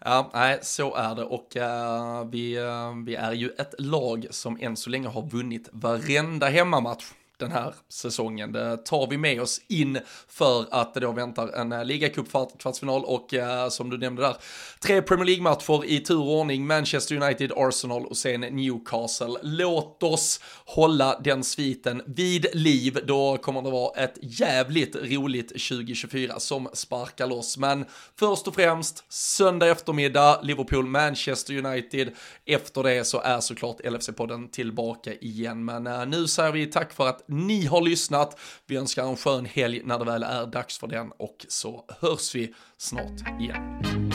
Ja, 0.00 0.30
nej, 0.34 0.58
så 0.62 0.94
är 0.94 1.14
det. 1.14 1.24
Och 1.24 1.56
uh, 1.56 2.30
vi, 2.30 2.58
uh, 2.58 3.04
vi 3.04 3.14
är 3.14 3.32
ju 3.32 3.48
ett 3.48 3.74
lag 3.78 4.26
som 4.30 4.58
än 4.60 4.76
så 4.76 4.90
länge 4.90 5.08
har 5.08 5.22
vunnit 5.22 5.68
varenda 5.72 6.48
hemmamatch 6.48 7.04
den 7.38 7.52
här 7.52 7.74
säsongen. 7.88 8.52
Det 8.52 8.76
tar 8.76 9.06
vi 9.06 9.18
med 9.18 9.40
oss 9.40 9.60
in 9.68 9.98
för 10.28 10.66
att 10.70 10.94
det 10.94 11.00
då 11.00 11.12
väntar 11.12 11.48
en 11.48 11.72
eh, 11.72 11.84
ligacupkvartsfinal 11.84 12.82
kvartsfinal 12.82 13.04
och 13.04 13.34
eh, 13.34 13.68
som 13.68 13.90
du 13.90 13.98
nämnde 13.98 14.22
där, 14.22 14.36
tre 14.80 15.02
Premier 15.02 15.26
League-matcher 15.26 15.84
i 15.84 16.00
tur 16.00 16.18
och 16.18 16.40
ordning, 16.40 16.66
Manchester 16.66 17.22
United, 17.22 17.52
Arsenal 17.56 18.06
och 18.06 18.16
sen 18.16 18.40
Newcastle. 18.40 19.38
Låt 19.42 20.02
oss 20.02 20.40
hålla 20.66 21.20
den 21.20 21.44
sviten 21.44 22.02
vid 22.06 22.46
liv, 22.52 22.98
då 23.06 23.36
kommer 23.36 23.62
det 23.62 23.70
vara 23.70 24.02
ett 24.02 24.18
jävligt 24.20 24.96
roligt 24.96 25.48
2024 25.48 26.40
som 26.40 26.68
sparkar 26.72 27.26
loss. 27.26 27.58
Men 27.58 27.84
först 28.18 28.48
och 28.48 28.54
främst, 28.54 29.12
söndag 29.12 29.66
eftermiddag, 29.68 30.40
Liverpool, 30.42 30.86
Manchester 30.86 31.66
United. 31.66 32.10
Efter 32.46 32.82
det 32.82 33.04
så 33.04 33.20
är 33.20 33.40
såklart 33.40 33.80
LFC-podden 33.80 34.50
tillbaka 34.50 35.14
igen, 35.14 35.64
men 35.64 35.86
eh, 35.86 36.06
nu 36.06 36.26
säger 36.26 36.52
vi 36.52 36.66
tack 36.66 36.92
för 36.92 37.08
att 37.08 37.28
ni 37.32 37.66
har 37.66 37.80
lyssnat. 37.80 38.38
Vi 38.66 38.76
önskar 38.76 39.04
en 39.04 39.16
skön 39.16 39.44
helg 39.44 39.82
när 39.84 39.98
det 39.98 40.04
väl 40.04 40.22
är 40.22 40.46
dags 40.46 40.78
för 40.78 40.86
den 40.86 41.12
och 41.18 41.46
så 41.48 41.84
hörs 42.00 42.34
vi 42.34 42.54
snart 42.78 43.40
igen. 43.40 44.11